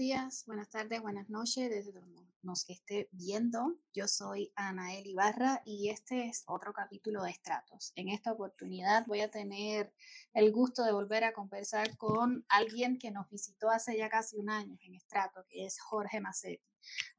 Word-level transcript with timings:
días, 0.00 0.44
buenas 0.46 0.70
tardes, 0.70 1.02
buenas 1.02 1.28
noches, 1.28 1.68
desde 1.68 1.92
donde 1.92 2.22
nos 2.40 2.66
esté 2.70 3.10
viendo. 3.12 3.76
Yo 3.92 4.08
soy 4.08 4.50
Anael 4.56 5.06
Ibarra 5.06 5.60
y 5.66 5.90
este 5.90 6.24
es 6.24 6.42
otro 6.46 6.72
capítulo 6.72 7.22
de 7.22 7.32
Estratos. 7.32 7.92
En 7.96 8.08
esta 8.08 8.32
oportunidad 8.32 9.04
voy 9.06 9.20
a 9.20 9.30
tener 9.30 9.92
el 10.32 10.52
gusto 10.52 10.84
de 10.84 10.92
volver 10.92 11.24
a 11.24 11.34
conversar 11.34 11.98
con 11.98 12.46
alguien 12.48 12.98
que 12.98 13.10
nos 13.10 13.28
visitó 13.28 13.68
hace 13.68 13.94
ya 13.98 14.08
casi 14.08 14.38
un 14.38 14.48
año 14.48 14.78
en 14.80 14.94
Estratos, 14.94 15.44
que 15.50 15.66
es 15.66 15.78
Jorge 15.78 16.18
Macetti. 16.18 16.64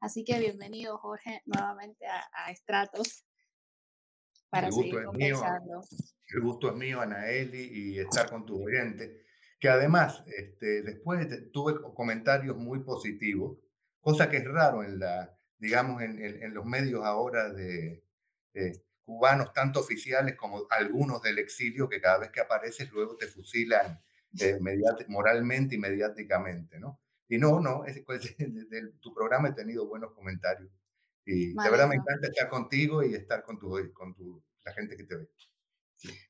Así 0.00 0.24
que 0.24 0.40
bienvenido, 0.40 0.98
Jorge, 0.98 1.40
nuevamente 1.46 2.04
a, 2.08 2.50
Estratos 2.50 3.24
para 4.50 4.72
seguir 4.72 5.04
conversando. 5.04 5.84
el 6.26 6.40
gusto 6.40 6.70
es 6.70 6.74
mío, 6.74 7.00
Anaeli, 7.00 7.62
y 7.62 7.98
estar 8.00 8.28
con 8.28 8.44
tu 8.44 8.60
oyente 8.60 9.22
que 9.62 9.68
además 9.68 10.24
este, 10.26 10.82
después 10.82 11.24
tuve 11.52 11.80
comentarios 11.94 12.56
muy 12.56 12.80
positivos, 12.80 13.58
cosa 14.00 14.28
que 14.28 14.38
es 14.38 14.44
raro 14.44 14.82
en 14.82 14.98
la, 14.98 15.38
digamos, 15.56 16.02
en, 16.02 16.20
en, 16.20 16.52
los 16.52 16.64
medios 16.64 17.04
ahora 17.04 17.48
de 17.48 18.02
eh, 18.54 18.82
cubanos, 19.04 19.52
tanto 19.52 19.78
oficiales 19.78 20.34
como 20.34 20.66
algunos 20.68 21.22
del 21.22 21.38
exilio, 21.38 21.88
que 21.88 22.00
cada 22.00 22.18
vez 22.18 22.32
que 22.32 22.40
apareces 22.40 22.90
luego 22.90 23.16
te 23.16 23.28
fusilan 23.28 24.02
eh, 24.40 24.58
moralmente 25.06 25.76
y 25.76 25.78
mediáticamente, 25.78 26.80
¿no? 26.80 27.00
Y 27.28 27.38
no, 27.38 27.60
no, 27.60 27.84
es, 27.84 28.02
pues, 28.04 28.36
de, 28.38 28.92
tu 29.00 29.14
programa 29.14 29.50
he 29.50 29.52
tenido 29.52 29.86
buenos 29.86 30.12
comentarios. 30.12 30.72
Y 31.24 31.54
de 31.54 31.70
verdad 31.70 31.86
me 31.86 31.94
encanta 31.94 32.26
estar 32.26 32.48
contigo 32.48 33.04
y 33.04 33.14
estar 33.14 33.44
con, 33.44 33.60
tu, 33.60 33.92
con 33.92 34.12
tu, 34.12 34.42
la 34.64 34.72
gente 34.72 34.96
que 34.96 35.04
te 35.04 35.14
ve. 35.18 35.28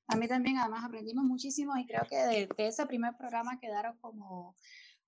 A 0.09 0.17
mí 0.17 0.29
también, 0.29 0.59
además, 0.59 0.85
aprendimos 0.85 1.25
muchísimo 1.25 1.77
y 1.77 1.87
creo 1.87 2.03
que 2.09 2.17
de, 2.17 2.49
ese 2.59 2.87
primer 2.87 3.17
programa 3.17 3.59
quedaron 3.59 3.97
como 3.99 4.57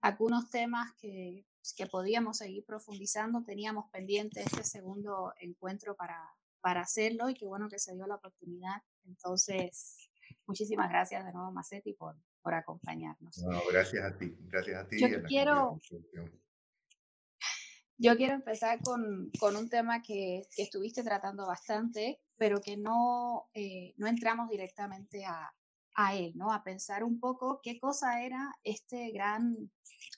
algunos 0.01 0.51
temas 0.51 0.93
que, 0.95 1.47
que 1.77 1.87
podíamos 1.87 2.39
seguir 2.39 2.65
profundizando. 2.65 3.45
Teníamos 3.45 3.91
pendiente 3.91 4.43
este 4.43 4.65
segundo 4.65 5.33
encuentro 5.41 5.97
para, 5.97 6.19
para 6.61 6.81
hacerlo 6.81 7.29
y 7.29 7.35
qué 7.35 7.45
bueno 7.45 7.69
que 7.69 7.79
se 7.79 7.95
dio 7.95 8.07
la 8.07 8.17
oportunidad. 8.17 8.83
Entonces, 9.05 10.09
muchísimas 10.47 10.89
gracias 10.89 11.25
de 11.25 11.33
nuevo, 11.33 11.53
Macetti, 11.53 11.93
por, 11.93 12.17
por 12.43 12.55
acompañarnos. 12.55 13.39
No, 13.39 13.61
gracias 13.71 14.05
a 14.05 14.17
ti, 14.17 14.35
gracias 14.41 14.83
a 14.83 14.89
ti. 14.89 14.99
Yo 14.99 15.23
quiero, 15.25 15.81
yo 17.99 18.17
quiero 18.17 18.35
empezar 18.35 18.81
con, 18.83 19.31
con 19.39 19.57
un 19.57 19.69
tema 19.69 20.03
que, 20.03 20.47
que, 20.55 20.63
estuviste 20.63 21.03
tratando 21.03 21.47
bastante, 21.47 22.21
pero 22.37 22.61
que 22.61 22.77
no, 22.77 23.49
eh, 23.55 23.95
no 23.97 24.07
entramos 24.07 24.49
directamente 24.49 25.25
a, 25.25 25.53
a, 25.95 26.15
él, 26.15 26.33
¿no? 26.37 26.53
A 26.53 26.63
pensar 26.63 27.05
un 27.05 27.21
poco 27.21 27.61
qué 27.63 27.79
cosa 27.79 28.23
era 28.23 28.53
este 28.65 29.11
gran 29.11 29.71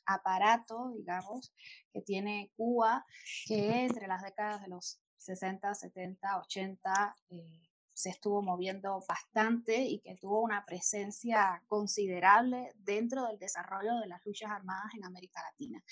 aparato, 0.06 0.92
digamos, 0.97 1.53
que 1.92 2.03
tiene 2.03 2.53
Cuba, 2.56 3.05
que 3.47 3.84
entre 3.84 4.06
las 4.06 4.22
décadas 4.22 4.62
de 4.62 4.69
los 4.69 5.00
60, 5.19 5.75
70, 5.75 6.39
80 6.39 7.17
se 7.97 8.11
estuvo 8.11 8.42
moviendo 8.42 9.03
bastante 9.09 9.83
y 9.83 10.00
que 10.00 10.17
tuvo 10.17 10.42
una 10.42 10.67
presencia 10.67 11.62
considerable 11.67 12.70
dentro 12.77 13.27
del 13.27 13.39
desarrollo 13.39 13.98
de 14.00 14.06
las 14.06 14.25
luchas 14.27 14.50
armadas 14.50 14.92
en 14.94 15.05
América 15.06 15.42
Latina, 15.42 15.83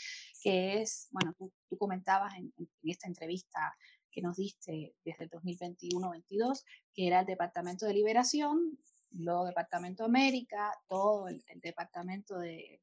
que 0.42 0.82
es, 0.82 1.08
bueno, 1.12 1.34
tú, 1.38 1.50
comentabas 1.78 2.34
en, 2.34 2.52
en, 2.58 2.68
esta 2.82 3.08
entrevista 3.08 3.74
que 4.14 4.22
nos 4.22 4.36
diste 4.36 4.94
desde 5.04 5.24
el 5.24 5.30
2021-22, 5.30 6.64
que 6.94 7.06
era 7.06 7.20
el 7.20 7.26
Departamento 7.26 7.86
de 7.86 7.94
Liberación, 7.94 8.78
luego 9.10 9.44
Departamento 9.44 10.04
de 10.04 10.08
América, 10.08 10.72
todo 10.88 11.28
el, 11.28 11.42
Departamento 11.56 12.38
de, 12.38 12.80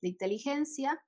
de, 0.00 0.08
Inteligencia, 0.08 0.98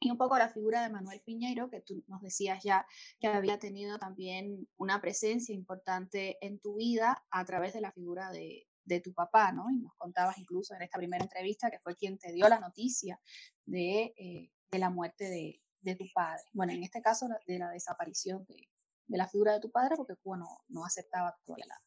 y 0.00 0.10
un 0.10 0.18
poco 0.18 0.38
la 0.38 0.48
figura 0.48 0.82
de 0.82 0.90
Manuel 0.90 1.20
Piñeiro, 1.24 1.70
que 1.70 1.80
tú 1.80 2.04
nos 2.06 2.22
decías 2.22 2.62
ya 2.62 2.86
que 3.18 3.26
había 3.26 3.58
tenido 3.58 3.98
también 3.98 4.68
una 4.76 5.00
presencia 5.00 5.54
importante 5.54 6.38
en 6.40 6.60
tu 6.60 6.76
vida 6.76 7.24
a 7.30 7.44
través 7.44 7.72
de 7.72 7.80
la 7.80 7.90
figura 7.90 8.30
de, 8.30 8.68
de 8.84 9.00
tu 9.00 9.12
papá, 9.12 9.52
¿no? 9.52 9.70
Y 9.70 9.78
nos 9.78 9.94
contabas 9.96 10.38
incluso 10.38 10.74
en 10.74 10.82
esta 10.82 10.98
primera 10.98 11.24
entrevista 11.24 11.70
que 11.70 11.80
fue 11.80 11.96
quien 11.96 12.18
te 12.18 12.32
dio 12.32 12.48
la 12.48 12.60
noticia 12.60 13.20
de, 13.66 14.14
eh, 14.16 14.50
de 14.70 14.78
la 14.78 14.90
muerte 14.90 15.24
de, 15.24 15.60
de, 15.80 15.96
tu 15.96 16.06
padre. 16.14 16.42
Bueno, 16.52 16.72
en 16.72 16.84
este 16.84 17.02
caso 17.02 17.28
de 17.46 17.58
la 17.58 17.70
desaparición 17.70 18.44
de, 18.46 18.68
de 19.08 19.18
la 19.18 19.28
figura 19.28 19.54
de 19.54 19.60
tu 19.60 19.70
padre 19.70 19.96
porque 19.96 20.16
Cuba 20.16 20.38
no, 20.68 20.84
aceptaba 20.84 21.36
la, 21.46 21.82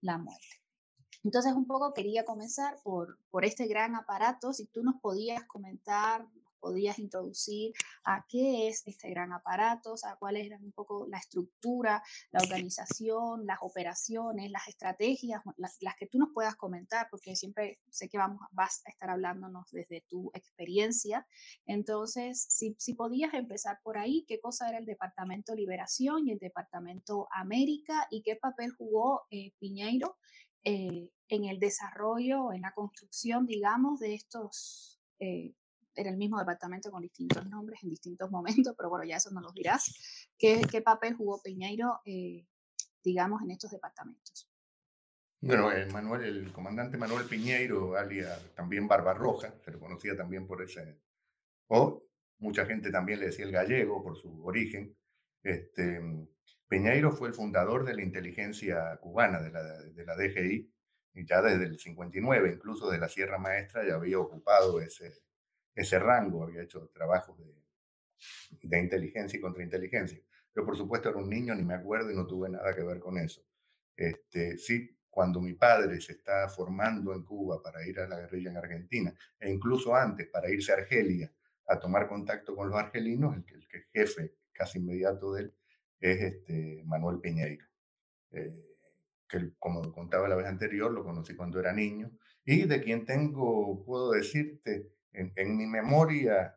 la, 0.00 0.18
muerte. 0.18 0.62
Entonces, 1.22 1.52
un 1.52 1.66
poco 1.66 1.94
quería 1.94 2.24
comenzar 2.24 2.78
por, 2.82 3.18
por 3.30 3.44
este 3.44 3.66
gran 3.66 3.94
aparato, 3.94 4.52
si 4.52 4.66
tú 4.66 4.82
nos 4.82 4.96
podías 5.00 5.44
comentar 5.46 6.26
podías 6.58 6.98
introducir 6.98 7.72
a 8.04 8.24
qué 8.28 8.68
es 8.68 8.82
este 8.86 9.10
gran 9.10 9.32
aparato, 9.32 9.92
o 9.92 9.96
sea, 9.96 10.16
cuáles 10.16 10.46
eran 10.46 10.62
un 10.64 10.72
poco 10.72 11.06
la 11.08 11.18
estructura, 11.18 12.02
la 12.30 12.40
organización, 12.40 13.46
las 13.46 13.58
operaciones, 13.62 14.50
las 14.50 14.68
estrategias, 14.68 15.42
las, 15.56 15.78
que 15.98 16.06
tú 16.06 16.18
nos 16.18 16.30
puedas 16.32 16.56
comentar, 16.56 17.08
porque 17.10 17.36
siempre 17.36 17.80
sé 17.90 18.08
que 18.08 18.18
vamos, 18.18 18.40
vas 18.52 18.82
a 18.86 18.90
estar 18.90 19.10
hablándonos 19.10 19.70
desde 19.70 20.04
tu 20.08 20.30
experiencia. 20.34 21.26
Entonces, 21.66 22.46
si, 22.48 22.94
podías 22.94 23.34
empezar 23.34 23.80
por 23.82 23.98
ahí, 23.98 24.24
qué 24.26 24.40
cosa 24.40 24.68
era 24.68 24.78
el 24.78 24.86
Departamento 24.86 25.54
Liberación 25.54 26.26
y 26.26 26.32
el 26.32 26.38
Departamento 26.38 27.28
América 27.32 28.06
y 28.10 28.22
qué 28.22 28.36
papel 28.36 28.72
jugó 28.72 29.22
eh, 29.30 29.52
Piñeiro 29.58 30.16
eh, 30.64 31.10
en 31.28 31.44
el 31.44 31.58
desarrollo, 31.58 32.52
en 32.52 32.62
la 32.62 32.72
construcción, 32.72 33.46
digamos, 33.46 34.00
de 34.00 34.14
estos 34.14 35.00
eh, 35.20 35.54
era 35.98 36.10
el 36.10 36.16
mismo 36.16 36.38
departamento 36.38 36.90
con 36.90 37.02
distintos 37.02 37.44
nombres 37.46 37.82
en 37.82 37.90
distintos 37.90 38.30
momentos, 38.30 38.74
pero 38.76 38.88
bueno, 38.88 39.04
ya 39.04 39.16
eso 39.16 39.30
nos 39.30 39.42
lo 39.42 39.52
dirás. 39.52 40.28
¿Qué, 40.38 40.62
qué 40.70 40.80
papel 40.80 41.14
jugó 41.14 41.42
Piñeiro, 41.42 42.00
eh, 42.04 42.46
digamos, 43.02 43.42
en 43.42 43.50
estos 43.50 43.70
departamentos? 43.72 44.48
Bueno, 45.40 45.70
el, 45.70 45.92
Manuel, 45.92 46.24
el 46.24 46.52
comandante 46.52 46.96
Manuel 46.96 47.26
Piñeiro, 47.26 47.96
alias 47.96 48.54
también 48.54 48.88
Barbarroja, 48.88 49.54
se 49.64 49.70
lo 49.70 49.78
conocía 49.78 50.16
también 50.16 50.46
por 50.46 50.62
ese, 50.62 51.00
o 51.68 52.04
mucha 52.38 52.66
gente 52.66 52.90
también 52.90 53.20
le 53.20 53.26
decía 53.26 53.44
el 53.44 53.52
gallego 53.52 54.02
por 54.02 54.16
su 54.16 54.44
origen. 54.44 54.96
Este, 55.42 56.00
Piñeiro 56.68 57.12
fue 57.12 57.28
el 57.28 57.34
fundador 57.34 57.84
de 57.84 57.94
la 57.94 58.02
inteligencia 58.02 58.96
cubana, 59.00 59.40
de 59.40 59.50
la, 59.50 59.62
de 59.62 60.04
la 60.04 60.16
DGI, 60.16 60.72
y 61.14 61.26
ya 61.26 61.40
desde 61.40 61.64
el 61.64 61.78
59, 61.78 62.54
incluso 62.54 62.90
de 62.90 62.98
la 62.98 63.08
Sierra 63.08 63.38
Maestra, 63.38 63.86
ya 63.86 63.94
había 63.94 64.18
ocupado 64.18 64.80
ese, 64.80 65.22
ese 65.80 65.98
rango, 65.98 66.42
había 66.42 66.62
hecho 66.62 66.90
trabajos 66.92 67.38
de, 67.38 67.54
de 68.62 68.78
inteligencia 68.78 69.38
y 69.38 69.40
contrainteligencia. 69.40 70.20
Yo, 70.54 70.64
por 70.64 70.76
supuesto, 70.76 71.08
era 71.08 71.18
un 71.18 71.30
niño, 71.30 71.54
ni 71.54 71.62
me 71.62 71.74
acuerdo 71.74 72.10
y 72.10 72.16
no 72.16 72.26
tuve 72.26 72.48
nada 72.48 72.74
que 72.74 72.82
ver 72.82 72.98
con 72.98 73.16
eso. 73.18 73.46
Este, 73.96 74.58
sí, 74.58 74.98
cuando 75.08 75.40
mi 75.40 75.54
padre 75.54 76.00
se 76.00 76.12
está 76.12 76.48
formando 76.48 77.14
en 77.14 77.22
Cuba 77.22 77.62
para 77.62 77.86
ir 77.86 78.00
a 78.00 78.08
la 78.08 78.18
guerrilla 78.20 78.50
en 78.50 78.56
Argentina, 78.56 79.14
e 79.38 79.50
incluso 79.50 79.94
antes 79.94 80.26
para 80.28 80.50
irse 80.50 80.72
a 80.72 80.76
Argelia 80.76 81.32
a 81.66 81.78
tomar 81.78 82.08
contacto 82.08 82.56
con 82.56 82.68
los 82.68 82.78
argelinos, 82.78 83.36
el, 83.36 83.44
el, 83.54 83.66
el 83.72 83.84
jefe 83.92 84.34
casi 84.52 84.78
inmediato 84.78 85.32
de 85.32 85.42
él 85.42 85.54
es 86.00 86.20
este 86.20 86.82
Manuel 86.84 87.20
Piñeiro, 87.20 87.66
eh, 88.32 88.76
que 89.28 89.52
como 89.58 89.92
contaba 89.92 90.28
la 90.28 90.36
vez 90.36 90.46
anterior, 90.46 90.90
lo 90.90 91.04
conocí 91.04 91.34
cuando 91.36 91.60
era 91.60 91.72
niño, 91.72 92.10
y 92.44 92.64
de 92.66 92.82
quien 92.82 93.04
tengo, 93.04 93.84
puedo 93.84 94.12
decirte, 94.12 94.90
en, 95.12 95.56
mi 95.56 95.66
memoria 95.66 96.56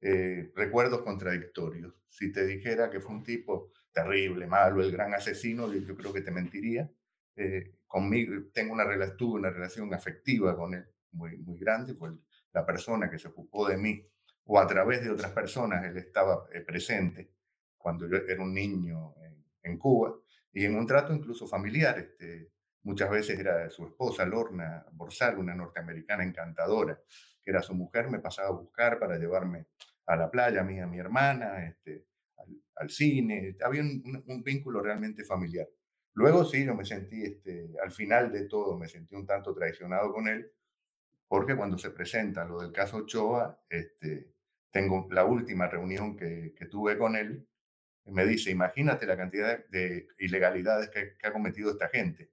eh, 0.00 0.50
recuerdos 0.54 1.02
contradictorios. 1.02 1.94
Si 2.08 2.32
te 2.32 2.44
dijera 2.44 2.90
que 2.90 3.00
fue 3.00 3.12
un 3.14 3.22
tipo 3.22 3.72
terrible, 3.92 4.46
malo, 4.46 4.82
el 4.82 4.90
gran 4.90 5.14
asesino, 5.14 5.72
yo 5.72 5.96
creo 5.96 6.12
que 6.12 6.22
te 6.22 6.30
mentiría. 6.30 6.90
Eh, 7.36 7.76
conmigo 7.86 8.34
tengo 8.52 8.74
una, 8.74 8.84
tuve 9.16 9.38
una 9.40 9.50
relación 9.50 9.92
afectiva 9.94 10.56
con 10.56 10.74
él 10.74 10.86
muy, 11.12 11.36
muy 11.38 11.58
grande, 11.58 11.94
fue 11.94 12.10
la 12.52 12.66
persona 12.66 13.10
que 13.10 13.18
se 13.18 13.28
ocupó 13.28 13.68
de 13.68 13.76
mí, 13.76 14.06
o 14.44 14.58
a 14.58 14.66
través 14.66 15.02
de 15.02 15.10
otras 15.10 15.32
personas, 15.32 15.84
él 15.84 15.96
estaba 15.96 16.46
eh, 16.52 16.60
presente 16.60 17.32
cuando 17.76 18.08
yo 18.08 18.16
era 18.16 18.42
un 18.42 18.54
niño 18.54 19.14
en, 19.22 19.44
en, 19.62 19.78
Cuba, 19.78 20.14
y 20.52 20.64
en 20.64 20.76
un 20.76 20.86
trato 20.86 21.12
incluso 21.12 21.46
familiar. 21.46 21.98
Este, 21.98 22.52
muchas 22.82 23.10
veces 23.10 23.38
era 23.38 23.70
su 23.70 23.86
esposa, 23.86 24.24
Lorna 24.24 24.84
Borsal, 24.92 25.38
una 25.38 25.54
norteamericana 25.54 26.24
encantadora, 26.24 27.00
que 27.44 27.50
era 27.50 27.62
su 27.62 27.74
mujer, 27.74 28.10
me 28.10 28.20
pasaba 28.20 28.48
a 28.48 28.52
buscar 28.52 28.98
para 28.98 29.18
llevarme 29.18 29.66
a 30.06 30.16
la 30.16 30.30
playa, 30.30 30.60
a 30.60 30.64
mí, 30.64 30.80
a 30.80 30.86
mi 30.86 30.98
hermana, 30.98 31.64
este, 31.64 32.06
al, 32.76 32.90
cine. 32.90 33.56
Había 33.62 33.82
un, 33.82 34.42
vínculo 34.44 34.82
realmente 34.82 35.24
familiar. 35.24 35.68
Luego 36.14 36.44
sí, 36.44 36.64
yo 36.64 36.74
me 36.74 36.84
sentí, 36.84 37.22
este, 37.24 37.70
al 37.82 37.90
final 37.90 38.32
de 38.32 38.46
todo, 38.46 38.78
me 38.78 38.88
sentí 38.88 39.14
un 39.14 39.26
tanto 39.26 39.54
traicionado 39.54 40.12
con 40.12 40.28
él, 40.28 40.50
porque 41.26 41.56
cuando 41.56 41.78
se 41.78 41.90
presenta 41.90 42.44
lo 42.44 42.60
del 42.60 42.72
caso 42.72 42.98
Ochoa, 42.98 43.58
este, 43.68 44.32
tengo 44.70 45.08
la 45.10 45.24
última 45.24 45.68
reunión 45.68 46.16
que, 46.16 46.54
tuve 46.70 46.98
con 46.98 47.16
él, 47.16 47.46
me 48.06 48.26
dice, 48.26 48.50
imagínate 48.50 49.06
la 49.06 49.16
cantidad 49.16 49.64
de 49.68 50.08
ilegalidades 50.18 50.90
que, 50.90 51.16
que, 51.16 51.26
ha 51.26 51.32
cometido 51.32 51.70
esta 51.70 51.88
gente. 51.88 52.30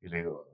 Y 0.00 0.08
le 0.08 0.18
digo, 0.18 0.48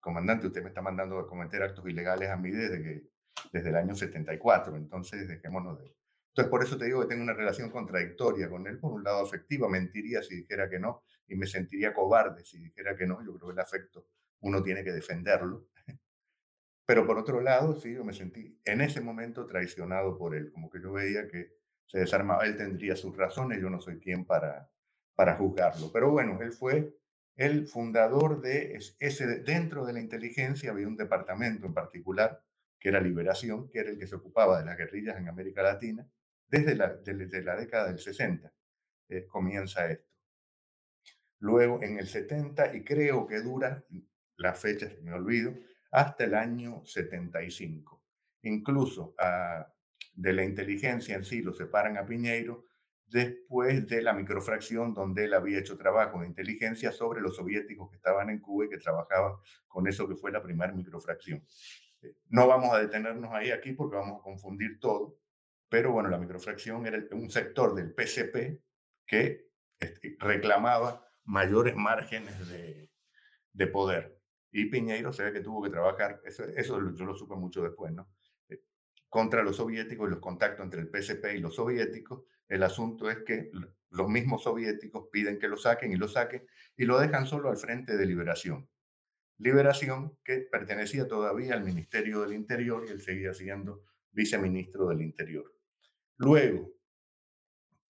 comandante, 0.00 0.48
usted 0.48 0.62
me 0.62 0.68
está 0.68 0.82
mandando 0.82 1.18
a 1.18 1.26
cometer 1.26 1.62
actos 1.62 1.86
ilegales 1.88 2.28
a 2.28 2.36
mí 2.36 2.50
desde 2.50 2.82
que 2.82 3.11
desde 3.52 3.70
el 3.70 3.76
año 3.76 3.94
74, 3.94 4.76
entonces 4.76 5.28
dejémonos 5.28 5.78
de, 5.78 5.94
Entonces, 6.28 6.50
por 6.50 6.62
eso 6.62 6.76
te 6.76 6.86
digo 6.86 7.00
que 7.02 7.08
tengo 7.08 7.22
una 7.22 7.34
relación 7.34 7.70
contradictoria 7.70 8.48
con 8.48 8.66
él. 8.66 8.78
Por 8.78 8.92
un 8.92 9.04
lado, 9.04 9.22
afectiva, 9.22 9.68
mentiría 9.68 10.22
si 10.22 10.36
dijera 10.36 10.68
que 10.68 10.78
no, 10.78 11.02
y 11.28 11.36
me 11.36 11.46
sentiría 11.46 11.92
cobarde 11.92 12.44
si 12.44 12.58
dijera 12.58 12.96
que 12.96 13.06
no. 13.06 13.24
Yo 13.24 13.34
creo 13.34 13.48
que 13.48 13.54
el 13.54 13.60
afecto 13.60 14.06
uno 14.40 14.62
tiene 14.62 14.84
que 14.84 14.92
defenderlo. 14.92 15.68
Pero 16.86 17.06
por 17.06 17.18
otro 17.18 17.40
lado, 17.40 17.74
sí, 17.76 17.94
yo 17.94 18.04
me 18.04 18.12
sentí 18.12 18.60
en 18.64 18.80
ese 18.80 19.00
momento 19.00 19.46
traicionado 19.46 20.18
por 20.18 20.34
él, 20.34 20.50
como 20.52 20.68
que 20.68 20.80
yo 20.80 20.92
veía 20.92 21.28
que 21.28 21.54
se 21.86 22.00
desarmaba, 22.00 22.44
él 22.44 22.56
tendría 22.56 22.96
sus 22.96 23.16
razones, 23.16 23.60
yo 23.60 23.70
no 23.70 23.80
soy 23.80 24.00
quien 24.00 24.24
para, 24.24 24.70
para 25.14 25.36
juzgarlo. 25.36 25.90
Pero 25.92 26.10
bueno, 26.10 26.40
él 26.40 26.52
fue 26.52 26.96
el 27.36 27.66
fundador 27.66 28.40
de 28.40 28.78
ese, 28.98 29.26
dentro 29.40 29.86
de 29.86 29.92
la 29.92 30.00
inteligencia 30.00 30.70
había 30.70 30.88
un 30.88 30.96
departamento 30.96 31.66
en 31.66 31.74
particular, 31.74 32.42
que 32.82 32.88
era 32.88 33.00
Liberación, 33.00 33.70
que 33.70 33.78
era 33.78 33.90
el 33.90 33.98
que 33.98 34.08
se 34.08 34.16
ocupaba 34.16 34.58
de 34.58 34.64
las 34.64 34.76
guerrillas 34.76 35.16
en 35.16 35.28
América 35.28 35.62
Latina, 35.62 36.04
desde 36.48 36.74
la, 36.74 36.88
desde 36.96 37.40
la 37.42 37.54
década 37.54 37.86
del 37.86 38.00
60 38.00 38.52
eh, 39.08 39.24
comienza 39.28 39.88
esto. 39.88 40.10
Luego 41.38 41.80
en 41.80 42.00
el 42.00 42.08
70, 42.08 42.74
y 42.74 42.82
creo 42.82 43.28
que 43.28 43.40
dura, 43.40 43.84
la 44.36 44.52
fecha 44.52 44.88
se 44.90 45.00
me 45.00 45.12
olvido, 45.12 45.54
hasta 45.92 46.24
el 46.24 46.34
año 46.34 46.84
75. 46.84 48.02
Incluso 48.42 49.14
ah, 49.16 49.72
de 50.14 50.32
la 50.32 50.42
inteligencia 50.42 51.14
en 51.14 51.22
sí 51.22 51.40
lo 51.40 51.52
separan 51.52 51.96
a 51.98 52.04
Piñeiro 52.04 52.66
después 53.06 53.86
de 53.86 54.02
la 54.02 54.12
microfracción 54.12 54.92
donde 54.92 55.26
él 55.26 55.34
había 55.34 55.58
hecho 55.60 55.78
trabajo 55.78 56.20
de 56.20 56.26
inteligencia 56.26 56.90
sobre 56.90 57.20
los 57.20 57.36
soviéticos 57.36 57.90
que 57.90 57.96
estaban 57.96 58.28
en 58.30 58.40
Cuba 58.40 58.64
y 58.64 58.70
que 58.70 58.78
trabajaban 58.78 59.34
con 59.68 59.86
eso 59.86 60.08
que 60.08 60.16
fue 60.16 60.32
la 60.32 60.42
primera 60.42 60.72
microfracción. 60.72 61.46
Eh, 62.02 62.14
no 62.28 62.46
vamos 62.46 62.74
a 62.74 62.80
detenernos 62.80 63.32
ahí 63.32 63.50
aquí 63.50 63.72
porque 63.72 63.96
vamos 63.96 64.20
a 64.20 64.22
confundir 64.22 64.78
todo, 64.80 65.18
pero 65.68 65.92
bueno, 65.92 66.08
la 66.08 66.18
microfracción 66.18 66.86
era 66.86 67.02
un 67.12 67.30
sector 67.30 67.74
del 67.74 67.94
PCP 67.94 68.60
que 69.06 69.48
este, 69.78 70.16
reclamaba 70.18 71.08
mayores 71.24 71.76
márgenes 71.76 72.48
de, 72.48 72.90
de 73.52 73.66
poder. 73.66 74.18
Y 74.50 74.66
Piñeiro 74.66 75.12
se 75.12 75.24
ve 75.24 75.32
que 75.32 75.40
tuvo 75.40 75.62
que 75.62 75.70
trabajar, 75.70 76.20
eso, 76.24 76.44
eso 76.44 76.94
yo 76.94 77.04
lo 77.04 77.14
supe 77.14 77.34
mucho 77.36 77.62
después, 77.62 77.92
¿no? 77.92 78.10
Eh, 78.48 78.62
contra 79.08 79.42
los 79.42 79.56
soviéticos 79.56 80.08
y 80.08 80.10
los 80.10 80.20
contactos 80.20 80.64
entre 80.64 80.80
el 80.80 80.90
PCP 80.90 81.36
y 81.36 81.38
los 81.38 81.54
soviéticos. 81.54 82.24
El 82.48 82.62
asunto 82.62 83.10
es 83.10 83.18
que 83.24 83.50
los 83.88 84.08
mismos 84.08 84.42
soviéticos 84.42 85.08
piden 85.10 85.38
que 85.38 85.48
lo 85.48 85.56
saquen 85.56 85.92
y 85.92 85.96
lo 85.96 86.08
saquen 86.08 86.46
y 86.76 86.84
lo 86.84 86.98
dejan 86.98 87.26
solo 87.26 87.48
al 87.48 87.56
frente 87.56 87.96
de 87.96 88.04
Liberación. 88.04 88.68
Liberación 89.42 90.16
que 90.24 90.46
pertenecía 90.50 91.08
todavía 91.08 91.54
al 91.54 91.64
Ministerio 91.64 92.20
del 92.20 92.32
Interior 92.32 92.84
y 92.86 92.92
él 92.92 93.00
seguía 93.00 93.34
siendo 93.34 93.84
viceministro 94.12 94.86
del 94.86 95.02
Interior. 95.02 95.52
Luego 96.18 96.72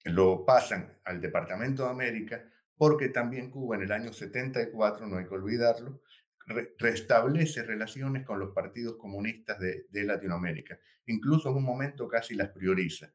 lo 0.04 0.46
pasan 0.46 0.99
al 1.04 1.20
Departamento 1.20 1.84
de 1.84 1.90
América 1.90 2.43
porque 2.78 3.10
también 3.10 3.50
Cuba 3.50 3.76
en 3.76 3.82
el 3.82 3.93
año 3.93 4.14
74, 4.14 5.06
no 5.06 5.19
hay 5.19 5.26
que 5.26 5.34
olvidarlo, 5.34 6.00
restablece 6.78 7.62
relaciones 7.64 8.25
con 8.25 8.38
los 8.38 8.54
partidos 8.54 8.96
comunistas 8.96 9.58
de, 9.60 10.04
Latinoamérica. 10.04 10.78
Incluso 11.04 11.50
en 11.50 11.56
un 11.56 11.64
momento 11.64 12.08
casi 12.08 12.34
las 12.34 12.49
prioriza, 12.49 13.12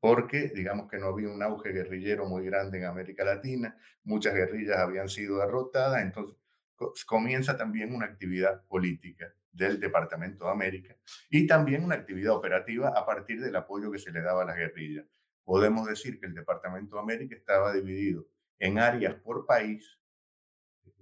porque 0.00 0.52
digamos 0.54 0.90
que 0.90 0.98
no 0.98 1.06
había 1.06 1.30
un 1.30 1.42
auge 1.42 1.72
guerrillero 1.72 2.26
muy 2.26 2.44
grande 2.44 2.76
en 2.76 2.84
América 2.84 3.24
Latina, 3.24 3.76
muchas 4.02 4.34
guerrillas 4.34 4.76
habían 4.76 5.08
sido 5.08 5.38
derrotadas, 5.38 6.02
entonces 6.02 6.36
comienza 7.06 7.56
también 7.56 7.94
una 7.94 8.06
actividad 8.06 8.64
política 8.66 9.32
del 9.52 9.78
Departamento 9.78 10.46
de 10.46 10.50
América 10.50 10.96
y 11.30 11.46
también 11.46 11.84
una 11.84 11.94
actividad 11.94 12.34
operativa 12.34 12.88
a 12.88 13.06
partir 13.06 13.40
del 13.40 13.54
apoyo 13.56 13.90
que 13.90 13.98
se 13.98 14.10
le 14.10 14.20
daba 14.20 14.42
a 14.42 14.46
las 14.46 14.56
guerrillas. 14.56 15.06
Podemos 15.44 15.86
decir 15.86 16.18
que 16.18 16.26
el 16.26 16.34
Departamento 16.34 16.96
de 16.96 17.02
América 17.02 17.36
estaba 17.36 17.72
dividido 17.72 18.26
en 18.58 18.78
áreas 18.78 19.14
por 19.16 19.46
país, 19.46 20.00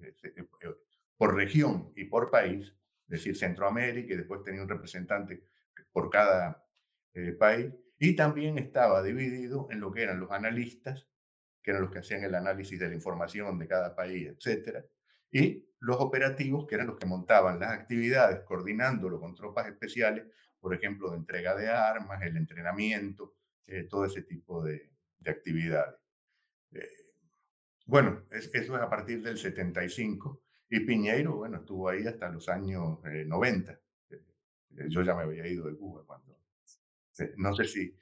eh, 0.02 0.14
eh, 0.22 0.34
eh, 0.36 0.74
por 1.16 1.34
región 1.34 1.92
y 1.94 2.04
por 2.04 2.30
país, 2.30 2.74
es 3.04 3.08
decir, 3.08 3.36
Centroamérica, 3.36 4.14
y 4.14 4.16
después 4.16 4.42
tenía 4.42 4.62
un 4.62 4.68
representante 4.68 5.44
por 5.92 6.10
cada 6.10 6.64
país, 7.38 7.72
y 7.98 8.16
también 8.16 8.58
estaba 8.58 9.02
dividido 9.02 9.68
en 9.70 9.80
lo 9.80 9.92
que 9.92 10.02
eran 10.02 10.18
los 10.18 10.30
analistas, 10.30 11.06
que 11.62 11.70
eran 11.70 11.82
los 11.82 11.92
que 11.92 12.00
hacían 12.00 12.24
el 12.24 12.34
análisis 12.34 12.80
de 12.80 12.88
la 12.88 12.94
información 12.94 13.58
de 13.58 13.68
cada 13.68 13.94
país, 13.94 14.28
etcétera, 14.28 14.84
y 15.32 15.66
los 15.80 15.96
operativos, 15.96 16.66
que 16.68 16.76
eran 16.76 16.86
los 16.86 16.98
que 16.98 17.06
montaban 17.06 17.58
las 17.58 17.72
actividades, 17.72 18.44
coordinándolo 18.44 19.18
con 19.18 19.34
tropas 19.34 19.66
especiales, 19.66 20.26
por 20.60 20.74
ejemplo, 20.74 21.10
de 21.10 21.16
entrega 21.16 21.56
de 21.56 21.68
armas, 21.68 22.22
el 22.22 22.36
entrenamiento, 22.36 23.34
eh, 23.66 23.88
todo 23.90 24.04
ese 24.04 24.22
tipo 24.22 24.62
de, 24.62 24.92
actividades. 25.26 25.96
Eh, 26.72 27.02
bueno, 27.86 28.24
eso 28.30 28.50
es 28.54 28.70
a 28.70 28.88
partir 28.88 29.22
del 29.22 29.36
75. 29.36 30.42
Y 30.70 30.80
Piñeiro, 30.80 31.36
bueno, 31.36 31.58
estuvo 31.58 31.88
ahí 31.88 32.06
hasta 32.06 32.30
los 32.30 32.48
años 32.48 33.00
90. 33.02 33.72
Eh, 33.72 33.78
eh, 34.08 34.84
yo 34.88 35.02
ya 35.02 35.14
me 35.14 35.24
había 35.24 35.46
ido 35.46 35.66
de 35.66 35.76
Cuba 35.76 36.04
cuando... 36.06 36.38
Eh, 37.18 37.34
no 37.36 37.54
sé 37.54 37.64
si, 37.64 37.94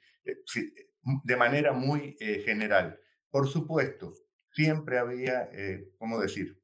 de 1.25 1.35
manera 1.35 1.73
muy 1.73 2.15
general. 2.45 2.97
Por 3.29 3.47
supuesto, 3.49 4.13
siempre 4.51 4.97
había, 4.97 5.49
¿cómo 5.97 6.19
decir? 6.19 6.60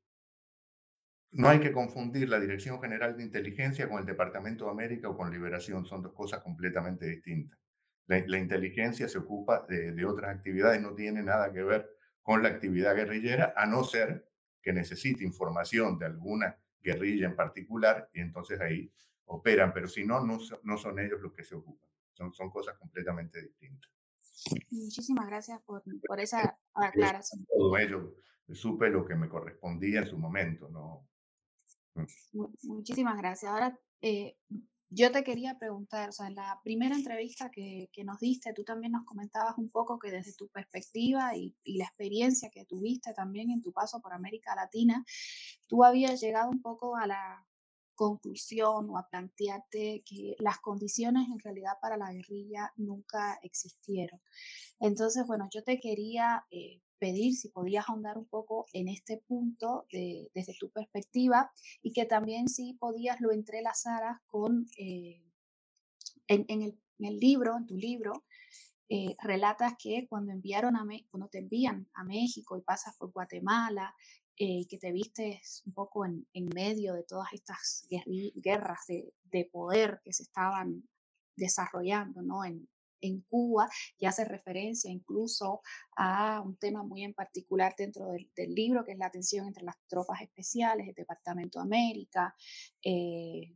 No 1.32 1.50
hay 1.50 1.60
que 1.60 1.72
confundir 1.72 2.30
la 2.30 2.40
Dirección 2.40 2.82
General 2.82 3.16
de 3.16 3.24
Inteligencia 3.24 3.90
con 3.90 4.00
el 4.00 4.06
Departamento 4.06 4.66
de 4.66 4.72
América 4.72 5.10
o 5.10 5.18
con 5.18 5.32
Liberación, 5.32 5.86
son 5.86 6.02
dos 6.02 6.14
cosas 6.14 6.42
completamente 6.42 7.06
distintas. 7.06 7.60
La, 8.08 8.38
inteligencia 8.38 9.10
se 9.10 9.18
ocupa 9.18 9.66
de, 9.68 9.92
de, 9.92 10.06
otras 10.06 10.34
actividades, 10.34 10.82
no 10.82 10.96
tiene 10.96 11.22
nada 11.22 11.52
que 11.52 11.62
ver 11.62 11.90
con 12.22 12.42
la 12.42 12.50
actividad 12.50 12.96
guerrillera, 12.96 13.54
a 13.58 13.66
no 13.66 13.84
ser 13.84 14.30
que 14.62 14.72
necesite 14.72 15.26
información 15.26 16.00
de 16.00 16.06
alguna 16.06 16.58
guerrilla 16.82 17.28
en 17.28 17.36
particular 17.36 18.10
y 18.14 18.22
entonces 18.22 18.60
ahí 18.62 18.92
operan, 19.26 19.74
pero 19.74 19.88
si 19.88 20.06
no, 20.06 20.26
no, 20.26 20.38
no 20.64 20.78
son 20.78 21.00
ellos 21.00 21.22
los 21.22 21.34
que 21.34 21.44
se 21.44 21.56
ocupan. 21.56 21.90
Son, 22.14 22.34
son 22.34 22.50
cosas 22.50 22.78
completamente 22.78 23.42
distintas. 23.42 23.92
Muchísimas 24.72 25.28
gracias 25.28 25.62
por, 25.64 25.84
por 26.08 26.20
esa 26.20 26.58
aclaración. 26.74 27.46
Todo 27.46 27.78
ello 27.78 28.16
supe 28.54 28.90
lo 28.90 29.06
que 29.06 29.16
me 29.16 29.28
correspondía 29.28 30.00
en 30.00 30.08
su 30.08 30.18
momento, 30.18 30.70
¿no? 30.70 31.08
Muchísimas 32.64 33.18
gracias. 33.18 33.52
Ahora, 33.52 33.80
eh, 34.02 34.38
yo 34.90 35.12
te 35.12 35.24
quería 35.24 35.58
preguntar, 35.60 36.10
o 36.10 36.12
sea, 36.12 36.28
en 36.28 36.36
la 36.36 36.62
primera 36.64 36.96
entrevista 36.96 37.52
que, 37.52 37.90
que, 37.92 38.04
nos 38.06 38.20
diste, 38.20 38.54
tú 38.54 38.64
también 38.64 38.94
nos 38.94 39.06
comentabas 39.06 39.58
un 39.58 39.70
poco 39.70 40.00
que 40.00 40.12
desde 40.12 40.34
tu 40.34 40.48
perspectiva 40.48 41.36
y, 41.36 41.56
y, 41.64 41.78
la 41.78 41.86
experiencia 41.86 42.50
que 42.50 42.66
tuviste 42.66 43.14
también 43.14 43.52
en 43.52 43.62
tu 43.62 43.74
paso 43.74 44.00
por 44.00 44.14
América 44.14 44.56
Latina, 44.56 45.04
tú 45.68 45.84
habías 45.84 46.22
llegado 46.22 46.50
un 46.50 46.62
poco 46.62 46.96
a 46.96 47.06
la 47.06 47.46
conclusión 47.98 48.90
o 48.90 48.98
a 48.98 49.10
plantearte 49.10 50.04
que 50.06 50.36
las 50.40 50.60
condiciones 50.60 51.28
en 51.28 51.40
realidad 51.40 51.74
para 51.82 51.98
la 51.98 52.14
guerrilla 52.14 52.72
nunca 52.78 53.38
existieron. 53.42 54.22
Entonces, 54.80 55.26
bueno, 55.28 55.50
yo 55.52 55.64
te 55.64 55.80
quería 55.80 56.46
eh, 56.52 56.80
pedir 57.00 57.36
si 57.36 57.50
podías 57.50 57.88
ahondar 57.88 58.18
un 58.18 58.26
poco 58.26 58.66
en 58.74 58.88
este 58.88 59.18
punto 59.18 59.86
desde 59.92 60.56
tu 60.60 60.70
perspectiva 60.70 61.52
y 61.82 61.94
que 61.94 62.06
también 62.06 62.48
si 62.48 62.74
podías 62.74 63.20
lo 63.22 63.32
entrelazaras 63.32 64.20
con, 64.28 64.66
eh, 64.78 65.24
en, 66.28 66.62
el, 67.00 67.20
libro, 67.20 67.58
en 67.58 67.66
tu 67.66 67.78
libro, 67.78 68.26
eh, 68.90 69.16
relatas 69.22 69.74
que 69.78 70.08
cuando 70.08 70.32
enviaron 70.32 70.76
a 70.76 70.86
cuando 71.10 71.28
te 71.30 71.40
envían 71.40 71.88
a 71.94 72.04
México 72.04 72.58
y 72.58 72.62
pasas 72.62 72.96
por 72.98 73.12
Guatemala, 73.12 73.94
eh, 74.38 74.68
que 74.70 74.78
te 74.78 74.92
viste 74.92 75.42
un 75.66 75.74
poco 75.74 76.06
en, 76.06 76.26
medio 76.54 76.94
de 76.94 77.04
todas 77.04 77.34
estas 77.34 77.88
guerras 78.36 78.82
de, 78.88 79.14
de, 79.24 79.46
poder 79.46 80.00
que 80.04 80.14
se 80.14 80.24
estaban 80.24 80.88
desarrollando 81.36 82.22
¿no? 82.22 82.46
en, 82.46 82.70
en 83.02 83.22
Cuba 83.22 83.70
y 83.98 84.06
hace 84.06 84.26
referencia 84.26 84.92
incluso 84.92 85.62
a 85.96 86.42
un 86.42 86.58
tema 86.58 86.84
muy 86.84 87.04
en 87.04 87.14
particular 87.14 87.76
dentro 87.78 88.08
del, 88.08 88.54
libro, 88.54 88.86
que 88.86 88.94
es 88.94 88.98
la 88.98 89.12
tensión 89.12 89.48
entre 89.48 89.64
las 89.64 89.76
tropas 89.88 90.22
especiales, 90.22 90.88
el 90.88 90.96
Departamento 90.96 91.60
de 91.60 91.64
América, 91.64 92.36
eh, 92.84 93.54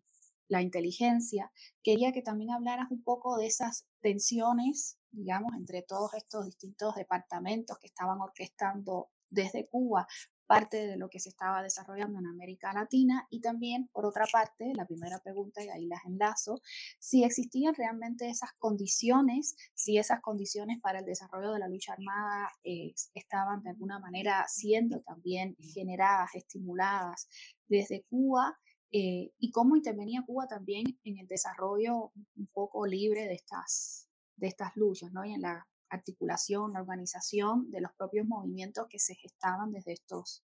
la 0.47 0.61
inteligencia. 0.61 1.51
Quería 1.81 2.11
que 2.11 2.21
también 2.21 2.51
hablaras 2.51 2.91
un 2.91 3.03
poco 3.03 3.37
de 3.37 3.47
esas 3.47 3.87
tensiones, 4.01 4.97
digamos, 5.11 5.53
entre 5.55 5.81
todos 5.81 6.13
estos 6.13 6.45
distintos 6.45 6.95
departamentos 6.95 7.77
que 7.79 7.87
estaban 7.87 8.19
orquestando 8.19 9.09
desde 9.29 9.67
Cuba 9.67 10.07
parte 10.45 10.85
de 10.85 10.97
lo 10.97 11.09
que 11.09 11.19
se 11.19 11.29
estaba 11.29 11.63
desarrollando 11.63 12.19
en 12.19 12.27
América 12.27 12.73
Latina 12.73 13.27
y 13.29 13.41
también, 13.41 13.89
por 13.93 14.05
otra 14.05 14.25
parte, 14.31 14.73
la 14.75 14.85
primera 14.85 15.19
pregunta, 15.19 15.63
y 15.63 15.69
ahí 15.69 15.85
las 15.85 16.05
enlazo, 16.05 16.61
si 16.99 17.23
existían 17.23 17.73
realmente 17.75 18.29
esas 18.29 18.51
condiciones, 18.57 19.55
si 19.73 19.97
esas 19.97 20.21
condiciones 20.21 20.79
para 20.81 20.99
el 20.99 21.05
desarrollo 21.05 21.53
de 21.53 21.59
la 21.59 21.69
lucha 21.69 21.93
armada 21.93 22.49
eh, 22.63 22.93
estaban 23.13 23.63
de 23.63 23.71
alguna 23.71 23.99
manera 23.99 24.45
siendo 24.47 25.01
también 25.01 25.55
generadas, 25.59 26.35
estimuladas 26.35 27.27
desde 27.67 28.03
Cuba. 28.09 28.57
Eh, 28.93 29.31
y 29.39 29.51
cómo 29.51 29.77
intervenía 29.77 30.21
Cuba 30.25 30.47
también 30.47 30.99
en 31.05 31.17
el 31.17 31.25
desarrollo 31.25 32.11
un 32.35 32.47
poco 32.51 32.85
libre 32.85 33.25
de 33.25 33.35
estas, 33.35 34.09
de 34.35 34.47
estas 34.47 34.75
luchas, 34.75 35.13
¿no? 35.13 35.23
Y 35.23 35.33
en 35.33 35.43
la 35.43 35.65
articulación, 35.91 36.73
la 36.73 36.81
organización 36.81 37.69
de 37.69 37.81
los 37.81 37.91
propios 37.93 38.25
movimientos 38.25 38.87
que 38.89 38.99
se 38.99 39.15
gestaban 39.15 39.71
desde 39.71 39.93
estos 39.93 40.43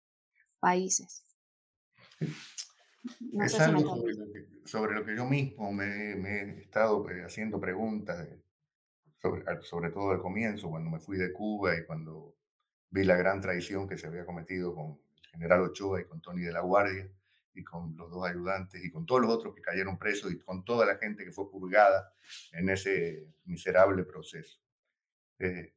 países. 0.60 1.24
es 2.20 3.60
algo 3.60 4.04
sobre 4.66 4.96
lo, 4.96 5.06
que, 5.06 5.16
yo 5.16 5.26
mismo 5.26 5.72
me, 5.72 6.14
he 6.14 6.62
estado 6.62 7.10
eh, 7.10 7.24
haciendo 7.24 7.60
preguntas, 7.60 8.28
sobre, 9.22 9.44
sobre 9.64 9.92
todo 9.92 10.12
al 10.12 10.22
comienzo, 10.22 10.70
cuando 10.70 10.90
me 10.90 11.00
fui 11.00 11.18
de 11.18 11.32
Cuba 11.32 11.78
y 11.78 11.86
cuando 11.86 12.36
vi 12.90 13.04
la 13.04 13.16
gran 13.16 13.40
traición 13.40 13.88
que 13.88 13.98
se 13.98 14.08
había 14.08 14.26
cometido 14.26 14.76
con 14.76 15.00
el 15.16 15.30
general 15.30 15.62
Ochoa 15.62 16.02
y 16.02 16.06
con 16.06 16.22
Tony 16.22 16.42
de 16.42 16.52
la 16.52 16.62
Guardia 16.62 17.10
y 17.54 17.64
con 17.64 17.96
los 17.96 18.12
dos 18.12 18.26
ayudantes 18.26 18.84
y 18.84 18.92
con 18.92 19.06
todos 19.06 19.22
los 19.22 19.32
otros 19.32 19.56
que 19.56 19.62
cayeron 19.62 19.98
presos 19.98 20.32
y 20.32 20.40
con 20.40 20.64
toda 20.64 20.86
la 20.86 20.98
gente 20.98 21.24
que 21.24 21.32
fue 21.32 21.50
purgada 21.50 22.14
en 22.52 22.70
ese 22.70 23.28
miserable 23.46 24.04
proceso. 24.04 24.60
Eh, 25.40 25.74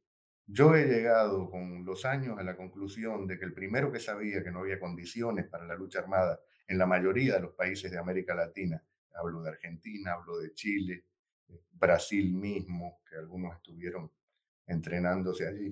yo 0.47 0.75
he 0.75 0.85
llegado 0.85 1.49
con 1.49 1.85
los 1.85 2.05
años 2.05 2.37
a 2.37 2.43
la 2.43 2.57
conclusión 2.57 3.27
de 3.27 3.39
que 3.39 3.45
el 3.45 3.53
primero 3.53 3.91
que 3.91 3.99
sabía 3.99 4.43
que 4.43 4.51
no 4.51 4.59
había 4.59 4.79
condiciones 4.79 5.47
para 5.47 5.65
la 5.65 5.75
lucha 5.75 5.99
armada 5.99 6.39
en 6.67 6.77
la 6.77 6.85
mayoría 6.85 7.35
de 7.35 7.41
los 7.41 7.53
países 7.53 7.91
de 7.91 7.97
América 7.97 8.35
Latina, 8.35 8.83
hablo 9.13 9.41
de 9.43 9.49
Argentina, 9.49 10.13
hablo 10.13 10.39
de 10.39 10.53
Chile, 10.53 11.05
Brasil 11.71 12.33
mismo, 12.33 13.01
que 13.09 13.15
algunos 13.15 13.55
estuvieron 13.55 14.11
entrenándose 14.67 15.47
allí, 15.47 15.71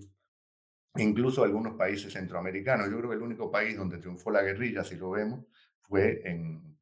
incluso 0.98 1.44
algunos 1.44 1.76
países 1.76 2.12
centroamericanos. 2.14 2.90
Yo 2.90 2.98
creo 2.98 3.10
que 3.10 3.16
el 3.16 3.22
único 3.22 3.52
país 3.52 3.78
donde 3.78 3.98
triunfó 3.98 4.32
la 4.32 4.42
guerrilla, 4.42 4.84
si 4.84 4.96
lo 4.96 5.12
vemos, 5.12 5.46
fue 5.82 6.22
en, 6.26 6.78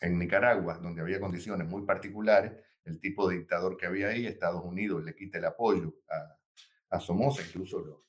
en, 0.00 0.18
Nicaragua, 0.18 0.78
donde 0.78 1.00
había 1.00 1.20
condiciones 1.20 1.66
muy 1.66 1.82
particulares. 1.82 2.52
El 2.86 3.00
tipo 3.00 3.28
de 3.28 3.36
dictador 3.38 3.76
que 3.76 3.86
había 3.86 4.08
ahí, 4.08 4.26
Estados 4.26 4.64
Unidos 4.64 5.04
le 5.04 5.14
quita 5.14 5.38
el 5.38 5.44
apoyo 5.44 5.94
a, 6.08 6.38
a 6.96 7.00
Somoza, 7.00 7.42
incluso 7.42 7.80
lo, 7.80 8.06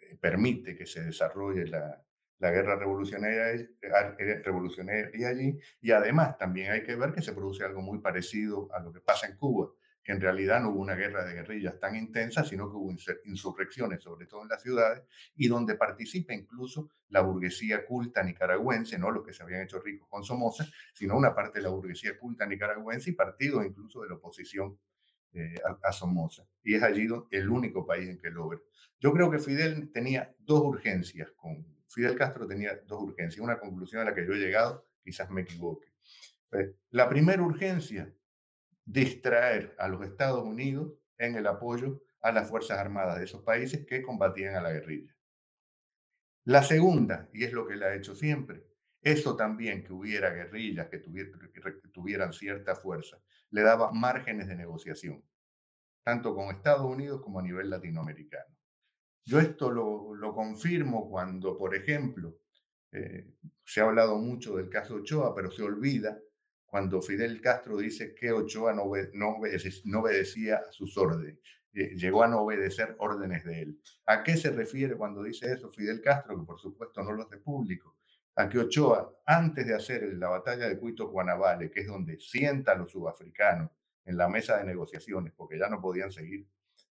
eh, 0.00 0.16
permite 0.20 0.76
que 0.76 0.86
se 0.86 1.02
desarrolle 1.02 1.66
la, 1.66 2.02
la 2.38 2.50
guerra 2.50 2.76
revolucionaria, 2.76 3.50
eh, 3.52 4.42
revolucionaria 4.44 5.28
allí. 5.28 5.58
Y 5.80 5.90
además 5.90 6.38
también 6.38 6.72
hay 6.72 6.82
que 6.82 6.96
ver 6.96 7.12
que 7.12 7.22
se 7.22 7.32
produce 7.32 7.64
algo 7.64 7.82
muy 7.82 7.98
parecido 7.98 8.68
a 8.72 8.80
lo 8.80 8.92
que 8.92 9.00
pasa 9.00 9.26
en 9.26 9.36
Cuba 9.36 9.70
que 10.08 10.14
en 10.14 10.22
realidad 10.22 10.62
no 10.62 10.70
hubo 10.70 10.80
una 10.80 10.94
guerra 10.94 11.22
de 11.22 11.34
guerrillas 11.34 11.78
tan 11.78 11.94
intensa, 11.94 12.42
sino 12.42 12.70
que 12.70 12.78
hubo 12.78 12.90
insurrecciones, 13.26 14.02
sobre 14.02 14.24
todo 14.24 14.40
en 14.40 14.48
las 14.48 14.62
ciudades, 14.62 15.02
y 15.36 15.48
donde 15.48 15.74
participa 15.74 16.32
incluso 16.32 16.88
la 17.10 17.20
burguesía 17.20 17.84
culta 17.84 18.22
nicaragüense, 18.22 18.98
no 18.98 19.10
los 19.10 19.22
que 19.22 19.34
se 19.34 19.42
habían 19.42 19.60
hecho 19.60 19.78
ricos 19.80 20.08
con 20.08 20.24
Somoza, 20.24 20.64
sino 20.94 21.14
una 21.14 21.34
parte 21.34 21.58
de 21.58 21.64
la 21.64 21.68
burguesía 21.68 22.18
culta 22.18 22.46
nicaragüense 22.46 23.10
y 23.10 23.12
partidos 23.12 23.66
incluso 23.66 24.00
de 24.00 24.08
la 24.08 24.14
oposición 24.14 24.78
eh, 25.34 25.56
a, 25.82 25.92
Somoza. 25.92 26.48
Y 26.62 26.76
es 26.76 26.82
allí 26.82 27.06
el 27.30 27.50
único 27.50 27.84
país 27.84 28.08
en 28.08 28.16
que 28.16 28.30
logra. 28.30 28.58
Yo 28.98 29.12
creo 29.12 29.30
que 29.30 29.38
Fidel 29.38 29.92
tenía 29.92 30.34
dos 30.38 30.62
urgencias, 30.62 31.32
con 31.32 31.66
Fidel 31.86 32.16
Castro 32.16 32.46
tenía 32.46 32.80
dos 32.86 33.02
urgencias, 33.02 33.44
una 33.44 33.60
conclusión 33.60 34.00
a 34.00 34.06
la 34.06 34.14
que 34.14 34.26
yo 34.26 34.32
he 34.32 34.38
llegado, 34.38 34.86
quizás 35.04 35.28
me 35.28 35.42
equivoque. 35.42 35.88
Eh, 36.52 36.76
la 36.92 37.10
primera 37.10 37.42
urgencia 37.42 38.10
distraer 38.88 39.74
a 39.78 39.86
los 39.86 40.02
Estados 40.02 40.42
Unidos 40.42 40.94
en 41.18 41.36
el 41.36 41.46
apoyo 41.46 42.02
a 42.22 42.32
las 42.32 42.48
Fuerzas 42.48 42.78
Armadas 42.78 43.18
de 43.18 43.24
esos 43.24 43.42
países 43.42 43.86
que 43.86 44.02
combatían 44.02 44.54
a 44.54 44.62
la 44.62 44.72
guerrilla. 44.72 45.14
La 46.44 46.62
segunda, 46.62 47.28
y 47.34 47.44
es 47.44 47.52
lo 47.52 47.66
que 47.66 47.76
le 47.76 47.84
ha 47.84 47.94
hecho 47.94 48.14
siempre, 48.14 48.64
eso 49.02 49.36
también 49.36 49.84
que 49.84 49.92
hubiera 49.92 50.30
guerrillas 50.30 50.88
que, 50.88 51.00
tuvieran 51.92 52.32
cierta 52.32 52.74
fuerza, 52.74 53.18
le 53.50 53.60
daba 53.62 53.92
márgenes 53.92 54.48
de 54.48 54.56
negociación, 54.56 55.22
tanto 56.02 56.34
con 56.34 56.54
Estados 56.54 56.86
Unidos 56.86 57.20
como 57.20 57.40
a 57.40 57.42
nivel 57.42 57.68
latinoamericano. 57.68 58.56
Yo 59.24 59.38
esto 59.38 59.70
lo, 59.70 60.34
confirmo 60.34 61.10
cuando, 61.10 61.58
por 61.58 61.74
ejemplo, 61.74 62.38
eh, 62.90 63.34
se 63.62 63.82
ha 63.82 63.84
hablado 63.84 64.16
mucho 64.16 64.56
del 64.56 64.70
caso 64.70 64.94
Ochoa, 64.96 65.34
pero 65.34 65.50
se 65.50 65.62
olvida 65.62 66.18
cuando 66.68 67.00
Fidel 67.00 67.40
Castro 67.40 67.78
dice 67.78 68.14
que 68.14 68.30
Ochoa 68.30 68.74
no, 68.74 68.82
obedecía 68.84 70.56
a 70.56 70.72
sus 70.72 70.96
órdenes, 70.98 71.38
eh, 71.72 71.94
llegó 71.96 72.22
a 72.22 72.28
no 72.28 72.42
obedecer 72.42 72.94
órdenes 72.98 73.44
de 73.44 73.62
él. 73.62 73.80
¿A 74.06 74.22
qué 74.22 74.36
se 74.36 74.50
refiere 74.50 74.94
cuando 74.94 75.22
dice 75.22 75.50
eso 75.50 75.70
Fidel 75.70 76.02
Castro, 76.02 76.38
que 76.38 76.44
por 76.44 76.60
supuesto 76.60 77.02
no 77.02 77.12
lo 77.12 77.22
hace 77.22 77.38
público? 77.38 77.96
A 78.36 78.48
que 78.48 78.58
Ochoa, 78.58 79.18
antes 79.24 79.66
de 79.66 79.74
hacer 79.74 80.02
la 80.14 80.28
batalla 80.28 80.68
de 80.68 80.78
Cuito 80.78 81.08
Guanabale, 81.08 81.70
que 81.70 81.80
es 81.80 81.86
donde 81.86 82.18
sienta 82.20 82.72
a 82.72 82.76
los 82.76 82.92
sudafricanos 82.92 83.70
en 84.04 84.16
la 84.16 84.28
mesa 84.28 84.58
de 84.58 84.64
negociaciones, 84.64 85.32
porque 85.34 85.58
ya 85.58 85.68
no 85.68 85.80
podían 85.80 86.12
seguir 86.12 86.46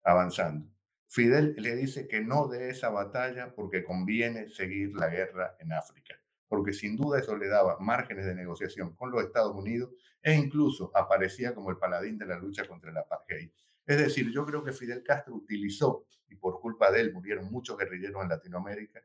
avanzando, 0.04 0.70
Fidel 1.08 1.56
le 1.58 1.76
dice 1.76 2.08
que 2.08 2.22
no 2.22 2.48
de 2.48 2.70
esa 2.70 2.90
batalla 2.90 3.54
porque 3.56 3.84
conviene 3.84 4.50
seguir 4.50 4.94
la 4.96 5.08
guerra 5.08 5.56
en 5.60 5.74
África 5.74 6.21
porque 6.52 6.74
sin 6.74 6.98
duda 6.98 7.18
eso 7.18 7.38
le 7.38 7.48
daba 7.48 7.78
márgenes 7.80 8.26
de 8.26 8.36
negociación 8.36 8.94
con 8.94 9.10
los 9.10 9.24
Estados 9.24 9.56
Unidos 9.56 9.92
e 10.22 10.34
incluso 10.34 10.92
aparecía 10.94 11.56
como 11.56 11.70
el 11.70 11.78
paladín 11.78 12.18
de 12.18 12.26
la 12.26 12.38
lucha 12.38 12.68
contra 12.68 12.92
el 12.92 12.98
apartheid. 12.98 13.50
Es 13.86 13.98
decir, 13.98 14.30
yo 14.34 14.46
creo 14.46 14.62
que 14.62 14.74
Fidel 14.74 15.02
Castro 15.02 15.34
utilizó, 15.34 16.08
y 16.28 16.36
por 16.36 16.60
culpa 16.60 16.92
de 16.92 17.00
él 17.00 17.14
murieron 17.14 17.50
muchos 17.50 17.78
guerrilleros 17.78 18.22
en 18.22 18.28
Latinoamérica, 18.28 19.02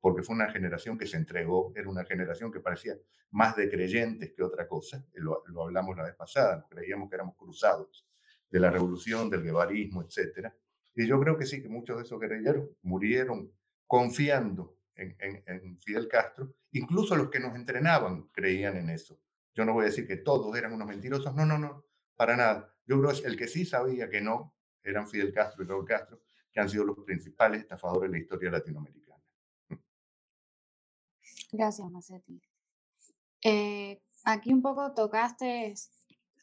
porque 0.00 0.22
fue 0.22 0.36
una 0.36 0.50
generación 0.50 0.96
que 0.96 1.06
se 1.06 1.18
entregó, 1.18 1.70
era 1.76 1.86
una 1.86 2.02
generación 2.06 2.50
que 2.50 2.60
parecía 2.60 2.94
más 3.30 3.54
de 3.56 3.68
creyentes 3.68 4.32
que 4.32 4.42
otra 4.42 4.66
cosa, 4.66 5.04
lo, 5.16 5.42
lo 5.48 5.64
hablamos 5.64 5.98
la 5.98 6.04
vez 6.04 6.14
pasada, 6.14 6.66
creíamos 6.70 7.10
que 7.10 7.16
éramos 7.16 7.36
cruzados 7.36 8.08
de 8.48 8.58
la 8.58 8.70
revolución, 8.70 9.28
del 9.28 9.42
guevarismo, 9.42 10.02
etc. 10.02 10.48
Y 10.94 11.06
yo 11.06 11.20
creo 11.20 11.36
que 11.36 11.44
sí, 11.44 11.60
que 11.60 11.68
muchos 11.68 11.98
de 11.98 12.04
esos 12.04 12.18
guerrilleros 12.18 12.70
murieron 12.80 13.52
confiando 13.86 14.76
en, 14.96 15.78
Fidel 15.80 16.08
Castro, 16.08 16.54
incluso 16.72 17.16
los 17.16 17.30
que 17.30 17.40
nos 17.40 17.54
entrenaban 17.54 18.28
creían 18.28 18.76
en 18.76 18.90
eso. 18.90 19.20
Yo 19.54 19.64
no 19.64 19.72
voy 19.72 19.84
a 19.84 19.86
decir 19.86 20.06
que 20.06 20.16
todos 20.16 20.54
eran 20.56 20.72
unos 20.72 20.88
mentirosos, 20.88 21.34
no, 21.34 21.46
no, 21.46 21.58
no, 21.58 21.86
para 22.14 22.36
nada. 22.36 22.74
Yo 22.86 23.00
creo 23.00 23.12
que 23.12 23.26
el 23.26 23.36
que 23.36 23.48
sí 23.48 23.64
sabía 23.64 24.08
que 24.08 24.20
no 24.20 24.54
eran 24.82 25.08
Fidel 25.08 25.32
Castro 25.32 25.64
y 25.64 25.66
Raúl 25.66 25.84
Castro, 25.84 26.20
que 26.52 26.60
han 26.60 26.68
sido 26.68 26.84
los 26.84 26.98
principales 27.04 27.60
estafadores 27.62 28.10
de 28.10 28.16
la 28.16 28.22
historia 28.22 28.50
latinoamericana. 28.50 29.22
Gracias, 31.52 31.90
Macetti. 31.90 32.40
Eh, 33.42 34.00
aquí 34.24 34.52
un 34.52 34.62
poco 34.62 34.92
tocaste 34.94 35.74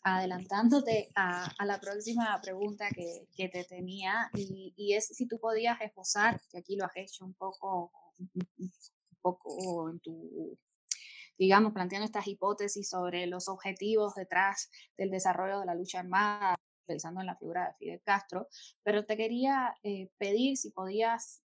adelantándote 0.03 1.11
a, 1.15 1.49
la 1.65 1.79
próxima 1.79 2.39
pregunta 2.41 2.89
que, 2.89 3.49
te 3.49 3.63
tenía 3.63 4.29
y, 4.33 4.73
y, 4.75 4.93
es 4.95 5.07
si 5.07 5.27
tú 5.27 5.39
podías 5.39 5.79
esbozar, 5.81 6.41
que 6.49 6.57
aquí 6.57 6.75
lo 6.75 6.85
has 6.85 6.95
hecho 6.95 7.25
un 7.25 7.33
poco 7.33 7.91
un 8.19 8.71
poco 9.21 9.89
en 9.89 9.99
tu, 9.99 10.57
digamos, 11.37 11.73
planteando 11.73 12.05
estas 12.05 12.27
hipótesis 12.27 12.89
sobre 12.89 13.27
los 13.27 13.47
objetivos 13.47 14.15
detrás 14.15 14.69
del 14.97 15.11
desarrollo 15.11 15.59
de 15.59 15.65
la 15.65 15.75
lucha 15.75 15.99
armada, 15.99 16.55
pensando 16.85 17.21
en 17.21 17.27
la 17.27 17.37
figura 17.37 17.67
de 17.67 17.73
Fidel 17.75 18.01
Castro, 18.03 18.47
pero 18.83 19.05
te 19.05 19.17
quería 19.17 19.75
eh, 19.83 20.09
pedir 20.17 20.57
si 20.57 20.71
podías 20.71 21.43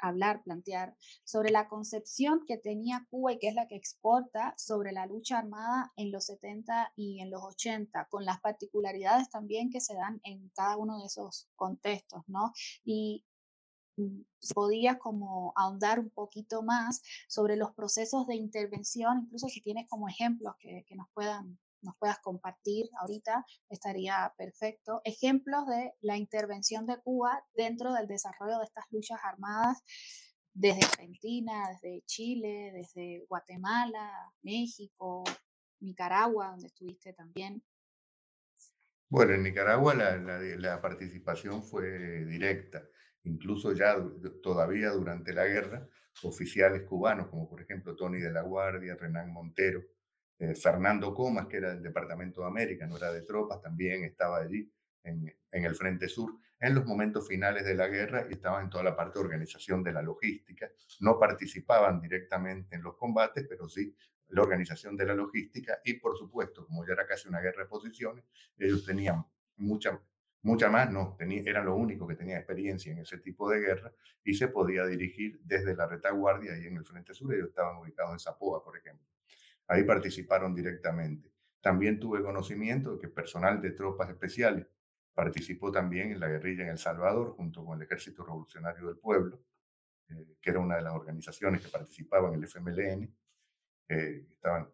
hablar, 0.00 0.42
plantear 0.42 0.96
sobre 1.24 1.50
la 1.50 1.68
concepción 1.68 2.44
que 2.46 2.58
tenía 2.58 3.06
Cuba 3.10 3.32
y 3.32 3.38
que 3.38 3.48
es 3.48 3.54
la 3.54 3.66
que 3.66 3.76
exporta 3.76 4.54
sobre 4.56 4.92
la 4.92 5.06
lucha 5.06 5.38
armada 5.38 5.92
en 5.96 6.12
los 6.12 6.26
70 6.26 6.92
y 6.96 7.20
en 7.20 7.30
los 7.30 7.42
80, 7.42 8.06
con 8.10 8.24
las 8.24 8.40
particularidades 8.40 9.30
también 9.30 9.70
que 9.70 9.80
se 9.80 9.94
dan 9.94 10.20
en 10.24 10.50
cada 10.50 10.76
uno 10.76 10.98
de 10.98 11.06
esos 11.06 11.48
contextos, 11.56 12.22
¿no? 12.26 12.52
Y 12.84 13.24
podías 14.54 14.98
como 14.98 15.52
ahondar 15.56 16.00
un 16.00 16.10
poquito 16.10 16.62
más 16.62 17.02
sobre 17.28 17.56
los 17.56 17.72
procesos 17.74 18.26
de 18.26 18.34
intervención, 18.36 19.22
incluso 19.24 19.48
si 19.48 19.60
tienes 19.60 19.88
como 19.88 20.08
ejemplos 20.08 20.54
que, 20.58 20.84
que 20.86 20.96
nos 20.96 21.08
puedan 21.12 21.58
nos 21.84 21.96
puedas 21.98 22.18
compartir 22.20 22.88
ahorita, 22.98 23.44
estaría 23.68 24.32
perfecto. 24.38 25.02
Ejemplos 25.04 25.66
de 25.66 25.92
la 26.00 26.16
intervención 26.16 26.86
de 26.86 26.98
Cuba 27.02 27.44
dentro 27.54 27.92
del 27.92 28.06
desarrollo 28.06 28.58
de 28.58 28.64
estas 28.64 28.86
luchas 28.90 29.20
armadas 29.22 29.82
desde 30.54 30.86
Argentina, 30.86 31.68
desde 31.68 32.02
Chile, 32.06 32.72
desde 32.72 33.26
Guatemala, 33.28 34.32
México, 34.42 35.24
Nicaragua, 35.80 36.52
donde 36.52 36.68
estuviste 36.68 37.12
también. 37.12 37.62
Bueno, 39.10 39.34
en 39.34 39.42
Nicaragua 39.42 39.94
la, 39.94 40.16
la, 40.16 40.38
la 40.38 40.80
participación 40.80 41.62
fue 41.62 42.24
directa 42.24 42.82
incluso 43.24 43.72
ya 43.72 43.96
todavía 44.42 44.90
durante 44.90 45.32
la 45.32 45.44
guerra, 45.44 45.86
oficiales 46.22 46.82
cubanos, 46.82 47.28
como 47.28 47.48
por 47.48 47.60
ejemplo 47.60 47.96
Tony 47.96 48.20
de 48.20 48.30
la 48.30 48.42
Guardia, 48.42 48.94
Renán 48.94 49.32
Montero, 49.32 49.82
eh, 50.38 50.54
Fernando 50.54 51.14
Comas, 51.14 51.46
que 51.46 51.58
era 51.58 51.70
del 51.70 51.82
Departamento 51.82 52.42
de 52.42 52.46
América, 52.48 52.86
no 52.86 52.96
era 52.96 53.12
de 53.12 53.22
tropas, 53.22 53.60
también 53.60 54.04
estaba 54.04 54.38
allí 54.38 54.70
en, 55.02 55.32
el 55.50 55.74
Frente 55.74 56.08
Sur 56.08 56.38
en 56.58 56.74
los 56.74 56.86
momentos 56.86 57.28
finales 57.28 57.64
de 57.64 57.74
la 57.74 57.88
guerra 57.88 58.26
y 58.28 58.34
estaban 58.34 58.64
en 58.64 58.70
toda 58.70 58.84
la 58.84 58.96
parte 58.96 59.18
de 59.18 59.24
organización 59.24 59.82
de 59.82 59.92
la 59.92 60.02
logística. 60.02 60.70
No 61.00 61.18
participaban 61.18 62.00
directamente 62.00 62.74
en 62.74 62.82
los 62.82 62.96
combates, 62.96 63.46
pero 63.48 63.68
sí 63.68 63.94
la 64.28 64.42
organización 64.42 64.96
de 64.96 65.06
la 65.06 65.14
logística 65.14 65.80
y 65.84 65.94
por 65.94 66.16
supuesto, 66.16 66.66
como 66.66 66.86
ya 66.86 66.94
era 66.94 67.06
casi 67.06 67.28
una 67.28 67.40
guerra 67.40 67.64
de 67.64 67.68
posiciones, 67.68 68.24
ellos 68.56 68.84
tenían 68.84 69.24
mucha 69.56 70.00
Mucha 70.44 70.68
más 70.68 70.90
no, 70.92 71.16
tenía, 71.18 71.42
eran 71.46 71.64
los 71.64 71.74
únicos 71.74 72.06
que 72.06 72.16
tenían 72.16 72.36
experiencia 72.36 72.92
en 72.92 72.98
ese 72.98 73.16
tipo 73.16 73.48
de 73.48 73.60
guerra 73.60 73.90
y 74.22 74.34
se 74.34 74.48
podía 74.48 74.84
dirigir 74.84 75.40
desde 75.42 75.74
la 75.74 75.86
retaguardia 75.86 76.54
y 76.58 76.66
en 76.66 76.76
el 76.76 76.84
Frente 76.84 77.14
Sur. 77.14 77.34
Ellos 77.34 77.48
estaban 77.48 77.78
ubicados 77.78 78.12
en 78.12 78.18
Zapoa, 78.18 78.62
por 78.62 78.76
ejemplo. 78.76 79.06
Ahí 79.66 79.84
participaron 79.84 80.54
directamente. 80.54 81.32
También 81.62 81.98
tuve 81.98 82.22
conocimiento 82.22 82.92
de 82.92 83.00
que 83.00 83.08
personal 83.08 83.62
de 83.62 83.70
tropas 83.70 84.10
especiales 84.10 84.66
participó 85.14 85.72
también 85.72 86.12
en 86.12 86.20
la 86.20 86.28
guerrilla 86.28 86.64
en 86.64 86.70
El 86.70 86.78
Salvador 86.78 87.34
junto 87.36 87.64
con 87.64 87.78
el 87.78 87.86
Ejército 87.86 88.22
Revolucionario 88.22 88.86
del 88.88 88.98
Pueblo, 88.98 89.40
eh, 90.10 90.36
que 90.42 90.50
era 90.50 90.58
una 90.58 90.76
de 90.76 90.82
las 90.82 90.92
organizaciones 90.92 91.62
que 91.62 91.68
participaban 91.68 92.34
en 92.34 92.42
el 92.42 92.44
FMLN. 92.44 93.16
Eh, 93.88 94.26
estaban, 94.30 94.68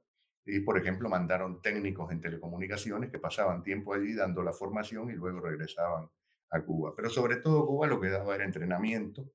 y, 0.45 0.61
por 0.61 0.79
ejemplo, 0.79 1.09
mandaron 1.09 1.61
técnicos 1.61 2.11
en 2.13 2.21
telecomunicaciones 2.21 3.11
que 3.11 3.19
pasaban 3.19 3.63
tiempo 3.63 3.95
allí 3.95 4.15
dando 4.15 4.43
la 4.43 4.53
formación 4.53 5.11
y 5.11 5.15
luego 5.15 5.41
regresaban 5.41 6.09
a 6.51 6.61
Cuba. 6.63 6.95
Pero 6.97 7.11
sobre 7.11 7.37
todo 7.37 7.67
Cuba 7.67 7.87
lo 7.87 8.01
que 8.01 8.09
daba 8.09 8.35
era 8.35 8.45
entrenamiento 8.45 9.31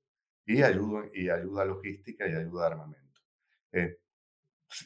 y 0.46 0.62
ayuda, 0.62 1.06
y 1.14 1.30
ayuda 1.30 1.66
logística 1.66 2.28
y 2.28 2.34
ayuda 2.34 2.68
armamento. 2.68 3.22
Eh, 3.72 4.00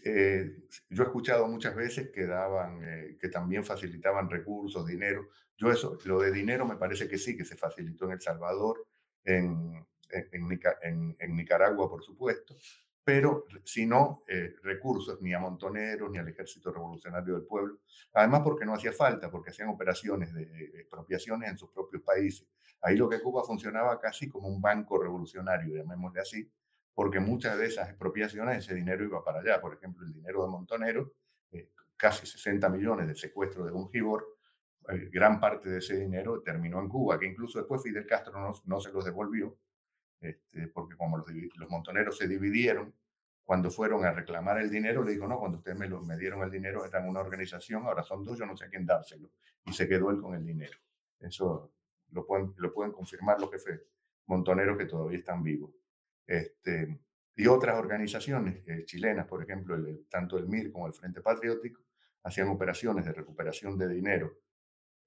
eh, 0.06 0.68
yo 0.90 1.04
he 1.04 1.06
escuchado 1.06 1.48
muchas 1.48 1.76
veces 1.76 2.12
que 2.12 2.26
daban, 2.26 2.84
eh, 2.84 3.18
que 3.20 3.30
también 3.30 3.64
facilitaban 3.64 4.30
recursos, 4.30 4.86
dinero. 4.86 5.30
Yo 5.58 5.72
eso, 5.72 5.98
lo 6.06 6.20
de 6.20 6.32
dinero 6.32 6.66
me 6.66 6.76
parece 6.76 7.08
que 7.08 7.18
sí, 7.18 7.36
que 7.36 7.46
se 7.46 7.56
facilitó 7.56 8.06
en 8.06 8.12
El 8.12 8.22
Salvador, 8.22 8.88
en, 9.24 9.86
en, 10.10 11.16
en, 11.20 11.36
Nicaragua, 11.36 11.90
por 11.90 12.04
supuesto, 12.04 12.58
pero 13.10 13.48
si 13.64 13.88
no, 13.88 14.24
eh, 14.28 14.54
recursos 14.62 15.20
ni 15.20 15.34
a 15.34 15.40
Montoneros 15.40 16.12
ni 16.12 16.20
al 16.20 16.28
Ejército 16.28 16.72
Revolucionario 16.72 17.34
del 17.34 17.44
Pueblo. 17.44 17.80
Además, 18.14 18.42
porque 18.44 18.68
no 18.68 18.76
hacía 18.76 18.94
falta, 18.94 19.32
porque 19.32 19.50
hacían 19.50 19.70
operaciones 19.70 20.32
de 20.32 20.44
expropiaciones 20.76 21.50
en 21.50 21.58
sus 21.58 21.72
propios 21.72 22.04
países. 22.04 22.48
Ahí 22.84 22.96
lo 22.96 23.10
que 23.10 23.20
Cuba 23.20 23.44
funcionaba 23.44 24.00
casi 24.00 24.30
como 24.30 24.48
un 24.48 24.62
banco 24.62 25.02
revolucionario, 25.02 25.76
llamémosle 25.76 26.22
así, 26.22 26.52
porque 26.94 27.20
muchas 27.20 27.58
de 27.58 27.66
esas 27.66 27.90
expropiaciones 27.90 28.60
ese 28.60 28.76
dinero 28.76 29.04
iba 29.04 29.24
para 29.24 29.40
allá. 29.40 29.60
Por 29.60 29.74
ejemplo, 29.74 30.06
el 30.06 30.14
dinero 30.14 30.44
de 30.44 30.50
Montonero, 30.50 31.14
eh, 31.52 31.72
casi 31.98 32.28
60 32.28 32.70
millones 32.70 33.08
de 33.08 33.16
secuestro 33.16 33.66
de 33.66 33.72
un 33.72 33.90
gibor, 33.90 34.38
eh, 34.88 35.10
gran 35.12 35.40
parte 35.40 35.68
de 35.68 35.80
ese 35.80 35.98
dinero 35.98 36.44
terminó 36.44 36.80
en 36.80 36.88
Cuba, 36.88 37.18
que 37.18 37.26
incluso 37.26 37.58
después 37.58 37.82
Fidel 37.82 38.06
Castro 38.06 38.40
no, 38.40 38.52
no 38.66 38.80
se 38.80 38.92
los 38.92 39.04
devolvió, 39.04 39.58
este, 40.22 40.68
porque 40.68 40.96
como 40.96 41.18
los, 41.18 41.28
los, 41.56 41.70
montoneros 41.70 42.18
se 42.18 42.28
dividieron, 42.28 42.94
cuando 43.44 43.72
fueron 43.72 44.06
a 44.06 44.12
reclamar 44.12 44.60
el 44.60 44.70
dinero, 44.70 45.04
le 45.04 45.14
dijo, 45.14 45.28
no, 45.28 45.40
cuando 45.40 45.58
ustedes 45.58 45.78
me, 45.78 45.88
lo, 45.88 46.02
me 46.02 46.18
dieron 46.18 46.44
el 46.44 46.52
dinero, 46.52 46.86
eran 46.86 47.08
una 47.08 47.22
organización, 47.22 47.84
ahora 47.84 48.04
son 48.04 48.24
dos, 48.24 48.38
yo 48.38 48.46
no 48.46 48.56
sé 48.56 48.66
a 48.66 48.70
quién 48.70 48.86
dárselo. 48.86 49.32
Y 49.66 49.74
se 49.74 49.88
quedó 49.88 50.12
él 50.12 50.22
con 50.22 50.36
el 50.36 50.46
dinero. 50.46 50.78
Eso 51.20 51.72
lo 52.12 52.26
pueden, 52.26 52.54
lo 52.58 52.74
pueden 52.74 52.92
confirmar 52.92 53.40
los 53.40 53.50
jefes 53.52 53.82
montoneros 54.28 54.78
que 54.78 54.86
todavía 54.86 55.18
están 55.18 55.44
vivos. 55.44 55.72
Este, 56.28 57.00
y 57.36 57.48
otras 57.48 57.80
organizaciones 57.80 58.62
eh, 58.68 58.86
chilenas, 58.86 59.26
por 59.26 59.42
ejemplo, 59.42 59.76
el, 59.76 60.06
tanto 60.10 60.38
el 60.38 60.48
MIR 60.48 60.72
como 60.72 60.88
el 60.88 60.94
Frente 60.94 61.22
Patriótico, 61.22 61.82
hacían 62.24 62.50
operaciones 62.50 63.06
de 63.06 63.14
recuperación 63.14 63.78
de 63.78 63.88
dinero 63.88 64.38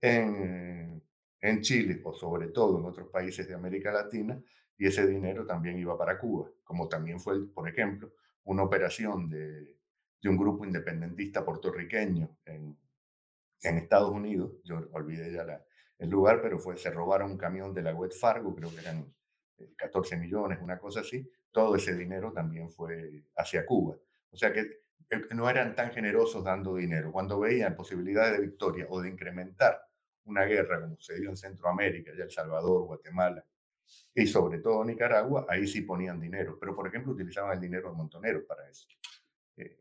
en, 0.01 1.03
en 1.41 1.61
Chile 1.61 2.01
o 2.03 2.13
sobre 2.13 2.49
todo 2.49 2.79
en 2.79 2.87
otros 2.87 3.09
países 3.09 3.47
de 3.47 3.55
América 3.55 3.93
Latina, 3.93 4.43
y 4.83 4.87
ese 4.87 5.07
dinero 5.07 5.47
también 5.47 5.79
iba 5.79 5.97
para 5.97 6.19
Cuba, 6.19 6.51
como 6.65 6.89
también 6.89 7.21
fue, 7.21 7.47
por 7.55 7.69
ejemplo, 7.69 8.13
una 8.43 8.65
operación 8.65 9.29
de, 9.29 9.79
de 10.21 10.29
un 10.29 10.37
grupo 10.37 10.65
independentista 10.65 11.45
puertorriqueño 11.45 12.37
en, 12.45 12.77
en, 13.63 13.79
Estados 13.79 14.11
Unidos, 14.11 14.55
yo 14.65 14.89
olvidé 14.91 15.33
ya 15.33 15.45
la, 15.45 15.65
el 15.99 16.11
lugar, 16.11 16.43
pero 16.43 16.59
fue, 16.59 16.77
se 16.77 16.91
robaron 16.91 17.31
un 17.31 17.39
camión 17.39 17.73
de 17.73 17.83
la 17.83 17.95
Wet 17.95 18.11
Fargo, 18.11 18.57
creo 18.57 18.75
que 18.75 18.81
eran 18.81 19.15
14 19.77 20.17
millones, 20.17 20.59
una 20.61 20.81
cosa 20.81 21.03
así, 21.03 21.31
todo 21.53 21.77
ese 21.77 21.95
dinero 21.95 22.33
también 22.33 22.69
fue 22.69 23.23
hacia 23.37 23.65
Cuba. 23.65 23.97
O 24.33 24.37
sea 24.37 24.53
que 24.53 24.63
eh, 25.11 25.27
no 25.33 25.49
eran 25.49 25.77
tan 25.77 25.93
generosos 25.93 26.43
dando 26.43 26.75
dinero. 26.75 27.13
Cuando 27.13 27.39
veían 27.39 27.77
posibilidades 27.77 28.33
de 28.33 28.47
victoria 28.47 28.87
o 28.91 29.01
de 29.01 29.11
incrementar 29.11 29.81
una 30.25 30.43
guerra 30.43 30.81
como 30.81 30.99
se 30.99 31.21
dio 31.21 31.31
en 31.31 31.37
Centroamérica, 31.37 32.11
ya 32.19 32.25
El 32.25 32.33
Salvador, 32.33 32.85
Guatemala 32.87 33.47
y 34.15 34.27
sobre 34.27 34.59
todo 34.59 34.85
Nicaragua, 34.85 35.47
ahí 35.49 35.67
sí 35.67 35.83
ponían 35.83 36.21
dinero. 36.21 36.59
Pero, 36.61 36.75
por 36.75 36.87
ejemplo, 36.87 37.13
utilizaban 37.13 37.53
el 37.53 37.61
dinero 37.61 37.91
de 37.91 37.97
montoneros 37.97 38.45
para 38.45 38.69
eso. 38.69 38.87
Eh, 39.57 39.79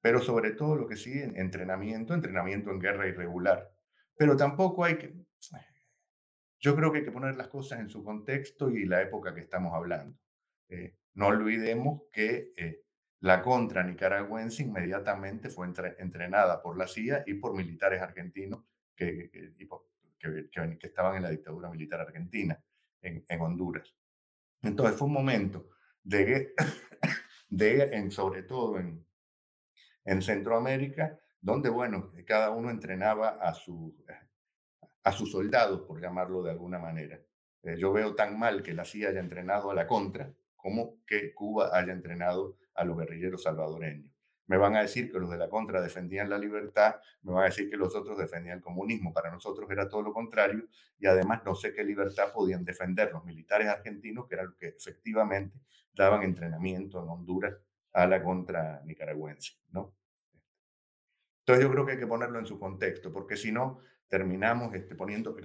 pero 0.00 0.20
sobre 0.20 0.52
todo 0.52 0.76
lo 0.76 0.86
que 0.86 0.96
sí, 0.96 1.12
entrenamiento, 1.12 2.14
entrenamiento 2.14 2.70
en 2.70 2.78
guerra 2.78 3.06
irregular. 3.06 3.70
Pero 4.16 4.36
tampoco 4.36 4.84
hay 4.84 4.98
que, 4.98 5.14
yo 6.58 6.76
creo 6.76 6.92
que 6.92 6.98
hay 6.98 7.04
que 7.04 7.12
poner 7.12 7.36
las 7.36 7.48
cosas 7.48 7.80
en 7.80 7.88
su 7.88 8.04
contexto 8.04 8.70
y 8.70 8.84
la 8.84 9.00
época 9.00 9.34
que 9.34 9.40
estamos 9.40 9.72
hablando. 9.74 10.18
Eh, 10.68 10.94
no 11.14 11.28
olvidemos 11.28 12.02
que 12.12 12.52
eh, 12.56 12.84
la 13.20 13.42
contra 13.42 13.82
nicaragüense 13.82 14.62
inmediatamente 14.62 15.48
fue 15.48 15.66
entrenada 15.98 16.62
por 16.62 16.76
la 16.76 16.86
CIA 16.86 17.24
y 17.26 17.34
por 17.34 17.54
militares 17.54 18.00
argentinos 18.02 18.64
que, 18.94 19.30
que, 19.30 19.54
estaban 20.82 21.16
en 21.16 21.22
la 21.22 21.30
dictadura 21.30 21.70
militar 21.70 22.00
argentina 22.00 22.62
en, 23.02 23.24
en 23.28 23.40
Honduras. 23.40 23.94
Entonces 24.62 24.96
fue 24.96 25.08
un 25.08 25.14
momento 25.14 25.68
de, 26.02 26.54
de 27.48 27.82
en, 27.96 28.10
sobre 28.10 28.42
todo 28.42 28.78
en, 28.78 29.04
en 30.04 30.22
Centroamérica, 30.22 31.18
donde, 31.40 31.70
bueno, 31.70 32.12
cada 32.26 32.50
uno 32.50 32.70
entrenaba 32.70 33.30
a 33.40 33.54
su, 33.54 33.96
a 35.04 35.12
sus 35.12 35.30
soldados, 35.32 35.82
por 35.82 36.00
llamarlo 36.00 36.42
de 36.42 36.50
alguna 36.50 36.78
manera. 36.78 37.20
Eh, 37.62 37.76
yo 37.78 37.92
veo 37.92 38.14
tan 38.14 38.38
mal 38.38 38.62
que 38.62 38.74
la 38.74 38.84
CIA 38.84 39.10
haya 39.10 39.20
entrenado 39.20 39.70
a 39.70 39.74
la 39.74 39.86
contra 39.86 40.32
como 40.56 41.04
que 41.06 41.34
Cuba 41.34 41.70
haya 41.72 41.92
entrenado 41.92 42.58
a 42.74 42.84
los 42.84 42.98
guerrilleros 42.98 43.42
salvadoreños. 43.42 44.09
Me 44.50 44.58
van 44.58 44.74
a 44.74 44.82
decir 44.82 45.12
que 45.12 45.20
los 45.20 45.30
de 45.30 45.38
la 45.38 45.48
contra 45.48 45.80
defendían 45.80 46.28
la 46.28 46.36
libertad, 46.36 46.96
me 47.22 47.32
van 47.32 47.42
a 47.42 47.46
decir 47.46 47.70
que 47.70 47.76
los 47.76 47.94
otros 47.94 48.18
defendían 48.18 48.56
el 48.56 48.60
comunismo. 48.64 49.14
Para 49.14 49.30
nosotros 49.30 49.70
era 49.70 49.88
todo 49.88 50.02
lo 50.02 50.12
contrario 50.12 50.66
y 50.98 51.06
además 51.06 51.42
no 51.44 51.54
sé 51.54 51.72
qué 51.72 51.84
libertad 51.84 52.32
podían 52.32 52.64
defender 52.64 53.12
los 53.12 53.24
militares 53.24 53.68
argentinos, 53.68 54.26
que 54.26 54.34
eran 54.34 54.46
los 54.46 54.56
que 54.56 54.66
efectivamente 54.66 55.60
daban 55.94 56.24
entrenamiento 56.24 57.00
en 57.00 57.10
Honduras 57.10 57.54
a 57.92 58.08
la 58.08 58.24
contra 58.24 58.82
nicaragüense. 58.84 59.52
¿no? 59.70 59.94
Entonces 61.46 61.64
yo 61.64 61.70
creo 61.70 61.86
que 61.86 61.92
hay 61.92 61.98
que 62.00 62.08
ponerlo 62.08 62.40
en 62.40 62.46
su 62.46 62.58
contexto, 62.58 63.12
porque 63.12 63.36
si 63.36 63.52
no, 63.52 63.78
terminamos 64.08 64.74
este, 64.74 64.96
poniendo, 64.96 65.36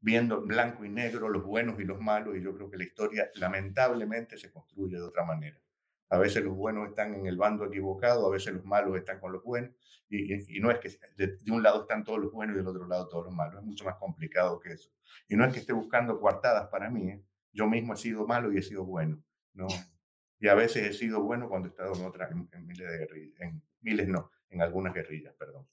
viendo 0.00 0.40
blanco 0.40 0.86
y 0.86 0.88
negro 0.88 1.28
los 1.28 1.44
buenos 1.44 1.78
y 1.80 1.84
los 1.84 2.00
malos, 2.00 2.34
y 2.34 2.40
yo 2.40 2.54
creo 2.54 2.70
que 2.70 2.78
la 2.78 2.84
historia 2.84 3.30
lamentablemente 3.34 4.38
se 4.38 4.50
construye 4.50 4.96
de 4.96 5.02
otra 5.02 5.26
manera. 5.26 5.60
A 6.10 6.18
veces 6.18 6.44
los 6.44 6.54
buenos 6.54 6.88
están 6.88 7.14
en 7.14 7.26
el 7.26 7.36
bando 7.36 7.64
equivocado, 7.64 8.26
a 8.26 8.30
veces 8.30 8.54
los 8.54 8.64
malos 8.64 8.96
están 8.96 9.20
con 9.20 9.32
los 9.32 9.42
buenos, 9.42 9.70
y, 10.08 10.56
y, 10.56 10.60
no 10.60 10.70
es 10.70 10.78
que 10.78 10.90
de, 11.16 11.38
un 11.50 11.62
lado 11.62 11.82
están 11.82 12.04
todos 12.04 12.20
los 12.20 12.30
buenos 12.30 12.54
y 12.54 12.58
del 12.58 12.68
otro 12.68 12.86
lado 12.86 13.08
todos 13.08 13.24
los 13.24 13.34
malos, 13.34 13.60
es 13.60 13.66
mucho 13.66 13.84
más 13.84 13.96
complicado 13.96 14.60
que 14.60 14.72
eso. 14.72 14.90
Y 15.28 15.36
no 15.36 15.44
es 15.44 15.52
que 15.52 15.60
esté 15.60 15.72
buscando 15.72 16.20
coartadas 16.20 16.68
para 16.68 16.90
mí, 16.90 17.10
¿eh? 17.10 17.22
yo 17.52 17.66
mismo 17.66 17.94
he 17.94 17.96
sido 17.96 18.26
malo 18.26 18.52
y 18.52 18.58
he 18.58 18.62
sido 18.62 18.84
bueno, 18.84 19.22
¿no? 19.54 19.66
Y 20.40 20.48
a 20.48 20.54
veces 20.54 20.82
he 20.86 20.92
sido 20.92 21.22
bueno 21.22 21.48
cuando 21.48 21.68
he 21.68 21.70
estado 21.70 21.94
en 21.94 22.04
otras, 22.04 22.30
en, 22.30 22.66
miles 22.66 22.86
de 22.86 22.98
guerrillas, 22.98 23.40
en 23.40 23.62
miles 23.80 24.08
no, 24.08 24.30
en 24.50 24.60
algunas 24.60 24.92
guerrillas, 24.92 25.32
perdón. 25.38 25.66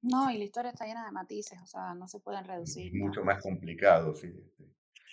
No, 0.00 0.30
y 0.30 0.38
la 0.38 0.44
historia 0.44 0.70
está 0.70 0.86
llena 0.86 1.04
de 1.04 1.12
matices, 1.12 1.60
o 1.60 1.66
sea, 1.66 1.94
no 1.94 2.08
se 2.08 2.20
pueden 2.20 2.44
reducir. 2.44 2.94
Mucho 2.94 3.22
más 3.22 3.42
complicado, 3.42 4.14
sí. 4.14 4.28
Este. 4.28 4.64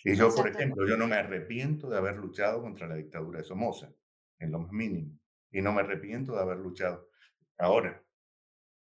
Y 0.03 0.15
yo, 0.15 0.33
por 0.33 0.47
ejemplo, 0.47 0.87
yo 0.87 0.97
no 0.97 1.07
me 1.07 1.15
arrepiento 1.15 1.89
de 1.89 1.97
haber 1.97 2.17
luchado 2.17 2.61
contra 2.61 2.87
la 2.87 2.95
dictadura 2.95 3.39
de 3.39 3.45
Somoza, 3.45 3.91
en 4.43 4.51
lo 4.51 4.59
más 4.59 4.71
mínimo. 4.71 5.19
Y 5.51 5.61
no 5.61 5.73
me 5.73 5.81
arrepiento 5.81 6.33
de 6.35 6.41
haber 6.41 6.57
luchado. 6.57 7.09
Ahora, 7.57 8.03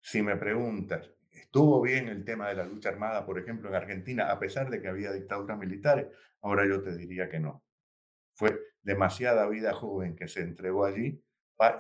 si 0.01 0.23
me 0.23 0.37
preguntas, 0.37 1.11
¿estuvo 1.31 1.81
bien 1.81 2.09
el 2.09 2.25
tema 2.25 2.49
de 2.49 2.55
la 2.55 2.65
lucha 2.65 2.89
armada, 2.89 3.25
por 3.25 3.39
ejemplo, 3.39 3.69
en 3.69 3.77
Argentina, 3.77 4.31
a 4.31 4.39
pesar 4.39 4.71
de 4.71 4.81
que 4.81 4.89
había 4.89 5.13
dictaduras 5.13 5.59
militares? 5.59 6.07
Ahora 6.41 6.67
yo 6.67 6.83
te 6.83 6.97
diría 6.97 7.29
que 7.29 7.41
no. 7.41 7.65
Fue 8.35 8.59
demasiada 8.83 9.49
vida 9.49 9.73
joven 9.73 10.17
que 10.17 10.29
se 10.29 10.41
entregó 10.41 10.85
allí 10.85 11.23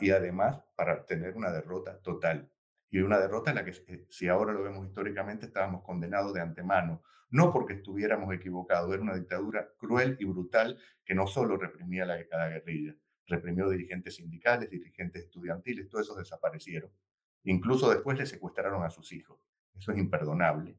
y 0.01 0.11
además 0.11 0.63
para 0.77 1.05
tener 1.05 1.37
una 1.37 1.51
derrota 1.51 1.99
total 2.01 2.51
y 2.91 3.01
una 3.01 3.19
derrota 3.19 3.51
en 3.51 3.57
la 3.57 3.65
que, 3.65 3.73
eh, 3.89 4.07
si 4.11 4.29
ahora 4.29 4.53
lo 4.53 4.63
vemos 4.63 4.87
históricamente, 4.87 5.47
estábamos 5.47 5.83
condenados 5.83 6.35
de 6.35 6.41
antemano, 6.41 7.03
no 7.31 7.51
porque 7.51 7.75
estuviéramos 7.75 8.33
equivocados, 8.35 8.93
era 8.93 9.03
una 9.03 9.15
dictadura 9.15 9.71
cruel 9.79 10.17
y 10.21 10.27
brutal 10.27 10.79
que 11.05 11.15
no 11.15 11.27
solo 11.27 11.57
reprimía 11.57 12.05
la, 12.05 12.19
la 12.31 12.49
guerrilla, 12.49 12.95
reprimió 13.27 13.69
dirigentes 13.69 14.17
sindicales, 14.17 14.71
dirigentes 14.71 15.25
estudiantiles, 15.25 15.89
todos 15.89 16.07
esos 16.07 16.19
desaparecieron. 16.19 16.91
Incluso 17.45 17.91
después 17.91 18.19
le 18.19 18.27
secuestraron 18.27 18.85
a 18.85 18.91
sus 18.91 19.13
hijos. 19.13 19.41
Eso 19.75 19.93
es 19.93 19.99
imperdonable. 19.99 20.77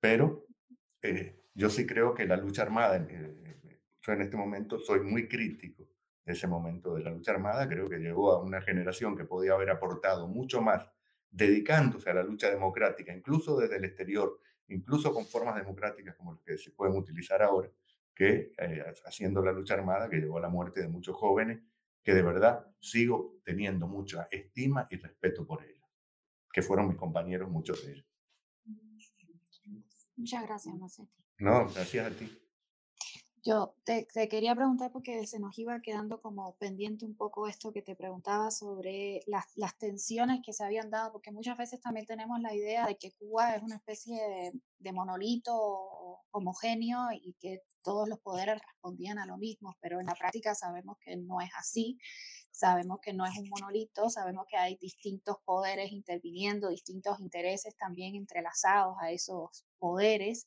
Pero 0.00 0.46
eh, 1.02 1.44
yo 1.54 1.70
sí 1.70 1.86
creo 1.86 2.14
que 2.14 2.26
la 2.26 2.36
lucha 2.36 2.62
armada, 2.62 2.96
eh, 2.96 3.80
yo 4.02 4.12
en 4.12 4.22
este 4.22 4.36
momento 4.36 4.78
soy 4.78 5.00
muy 5.00 5.28
crítico 5.28 5.88
de 6.24 6.32
ese 6.32 6.46
momento 6.46 6.94
de 6.94 7.02
la 7.02 7.10
lucha 7.10 7.32
armada, 7.32 7.68
creo 7.68 7.88
que 7.88 7.98
llegó 7.98 8.32
a 8.32 8.42
una 8.42 8.62
generación 8.62 9.16
que 9.16 9.24
podía 9.24 9.52
haber 9.52 9.70
aportado 9.70 10.26
mucho 10.26 10.62
más 10.62 10.88
dedicándose 11.30 12.10
a 12.10 12.14
la 12.14 12.22
lucha 12.22 12.48
democrática, 12.48 13.14
incluso 13.14 13.58
desde 13.58 13.76
el 13.76 13.84
exterior, 13.84 14.38
incluso 14.68 15.12
con 15.12 15.26
formas 15.26 15.56
democráticas 15.56 16.14
como 16.16 16.32
las 16.32 16.42
que 16.42 16.56
se 16.56 16.70
pueden 16.70 16.96
utilizar 16.96 17.42
ahora, 17.42 17.70
que 18.14 18.52
eh, 18.58 18.84
haciendo 19.06 19.42
la 19.42 19.52
lucha 19.52 19.74
armada 19.74 20.08
que 20.08 20.16
llevó 20.16 20.38
a 20.38 20.42
la 20.42 20.48
muerte 20.48 20.80
de 20.80 20.88
muchos 20.88 21.16
jóvenes, 21.16 21.60
que 22.02 22.14
de 22.14 22.22
verdad 22.22 22.66
sigo 22.80 23.38
teniendo 23.44 23.88
mucha 23.88 24.28
estima 24.30 24.86
y 24.90 24.96
respeto 24.96 25.46
por 25.46 25.64
ellos, 25.64 25.84
que 26.52 26.62
fueron 26.62 26.88
mis 26.88 26.96
compañeros, 26.96 27.50
muchos 27.50 27.84
de 27.84 27.92
ellos. 27.92 28.06
Muchas 30.16 30.44
gracias, 30.44 30.74
Macetti. 30.76 31.24
No, 31.38 31.68
gracias 31.72 32.12
a 32.12 32.16
ti. 32.16 32.43
Yo 33.46 33.74
te, 33.84 34.06
quería 34.06 34.54
preguntar 34.54 34.90
porque 34.90 35.26
se 35.26 35.38
nos 35.38 35.58
iba 35.58 35.78
quedando 35.82 36.22
como 36.22 36.56
pendiente 36.56 37.04
un 37.04 37.14
poco 37.14 37.46
esto 37.46 37.74
que 37.74 37.82
te 37.82 37.94
preguntaba 37.94 38.50
sobre 38.50 39.20
las, 39.26 39.44
las, 39.56 39.76
tensiones 39.76 40.40
que 40.42 40.54
se 40.54 40.64
habían 40.64 40.88
dado, 40.88 41.12
porque 41.12 41.30
muchas 41.30 41.58
veces 41.58 41.78
también 41.82 42.06
tenemos 42.06 42.40
la 42.40 42.54
idea 42.54 42.86
de 42.86 42.96
que 42.96 43.12
Cuba 43.12 43.54
es 43.54 43.62
una 43.62 43.76
especie 43.76 44.16
de, 44.16 44.52
de 44.78 44.92
monolito 44.92 45.52
homogéneo 46.30 47.08
y 47.12 47.34
que 47.34 47.60
todos 47.82 48.08
los 48.08 48.18
poderes 48.20 48.62
respondían 48.62 49.18
a 49.18 49.26
lo 49.26 49.36
mismo, 49.36 49.76
pero 49.78 50.00
en 50.00 50.06
la 50.06 50.14
práctica 50.14 50.54
sabemos 50.54 50.96
que 51.04 51.14
no 51.16 51.42
es 51.42 51.50
así, 51.58 51.98
sabemos 52.50 53.00
que 53.02 53.12
no 53.12 53.26
es 53.26 53.36
un 53.36 53.50
monolito, 53.50 54.08
sabemos 54.08 54.46
que 54.48 54.56
hay 54.56 54.76
distintos 54.76 55.36
poderes 55.44 55.92
interviniendo, 55.92 56.70
distintos 56.70 57.20
intereses 57.20 57.76
también 57.76 58.14
entrelazados 58.14 58.96
a 59.02 59.10
esos 59.10 59.66
poderes 59.78 60.46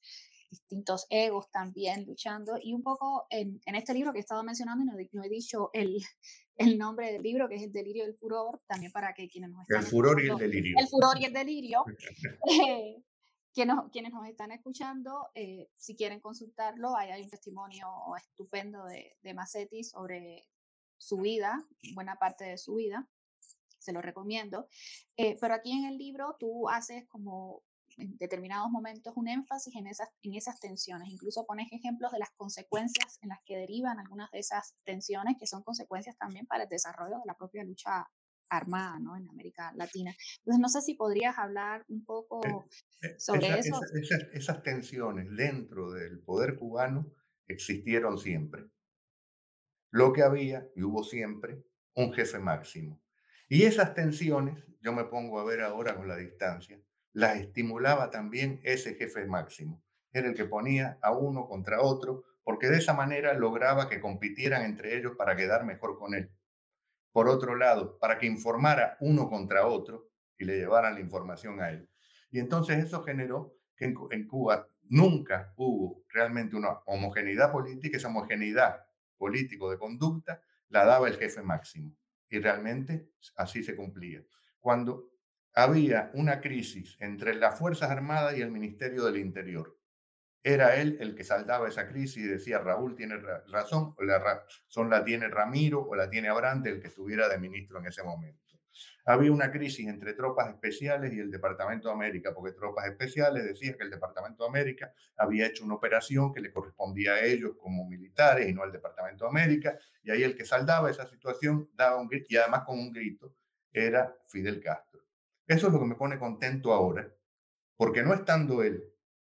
distintos 0.50 1.06
egos 1.10 1.50
también 1.52 2.06
luchando. 2.06 2.58
Y 2.62 2.74
un 2.74 2.84
poco 2.84 3.28
en, 3.30 3.62
en 3.66 3.76
este 3.76 3.94
libro 3.94 4.12
que 4.12 4.20
he 4.20 4.22
estado 4.22 4.44
mencionando, 4.44 4.84
y 5.00 5.10
no, 5.14 5.24
he 5.24 5.30
dicho 5.30 5.70
el, 5.74 5.98
el, 6.56 6.78
nombre 6.78 7.12
del 7.12 7.22
libro, 7.22 7.48
que 7.48 7.56
es 7.56 7.64
El 7.64 7.72
delirio 7.72 8.06
del 8.06 8.16
furor, 8.16 8.62
también 8.68 8.92
para 8.92 9.14
que 9.14 9.28
quienes 9.30 9.52
nos 9.52 9.62
están 9.62 9.84
El 9.84 9.86
furor 9.86 10.24
y 10.24 10.30
el 10.30 10.38
delirio. 10.38 10.76
El 10.80 10.88
furor 10.88 11.18
y 11.20 11.26
el 11.26 11.34
delirio. 11.34 11.84
eh, 12.70 13.04
quienes, 13.54 13.76
quienes 13.92 14.14
nos 14.14 14.28
están 14.28 14.52
escuchando, 14.52 15.30
eh, 15.34 15.70
si 15.78 15.96
quieren 15.96 16.20
consultarlo, 16.20 16.96
ahí 16.96 17.10
hay 17.10 17.24
un 17.24 17.30
testimonio 17.30 17.88
estupendo 18.16 18.86
de, 18.86 19.18
de 19.22 19.34
Massetti 19.34 19.84
sobre 19.84 20.48
su 20.98 21.18
vida, 21.18 21.66
buena 21.94 22.16
parte 22.16 22.46
de 22.46 22.58
su 22.58 22.76
vida, 22.76 23.10
se 23.80 23.94
lo 23.94 24.02
recomiendo. 24.02 24.68
Eh, 25.16 25.38
pero 25.40 25.54
aquí 25.54 25.72
en 25.72 25.86
el 25.86 25.98
libro 25.98 26.36
tú 26.40 26.70
haces 26.70 27.08
como 27.08 27.64
en 27.98 28.18
determinados 28.18 28.70
momentos 28.70 29.14
un 29.16 29.28
énfasis 29.28 29.76
en 29.76 29.88
esas, 29.88 30.10
en 30.22 30.36
esas 30.36 30.60
tensiones. 30.60 31.10
Incluso 31.10 31.46
pones 31.46 31.72
ejemplos 31.72 32.12
de 32.12 32.20
las 32.20 32.32
consecuencias 32.36 33.18
en 33.22 33.30
las 33.30 33.40
que 33.46 33.58
derivan 33.58 34.00
algunas 34.00 34.32
de 34.32 34.40
esas 34.40 34.76
tensiones, 34.84 35.36
que 35.40 35.48
son 35.48 35.64
consecuencias 35.64 36.18
también 36.18 36.46
para 36.46 36.64
el 36.64 36.70
desarrollo 36.70 37.20
de 37.20 37.26
la 37.26 37.36
propia 37.36 37.64
lucha 37.64 38.08
armada 38.50 39.00
¿no? 39.00 39.18
en 39.18 39.28
América 39.30 39.74
Latina. 39.76 40.16
Entonces, 40.40 40.62
no 40.62 40.70
sé 40.70 40.82
si 40.82 40.94
podrías 40.94 41.38
hablar 41.38 41.84
un 41.90 42.06
poco 42.06 42.66
eh, 43.02 43.16
sobre 43.18 43.60
eso. 43.60 43.80
esas 44.34 44.64
tensiones 44.64 45.28
dentro 45.36 45.92
del 45.92 46.20
poder 46.20 46.56
cubano 46.56 47.12
existieron 47.48 48.18
siempre. 48.18 48.66
Lo 49.92 50.14
que 50.14 50.24
había, 50.24 50.68
y 50.76 50.84
hubo 50.84 51.04
siempre, 51.04 51.64
un 51.96 52.14
jefe 52.14 52.40
máximo. 52.40 53.02
Y 53.50 53.64
esas 53.64 53.94
tensiones, 53.94 54.64
yo 54.82 54.94
me 54.94 55.06
pongo 55.06 55.40
a 55.40 55.46
ver 55.46 55.62
ahora 55.62 55.96
con 55.96 56.08
la 56.08 56.18
distancia, 56.18 56.82
las 57.18 57.38
estimulaba 57.38 58.12
también 58.12 58.62
ese 58.64 58.94
jefe 58.94 59.26
máximo. 59.26 59.84
Era 60.14 60.28
el 60.28 60.36
que 60.36 60.46
ponía 60.46 61.00
a 61.02 61.14
uno 61.14 61.48
contra 61.48 61.82
otro, 61.82 62.26
porque 62.44 62.68
de 62.68 62.78
esa 62.78 62.94
manera 62.94 63.34
lograba 63.34 63.90
que 63.90 64.00
compitieran 64.00 64.62
entre 64.62 64.96
ellos 64.96 65.14
para 65.18 65.36
quedar 65.36 65.66
mejor 65.66 65.98
con 65.98 66.14
él. 66.14 66.30
Por 67.12 67.28
otro 67.28 67.56
lado, 67.56 67.98
para 67.98 68.20
que 68.20 68.28
informara 68.28 68.98
uno 69.00 69.30
contra 69.30 69.66
otro 69.66 70.12
y 70.38 70.46
le 70.46 70.58
llevaran 70.58 70.94
la 70.94 71.00
información 71.00 71.60
a 71.60 71.72
él. 71.72 71.90
Y 72.30 72.38
entonces 72.38 72.86
eso 72.86 73.02
generó 73.02 73.58
que 73.76 73.86
en, 73.86 74.28
Cuba 74.28 74.70
nunca 74.84 75.56
hubo 75.58 76.04
realmente 76.10 76.56
una 76.56 76.82
homogeneidad 76.86 77.52
política, 77.52 77.98
esa 77.98 78.10
homogeneidad 78.10 78.86
político 79.18 79.72
de 79.72 79.80
conducta 79.80 80.40
la 80.70 80.86
daba 80.86 81.08
el 81.08 81.18
jefe 81.18 81.42
máximo. 81.42 81.96
Y 82.30 82.38
realmente 82.38 83.10
así 83.38 83.64
se 83.64 83.76
cumplía. 83.76 84.22
Cuando 84.60 85.17
había 85.58 86.12
una 86.14 86.40
crisis 86.40 86.96
entre 87.00 87.34
las 87.34 87.58
Fuerzas 87.58 87.90
Armadas 87.90 88.38
y 88.38 88.44
el 88.44 88.52
Ministerio 88.52 89.04
del 89.06 89.18
Interior. 89.18 89.76
Era 90.44 90.76
él 90.76 90.98
el 91.00 91.16
que 91.16 91.24
saldaba 91.24 91.68
esa 91.68 91.88
crisis 91.88 92.18
y 92.18 92.28
decía, 92.28 92.60
Raúl 92.60 92.96
tiene 92.96 93.18
razón, 93.18 93.96
o 93.98 94.04
la 94.04 94.20
razón 94.20 94.92
la 94.92 95.04
tiene 95.04 95.30
Ramiro 95.30 95.82
o 95.82 95.96
la 95.96 96.12
tiene 96.12 96.28
Abrante, 96.28 96.70
el 96.70 96.80
que 96.80 96.90
estuviera 96.90 97.28
de 97.28 97.40
ministro 97.40 97.80
en 97.80 97.88
ese 97.88 98.04
momento. 98.04 98.60
Había 99.08 99.32
una 99.32 99.50
crisis 99.52 99.88
entre 99.88 100.14
tropas 100.14 100.48
especiales 100.50 101.12
y 101.12 101.20
el 101.20 101.32
Departamento 101.32 101.88
de 101.88 101.96
América, 101.96 102.36
porque 102.36 102.52
tropas 102.52 102.86
especiales 102.86 103.44
decía 103.44 103.76
que 103.76 103.84
el 103.84 103.90
Departamento 103.90 104.44
de 104.44 104.50
América 104.50 104.94
había 105.16 105.48
hecho 105.48 105.66
una 105.66 105.74
operación 105.74 106.32
que 106.36 106.40
le 106.40 106.52
correspondía 106.52 107.14
a 107.14 107.26
ellos 107.26 107.54
como 107.60 107.84
militares 107.90 108.48
y 108.48 108.54
no 108.54 108.62
al 108.62 108.72
Departamento 108.72 109.26
de 109.26 109.32
América, 109.32 109.76
y 110.04 110.12
ahí 110.12 110.22
el 110.22 110.38
que 110.38 110.46
saldaba 110.46 110.92
esa 110.92 111.08
situación 111.08 111.68
daba 111.74 112.00
un 112.00 112.10
y 112.12 112.38
además 112.38 112.62
con 112.64 112.78
un 112.78 112.94
grito, 112.94 113.34
era 113.74 114.16
Fidel 114.28 114.62
Castro. 114.62 115.07
Eso 115.48 115.68
es 115.68 115.74
lo 115.74 115.80
que 115.80 115.86
me 115.86 115.96
pone 115.96 116.20
contento 116.20 116.74
ahora, 116.74 117.10
porque 117.78 118.04
no 118.04 118.14
estando 118.14 118.64
él 118.64 118.84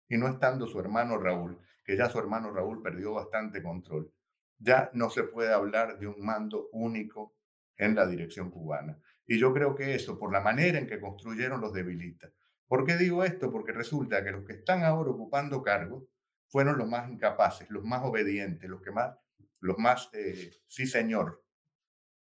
y 0.07 0.17
no 0.17 0.27
estando 0.27 0.67
su 0.67 0.79
hermano 0.79 1.17
Raúl, 1.17 1.59
que 1.83 1.97
ya 1.97 2.09
su 2.09 2.19
hermano 2.19 2.51
Raúl 2.51 2.81
perdió 2.83 3.13
bastante 3.13 3.63
control, 3.63 4.13
ya 4.59 4.91
no 4.93 5.09
se 5.09 5.23
puede 5.23 5.51
hablar 5.51 5.99
de 5.99 6.07
un 6.07 6.23
mando 6.23 6.69
único 6.71 7.35
en 7.77 7.95
la 7.95 8.05
dirección 8.05 8.51
cubana. 8.51 8.99
Y 9.25 9.39
yo 9.39 9.53
creo 9.53 9.75
que 9.75 9.95
eso, 9.95 10.19
por 10.19 10.31
la 10.31 10.41
manera 10.41 10.77
en 10.77 10.87
que 10.87 10.99
construyeron, 10.99 11.61
los 11.61 11.73
debilita. 11.73 12.31
¿Por 12.67 12.85
qué 12.85 12.95
digo 12.95 13.23
esto? 13.23 13.51
Porque 13.51 13.71
resulta 13.71 14.23
que 14.23 14.31
los 14.31 14.43
que 14.45 14.53
están 14.53 14.83
ahora 14.83 15.11
ocupando 15.11 15.63
cargos 15.63 16.03
fueron 16.47 16.77
los 16.77 16.87
más 16.87 17.09
incapaces, 17.09 17.69
los 17.69 17.83
más 17.83 18.03
obedientes, 18.03 18.69
los 18.69 18.81
que 18.81 18.91
más, 18.91 19.17
los 19.59 19.77
más, 19.79 20.09
eh, 20.13 20.51
sí 20.67 20.85
señor, 20.85 21.42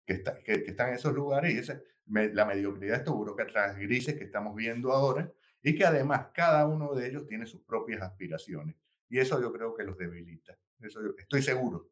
que, 0.05 0.23
que, 0.43 0.53
están 0.67 0.89
en 0.89 0.95
esos 0.95 1.13
lugares. 1.13 1.53
Y 1.53 1.57
ese, 1.57 1.83
la 2.07 2.45
mediocridad 2.45 2.93
de 2.93 2.99
estos 2.99 3.15
burócratas 3.15 3.77
grises 3.77 4.15
que 4.15 4.25
estamos 4.25 4.55
viendo 4.55 4.91
ahora 4.91 5.31
y 5.61 5.75
que 5.75 5.85
además 5.85 6.27
cada 6.33 6.67
uno 6.67 6.93
de 6.93 7.07
ellos 7.07 7.25
tiene 7.27 7.45
sus 7.45 7.61
propias 7.61 8.01
aspiraciones. 8.01 8.75
Y 9.09 9.19
eso 9.19 9.41
yo 9.41 9.51
creo 9.51 9.73
que 9.75 9.83
los 9.83 9.97
debilita. 9.97 10.57
Eso 10.79 10.99
estoy 11.17 11.41
seguro 11.41 11.89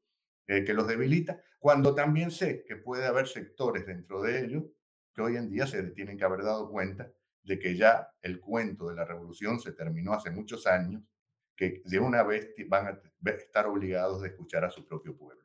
eh, 0.47 0.63
que 0.63 0.73
los 0.73 0.87
debilita, 0.87 1.41
cuando 1.57 1.95
también 1.95 2.29
sé 2.29 2.63
que 2.67 2.75
puede 2.75 3.05
haber 3.05 3.27
sectores 3.27 3.85
dentro 3.85 4.21
de 4.21 4.43
ellos 4.43 4.63
que 5.13 5.21
hoy 5.21 5.37
en 5.37 5.49
día 5.49 5.65
se 5.67 5.81
tienen 5.91 6.17
que 6.17 6.25
haber 6.25 6.43
dado 6.43 6.69
cuenta 6.69 7.11
de 7.43 7.59
que 7.59 7.75
ya 7.75 8.11
el 8.21 8.39
cuento 8.39 8.89
de 8.89 8.95
la 8.95 9.05
revolución 9.05 9.59
se 9.59 9.71
terminó 9.71 10.13
hace 10.13 10.31
muchos 10.31 10.67
años, 10.67 11.03
que 11.55 11.81
de 11.85 11.99
una 11.99 12.23
vez 12.23 12.53
van 12.67 12.87
a 12.87 13.01
estar 13.31 13.67
obligados 13.67 14.23
a 14.23 14.27
escuchar 14.27 14.65
a 14.65 14.69
su 14.69 14.85
propio 14.85 15.15
pueblo. 15.15 15.43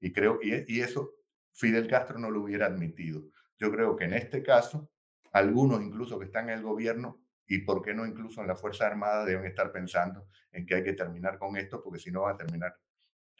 Y 0.00 0.12
creo 0.12 0.38
que 0.38 0.64
y 0.66 0.80
eso 0.80 1.14
Fidel 1.52 1.88
Castro 1.88 2.18
no 2.18 2.30
lo 2.30 2.42
hubiera 2.42 2.66
admitido. 2.66 3.24
Yo 3.58 3.70
creo 3.70 3.96
que 3.96 4.04
en 4.04 4.14
este 4.14 4.42
caso, 4.42 4.90
algunos 5.32 5.82
incluso 5.82 6.18
que 6.18 6.26
están 6.26 6.48
en 6.48 6.58
el 6.58 6.62
gobierno 6.62 7.20
y 7.46 7.58
por 7.58 7.82
qué 7.82 7.94
no 7.94 8.06
incluso 8.06 8.40
en 8.40 8.46
la 8.46 8.54
Fuerza 8.54 8.86
Armada 8.86 9.24
deben 9.24 9.46
estar 9.46 9.72
pensando 9.72 10.28
en 10.52 10.66
que 10.66 10.76
hay 10.76 10.84
que 10.84 10.92
terminar 10.92 11.38
con 11.38 11.56
esto, 11.56 11.82
porque 11.82 11.98
si 11.98 12.10
no 12.10 12.22
va 12.22 12.32
a 12.32 12.36
terminar 12.36 12.76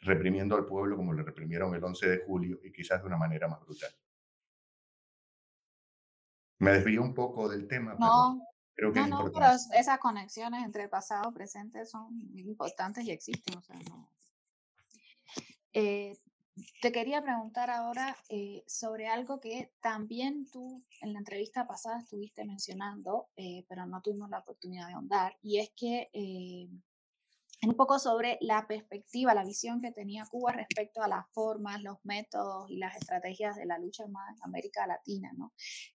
reprimiendo 0.01 0.55
al 0.55 0.65
pueblo 0.65 0.95
como 0.95 1.13
le 1.13 1.23
reprimieron 1.23 1.75
el 1.75 1.83
11 1.83 2.09
de 2.09 2.17
julio 2.25 2.59
y 2.63 2.71
quizás 2.71 3.01
de 3.01 3.07
una 3.07 3.17
manera 3.17 3.47
más 3.47 3.59
brutal. 3.61 3.91
Me 6.59 6.71
desvío 6.71 7.01
un 7.01 7.13
poco 7.13 7.47
del 7.47 7.67
tema, 7.67 7.95
no, 7.97 8.41
pero 8.75 8.91
creo 8.91 9.05
que 9.05 9.09
no, 9.09 9.31
pero 9.31 9.45
esas 9.75 9.99
conexiones 9.99 10.63
entre 10.63 10.89
pasado 10.89 11.29
y 11.29 11.33
presente 11.33 11.85
son 11.85 12.09
importantes 12.35 13.05
y 13.05 13.11
existen. 13.11 13.57
O 13.57 13.61
sea, 13.61 13.77
no. 13.89 14.11
Eh, 15.71 16.17
te 16.81 16.91
quería 16.91 17.21
preguntar 17.21 17.69
ahora 17.69 18.15
eh, 18.29 18.63
sobre 18.67 19.07
algo 19.07 19.39
que 19.39 19.71
también 19.81 20.45
tú 20.51 20.83
en 21.01 21.13
la 21.13 21.19
entrevista 21.19 21.67
pasada 21.67 21.99
estuviste 21.99 22.45
mencionando, 22.45 23.27
eh, 23.35 23.65
pero 23.67 23.85
no 23.85 24.01
tuvimos 24.01 24.29
la 24.29 24.39
oportunidad 24.39 24.87
de 24.87 24.93
ahondar, 24.93 25.37
y 25.41 25.59
es 25.59 25.71
que 25.75 26.09
eh, 26.13 26.69
un 27.61 27.75
poco 27.75 27.99
sobre 27.99 28.37
la 28.41 28.67
perspectiva, 28.67 29.33
la 29.33 29.43
visión 29.43 29.81
que 29.81 29.91
tenía 29.91 30.25
Cuba 30.29 30.53
respecto 30.53 31.01
a 31.01 31.07
las 31.07 31.29
formas, 31.31 31.81
los 31.81 31.97
métodos 32.03 32.69
y 32.69 32.77
las 32.77 32.95
estrategias 32.95 33.55
de 33.57 33.65
la 33.65 33.77
lucha 33.77 34.03
armada 34.03 34.31
en 34.31 34.43
América 34.43 34.87
Latina, 34.87 35.31
¿no? 35.35 35.51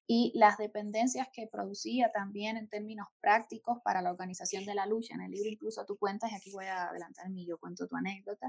Y 0.07 0.33
las 0.35 0.59
dependencias 0.59 1.29
que 1.33 1.47
producía 1.47 2.13
también 2.13 2.59
en 2.59 2.69
términos 2.69 3.07
prácticos 3.21 3.79
para 3.83 4.03
la 4.03 4.11
organización 4.11 4.67
de 4.67 4.75
la 4.75 4.87
lucha. 4.87 5.15
En 5.15 5.23
el 5.23 5.31
libro 5.31 5.49
incluso 5.49 5.85
tú 5.87 5.97
cuentas, 5.97 6.33
y 6.33 6.35
aquí 6.35 6.51
voy 6.53 6.67
a 6.67 6.89
adelantar 6.89 7.31
mi 7.31 7.47
yo 7.47 7.59
cuento 7.59 7.87
tu 7.89 7.97
anécdota, 7.97 8.49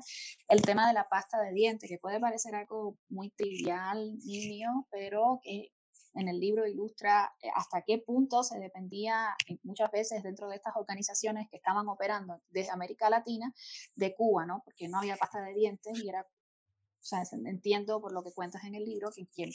el 0.49 0.61
tema 0.61 0.87
de 0.87 0.93
la 0.93 1.07
pasta 1.07 1.41
de 1.41 1.53
dientes, 1.53 1.89
que 1.89 1.97
puede 1.97 2.19
parecer 2.19 2.55
algo 2.55 2.97
muy 3.07 3.29
trivial, 3.29 4.17
niño, 4.25 4.87
pero 4.91 5.39
que 5.41 5.71
en 6.15 6.27
el 6.27 6.39
libro 6.39 6.65
ilustra 6.65 7.33
eh, 7.41 7.47
hasta 7.55 7.83
qué 7.83 7.99
punto 7.99 8.43
se 8.43 8.59
dependía 8.59 9.35
eh, 9.47 9.57
muchas 9.63 9.91
veces 9.91 10.23
dentro 10.23 10.47
de 10.49 10.55
estas 10.55 10.75
organizaciones 10.75 11.47
que 11.49 11.57
estaban 11.57 11.87
operando 11.87 12.41
desde 12.49 12.71
América 12.71 13.09
Latina 13.09 13.53
de 13.95 14.15
Cuba, 14.15 14.45
¿no? 14.45 14.61
Porque 14.63 14.87
no 14.87 14.99
había 14.99 15.17
pasta 15.17 15.41
de 15.41 15.53
dientes 15.53 15.99
y 15.99 16.09
era, 16.09 16.21
o 16.21 17.03
sea, 17.03 17.23
entiendo 17.45 18.01
por 18.01 18.13
lo 18.13 18.23
que 18.23 18.33
cuentas 18.33 18.63
en 18.63 18.75
el 18.75 18.85
libro 18.85 19.09
que 19.15 19.27
quien 19.27 19.51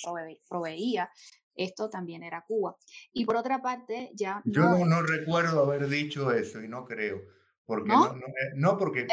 proveía 0.48 1.10
esto 1.54 1.90
también 1.90 2.22
era 2.22 2.44
Cuba. 2.46 2.76
Y 3.12 3.24
por 3.24 3.36
otra 3.36 3.60
parte, 3.60 4.10
ya... 4.14 4.40
Yo 4.44 4.62
no, 4.84 5.02
recuerdo 5.02 5.64
haber 5.64 5.88
dicho 5.88 6.32
eso 6.32 6.62
y 6.62 6.68
no 6.68 6.84
creo, 6.84 7.22
porque 7.64 7.88
no, 7.88 8.14
no, 8.54 8.72
eh, 8.72 8.76
porque... 8.78 9.06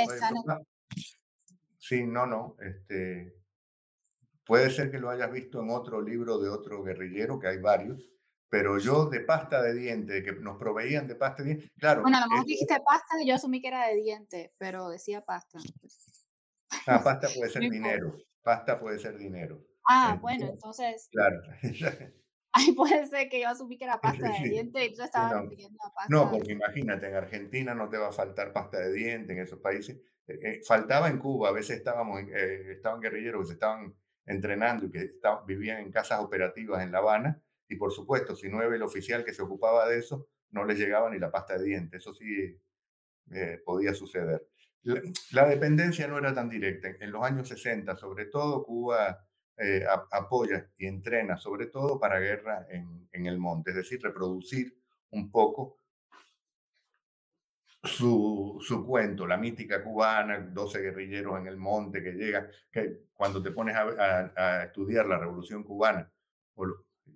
sí, 1.79 2.05
no, 2.05 2.25
no, 2.25 2.55
este, 2.61 3.35
puede 4.47 4.69
ser 4.69 4.89
que 4.89 4.99
lo 4.99 5.09
hayas 5.09 5.31
visto 5.31 5.61
en 5.61 5.69
otro 5.69 6.01
libro 6.01 6.39
de 6.39 6.49
otro 6.49 6.83
guerrillero, 6.83 7.39
que 7.39 7.47
hay 7.47 7.59
varios, 7.59 8.09
pero 8.49 8.79
yo 8.79 9.05
de 9.05 9.19
pasta 9.19 9.61
de 9.61 9.73
diente, 9.73 10.23
que 10.23 10.31
nos 10.33 10.57
proveían 10.57 11.07
de 11.07 11.15
pasta 11.15 11.43
de 11.43 11.49
diente, 11.49 11.71
claro. 11.77 12.01
Bueno, 12.01 12.17
a 12.17 12.21
lo 12.21 12.27
mejor 12.27 12.45
dijiste 12.45 12.79
pasta 12.85 13.21
y 13.21 13.27
yo 13.27 13.35
asumí 13.35 13.61
que 13.61 13.67
era 13.67 13.87
de 13.87 13.95
diente, 13.95 14.53
pero 14.57 14.89
decía 14.89 15.21
pasta. 15.21 15.59
Ah, 16.85 17.01
pasta 17.03 17.27
puede 17.35 17.49
ser 17.51 17.69
dinero, 17.69 18.15
pasta 18.41 18.79
puede 18.79 18.99
ser 18.99 19.17
dinero. 19.17 19.63
Ah, 19.87 20.17
bueno, 20.21 20.47
entonces. 20.51 21.09
Claro. 21.11 21.41
Ahí 22.53 22.71
puede 22.71 23.05
ser 23.05 23.29
que 23.29 23.41
yo 23.41 23.49
asumí 23.49 23.77
que 23.77 23.83
era 23.83 24.01
pasta 24.01 24.29
de 24.29 24.49
diente 24.49 24.83
y 24.83 24.95
yo 24.95 25.03
estaba 25.03 25.41
no, 25.41 25.49
pasta. 25.93 26.07
No, 26.09 26.31
porque 26.31 26.53
imagínate, 26.53 27.07
en 27.07 27.15
Argentina 27.15 27.75
no 27.75 27.87
te 27.87 27.97
va 27.97 28.07
a 28.07 28.11
faltar 28.11 28.51
pasta 28.51 28.79
de 28.79 28.93
diente, 28.93 29.33
en 29.33 29.39
esos 29.39 29.59
países. 29.59 29.97
Eh, 30.27 30.39
eh, 30.41 30.61
faltaba 30.65 31.07
en 31.07 31.19
Cuba, 31.19 31.49
a 31.49 31.51
veces 31.51 31.77
estábamos, 31.77 32.21
eh, 32.21 32.71
estaban 32.71 32.99
guerrilleros 32.99 33.51
estaban 33.51 33.93
entrenando 34.27 34.85
y 34.85 34.91
que 34.91 35.13
vivían 35.47 35.79
en 35.79 35.91
casas 35.91 36.19
operativas 36.19 36.83
en 36.83 36.91
La 36.91 36.99
Habana 36.99 37.41
y 37.69 37.75
por 37.75 37.91
supuesto, 37.91 38.35
si 38.35 38.49
no 38.49 38.61
era 38.61 38.75
el 38.75 38.83
oficial 38.83 39.25
que 39.25 39.33
se 39.33 39.41
ocupaba 39.41 39.87
de 39.87 39.99
eso, 39.99 40.27
no 40.51 40.63
les 40.65 40.77
llegaba 40.79 41.09
ni 41.09 41.19
la 41.19 41.31
pasta 41.31 41.57
de 41.57 41.65
dientes. 41.65 42.01
Eso 42.01 42.13
sí 42.13 42.57
eh, 43.31 43.61
podía 43.65 43.93
suceder. 43.93 44.47
La, 45.31 45.47
dependencia 45.47 46.07
no 46.07 46.17
era 46.17 46.33
tan 46.33 46.49
directa. 46.49 46.87
En 46.99 47.11
los 47.11 47.23
años 47.23 47.49
60, 47.49 47.97
sobre 47.97 48.25
todo, 48.25 48.63
Cuba 48.63 49.27
eh, 49.57 49.85
apoya 50.11 50.69
y 50.77 50.87
entrena, 50.87 51.37
sobre 51.37 51.67
todo 51.67 51.99
para 51.99 52.19
guerra 52.19 52.65
en, 52.69 53.09
en 53.11 53.25
el 53.25 53.37
monte, 53.37 53.71
es 53.71 53.77
decir, 53.77 53.99
reproducir 54.01 54.77
un 55.09 55.29
poco 55.29 55.77
su, 57.87 58.57
su, 58.61 58.85
cuento, 58.85 59.25
la 59.25 59.37
mítica 59.37 59.83
cubana, 59.83 60.39
12 60.39 60.81
guerrilleros 60.81 61.39
en 61.39 61.47
el 61.47 61.57
monte 61.57 62.03
que 62.03 62.13
llegan, 62.13 62.47
que 62.71 63.07
cuando 63.13 63.41
te 63.41 63.51
pones 63.51 63.75
a, 63.75 64.63
estudiar 64.63 65.07
la 65.07 65.17
revolución 65.17 65.63
cubana, 65.63 66.11
o 66.55 66.65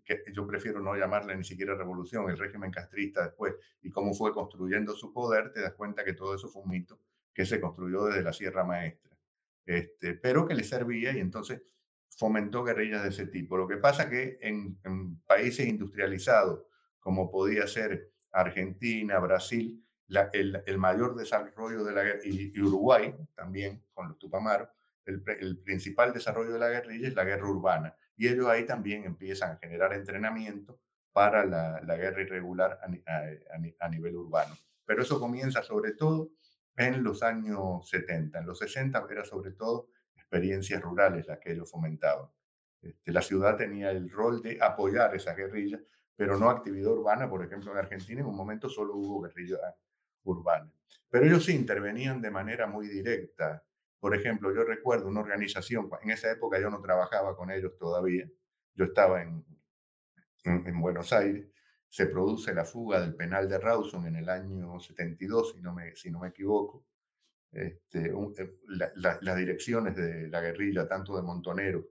que 0.04 0.24
yo 0.34 0.48
prefiero 0.48 0.80
no 0.80 0.96
llamarle 0.96 1.36
ni 1.36 1.44
siquiera 1.44 1.76
revolución, 1.76 2.30
el 2.30 2.38
régimen 2.38 2.72
castrista 2.72 3.24
después, 3.24 3.56
y 3.82 3.90
cómo 3.90 4.14
fue 4.14 4.34
construyendo 4.34 4.96
su 4.96 5.14
poder, 5.14 5.52
te 5.52 5.62
das 5.62 5.74
cuenta 5.74 6.04
que 6.04 6.14
todo 6.14 6.36
eso 6.36 6.48
fue 6.48 6.64
un 6.64 6.70
mito 6.70 7.00
que 7.34 7.46
se 7.46 7.62
construyó 7.62 8.06
desde 8.06 8.24
la 8.24 8.34
Sierra 8.34 8.64
Maestra, 8.64 9.18
este, 9.66 10.14
pero 10.16 10.48
que 10.48 10.56
le 10.56 10.64
servía 10.64 11.12
y 11.14 11.20
entonces 11.20 11.62
fomentó 12.10 12.64
guerrillas 12.64 13.04
de 13.04 13.10
ese 13.10 13.28
tipo. 13.28 13.58
Lo 13.58 13.68
que 13.68 13.78
pasa 13.78 14.10
que 14.10 14.38
en, 14.42 14.78
países 15.26 15.68
industrializados, 15.68 16.64
como 17.00 17.32
podía 17.32 17.68
ser 17.68 18.12
Argentina, 18.32 19.20
Brasil, 19.20 19.84
el, 20.34 20.63
el, 20.65 20.78
mayor 20.78 21.15
desarrollo 21.15 21.84
de 21.84 21.93
la 21.93 22.04
y, 22.24 22.52
y 22.54 22.62
Uruguay 22.62 23.15
también 23.36 23.84
con 23.93 24.10
los 24.10 24.19
Tupamaros, 24.19 24.69
el, 25.06 25.24
el, 25.39 25.58
principal 25.60 26.13
desarrollo 26.13 26.54
de 26.54 26.60
la 26.60 26.69
guerrilla 26.69 27.08
es 27.08 27.15
la 27.15 27.24
guerra 27.24 27.50
urbana 27.50 27.95
y 28.15 28.28
ellos 28.28 28.47
ahí 28.47 28.65
también 28.65 29.04
empiezan 29.04 29.52
a 29.52 29.58
generar 29.58 29.93
entrenamiento 29.93 30.80
para 31.12 31.45
la, 31.45 31.82
la 31.82 31.95
guerra 31.97 32.21
irregular 32.21 32.80
a, 32.82 33.86
a, 33.86 33.89
nivel 33.89 34.15
urbano. 34.15 34.56
Pero 34.86 35.02
eso 35.02 35.19
comienza 35.19 35.62
sobre 35.63 35.93
todo 35.93 36.32
en 36.78 37.04
los 37.04 37.24
años 37.24 37.88
70. 37.89 38.39
En 38.39 38.45
los 38.45 38.60
60 38.60 39.06
era 39.10 39.26
sobre 39.26 39.52
todo 39.52 39.89
experiencias 40.15 40.82
rurales 40.82 41.28
las 41.28 41.39
que 41.39 41.52
ellos 41.52 41.69
fomentaban. 41.69 42.30
Este, 42.82 43.12
la 43.12 43.21
ciudad 43.21 43.58
tenía 43.58 43.91
el 43.91 44.10
rol 44.10 44.41
de 44.41 44.58
apoyar 44.62 45.15
esa 45.15 45.34
guerrilla, 45.34 45.80
pero 46.15 46.38
no 46.38 46.50
actividad 46.50 46.91
urbana. 46.91 47.30
Por 47.30 47.43
ejemplo, 47.43 47.71
en 47.71 47.78
Argentina 47.78 48.21
en 48.21 48.28
un 48.28 48.36
momento 48.36 48.69
solo 48.69 48.95
hubo 48.95 49.21
guerrilla 49.21 49.58
urbana. 50.24 50.72
Pero 51.10 51.26
ellos 51.26 51.46
sí 51.46 51.54
intervenían 51.54 52.22
de 52.22 52.32
manera 52.32 52.68
muy 52.68 52.88
directa 52.88 53.64
por 54.02 54.16
ejemplo, 54.16 54.54
yo 54.54 54.64
recuerdo 54.64 55.08
una 55.08 55.20
organización, 55.20 55.88
en 56.02 56.10
esa 56.10 56.32
época 56.32 56.60
yo 56.60 56.72
no 56.72 56.82
trabajaba 56.82 57.38
con 57.38 57.52
ellos 57.52 57.76
todavía, 57.78 58.28
yo 58.74 58.86
estaba 58.86 59.22
en, 59.22 59.46
en, 60.44 60.82
Buenos 60.82 61.14
Aires, 61.14 61.46
se 61.88 62.08
produce 62.08 62.52
la 62.56 62.66
fuga 62.66 63.00
del 63.00 63.14
penal 63.14 63.48
de 63.48 63.60
Rawson 63.60 64.08
en 64.08 64.16
el 64.16 64.28
año 64.28 64.80
72, 64.80 65.54
si 65.54 65.62
no 65.62 65.76
me, 65.76 65.96
si 65.96 66.10
no 66.10 66.20
me 66.20 66.30
equivoco. 66.30 66.84
Este, 67.52 68.08
eh, 68.08 68.60
las 68.96 69.36
direcciones 69.38 69.96
de 69.96 70.30
la 70.30 70.42
guerrilla, 70.42 70.88
tanto 70.88 71.16
de 71.16 71.22
Montonero 71.22 71.86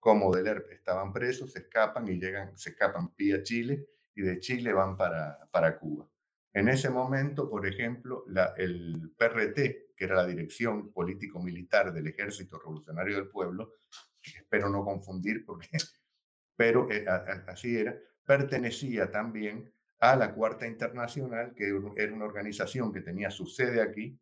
como 0.00 0.34
del 0.34 0.48
ERP, 0.48 0.72
estaban 0.72 1.12
presos, 1.12 1.52
se 1.52 1.60
escapan 1.60 2.08
y 2.08 2.18
llegan, 2.18 2.58
se 2.58 2.70
escapan 2.70 3.14
vía 3.16 3.40
Chile 3.44 3.86
y 4.16 4.22
de 4.22 4.40
Chile 4.40 4.72
van 4.72 4.96
para, 4.96 5.38
para 5.52 5.78
Cuba. 5.78 6.11
En 6.54 6.68
ese 6.68 6.90
momento, 6.90 7.48
por 7.48 7.66
ejemplo, 7.66 8.24
la, 8.28 8.54
el 8.56 9.12
PRT, 9.16 9.94
que 9.96 10.04
era 10.04 10.16
la 10.16 10.26
Dirección 10.26 10.92
Político-Militar 10.92 11.92
del 11.92 12.08
Ejército 12.08 12.58
Revolucionario 12.58 13.16
del 13.16 13.28
Pueblo, 13.28 13.74
espero 14.22 14.68
no 14.68 14.84
confundir, 14.84 15.44
porque, 15.46 15.68
pero 16.56 16.90
eh, 16.90 17.06
así 17.46 17.76
era, 17.76 17.96
pertenecía 18.24 19.10
también 19.10 19.72
a 20.00 20.16
la 20.16 20.34
Cuarta 20.34 20.66
Internacional, 20.66 21.54
que 21.54 21.72
era 21.96 22.12
una 22.12 22.24
organización 22.24 22.92
que 22.92 23.00
tenía 23.00 23.30
su 23.30 23.46
sede 23.46 23.80
aquí, 23.80 24.18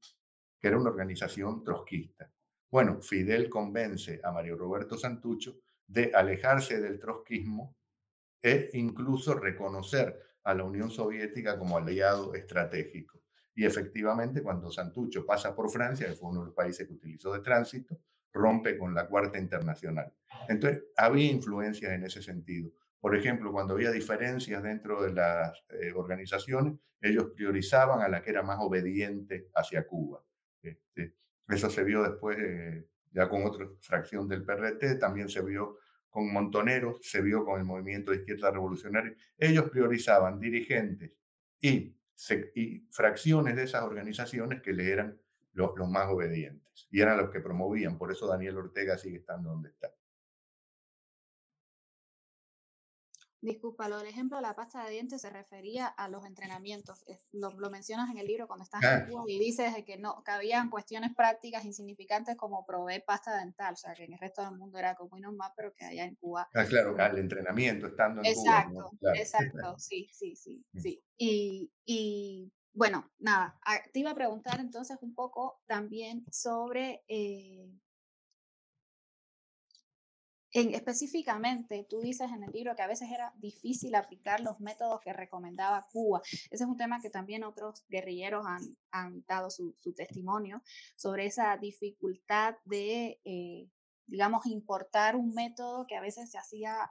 que 0.61 0.69
era 0.69 0.79
una 0.79 0.91
organización 0.91 1.65
trotskista. 1.65 2.31
Bueno, 2.71 3.01
Fidel 3.01 3.49
convence 3.49 4.21
a 4.23 4.31
Mario 4.31 4.57
Roberto 4.57 4.97
Santucho 4.97 5.57
de 5.87 6.13
alejarse 6.15 6.81
del 6.81 6.99
trotskismo 6.99 7.75
e 8.41 8.71
incluso 8.75 9.35
reconocer 9.35 10.30
a 10.45 10.55
la 10.55 10.65
Unión 10.65 10.91
Soviética 10.91 11.59
como 11.59 11.77
aliado 11.77 12.35
estratégico. 12.35 13.21
Y 13.55 13.65
efectivamente, 13.65 14.43
cuando 14.43 14.71
Santucho 14.71 15.27
pasa 15.27 15.55
por 15.55 15.71
Francia, 15.71 16.07
que 16.07 16.15
fue 16.15 16.31
uno 16.31 16.41
de 16.41 16.47
los 16.47 16.55
países 16.55 16.87
que 16.87 16.95
utilizó 16.95 17.33
de 17.33 17.41
tránsito, 17.41 17.99
rompe 18.33 18.79
con 18.79 18.95
la 18.95 19.07
Cuarta 19.07 19.39
Internacional. 19.39 20.13
Entonces, 20.49 20.85
había 20.97 21.31
influencias 21.31 21.93
en 21.93 22.05
ese 22.05 22.23
sentido. 22.23 22.71
Por 23.01 23.17
ejemplo, 23.17 23.51
cuando 23.51 23.75
había 23.75 23.91
diferencias 23.91 24.63
dentro 24.63 25.03
de 25.03 25.13
las 25.13 25.53
eh, 25.71 25.93
organizaciones, 25.95 26.75
ellos 27.01 27.33
priorizaban 27.35 28.03
a 28.03 28.09
la 28.09 28.23
que 28.23 28.31
era 28.31 28.43
más 28.43 28.59
obediente 28.61 29.49
hacia 29.55 29.87
Cuba. 29.87 30.23
Este, 30.63 31.15
eso 31.49 31.71
se 31.71 31.83
vio 31.83 32.03
después, 32.03 32.39
eh, 32.39 32.87
ya 33.11 33.29
con 33.29 33.45
otra 33.45 33.67
fracción 33.81 34.29
del 34.29 34.45
PRT, 34.45 34.99
también 34.99 35.29
se 35.29 35.43
vio 35.43 35.79
con 36.11 36.33
Montoneros, 36.33 36.99
se 37.03 37.23
vio 37.23 37.45
con 37.45 37.59
el 37.59 37.65
movimiento 37.65 38.11
de 38.11 38.19
izquierda 38.19 38.51
revolucionaria. 38.51 39.15
Ellos 39.39 39.71
priorizaban 39.71 40.41
dirigentes 40.41 41.13
y, 41.61 41.97
fracciones 42.91 43.57
de 43.57 43.63
esas 43.63 43.83
organizaciones 43.83 44.61
que 44.61 44.75
le 44.75 44.91
eran 44.91 45.19
los, 45.53 45.71
los 45.77 45.89
más 45.89 46.09
obedientes 46.11 46.87
y 46.91 47.01
eran 47.01 47.17
los 47.17 47.31
que 47.31 47.41
promovían. 47.41 47.97
Por 47.97 48.13
eso 48.13 48.27
Daniel 48.27 48.59
Ortega 48.59 48.99
sigue 48.99 49.19
estando 49.19 49.51
donde 49.51 49.71
está. 49.71 49.91
Disculpa, 53.43 53.89
lo 53.89 53.99
del 53.99 54.09
ejemplo 54.09 54.37
de 54.37 54.43
la 54.43 54.55
pasta 54.55 54.85
de 54.85 54.91
dientes 54.91 55.23
se 55.23 55.31
refería 55.31 55.87
a 55.87 56.09
los 56.09 56.27
entrenamientos. 56.27 57.05
Lo, 57.33 57.51
lo 57.53 57.71
mencionas 57.71 58.11
en 58.11 58.19
el 58.19 58.27
libro 58.27 58.47
cuando 58.47 58.65
estás 58.65 58.83
en. 58.83 59.11
Cuba 59.11 59.25
y 59.27 59.39
dices 59.39 59.73
que 59.87 59.97
no 59.97 60.23
que 60.23 60.31
habían 60.31 60.69
cuestiones 60.69 61.15
prácticas 61.15 61.65
insignificantes 61.65 62.37
como 62.37 62.67
proveer 62.67 63.05
pasta 63.05 63.37
dental, 63.39 63.75
o 63.75 63.77
sea, 63.77 63.95
que 63.95 64.05
en 64.05 64.13
el 64.13 64.19
resto 64.19 64.43
del 64.43 64.57
mundo 64.57 64.79
era 64.79 64.95
como 64.95 65.11
muy 65.11 65.21
normal, 65.21 65.53
pero 65.57 65.73
que 65.75 65.85
allá 65.85 66.05
en 66.05 66.17
Cuba. 66.17 66.49
Ah, 66.55 66.65
claro, 66.65 66.97
el 66.99 67.19
entrenamiento 67.19 67.87
estando 67.87 68.21
en 68.21 68.27
exacto, 68.27 68.91
Cuba. 68.99 69.13
Exacto, 69.15 69.47
exacto, 69.47 69.79
sí, 69.79 70.09
sí, 70.13 70.37
sí, 70.37 70.65
mm. 70.73 70.81
sí. 70.81 71.03
Y, 71.17 71.73
y 71.87 72.53
bueno, 72.73 73.11
nada, 73.19 73.59
te 73.93 74.01
iba 74.01 74.11
a 74.11 74.15
preguntar 74.15 74.61
entonces 74.61 74.99
un 75.01 75.15
poco 75.15 75.61
también 75.67 76.25
sobre 76.31 77.05
eh, 77.09 77.69
específicamente, 80.53 81.87
tú 81.89 82.01
dices 82.01 82.31
en 82.33 82.43
el 82.43 82.51
libro 82.51 82.75
que 82.75 82.83
a 82.83 82.89
veces 82.89 83.11
era 83.11 83.33
difícil 83.37 83.95
aplicar 83.95 84.41
los 84.41 84.61
métodos 84.61 85.01
que 85.01 85.13
recomendaba 85.13 85.87
Cuba. 85.93 86.21
Ese 86.25 86.65
es 86.65 86.69
un 86.69 86.77
tema 86.77 87.01
que 87.01 87.11
también 87.11 87.45
otros 87.45 87.85
guerrilleros 87.89 88.45
han, 88.47 88.77
han 88.91 89.25
dado 89.27 89.51
su, 89.51 89.77
su, 89.81 89.93
testimonio 89.93 90.63
sobre 90.97 91.27
esa 91.27 91.57
dificultad 91.57 92.57
de, 92.65 93.21
eh, 93.25 93.69
digamos, 94.07 94.47
importar 94.47 95.17
un 95.17 95.35
método 95.35 95.87
que 95.87 95.97
a 95.97 96.01
veces 96.01 96.31
se 96.31 96.39
hacía 96.39 96.91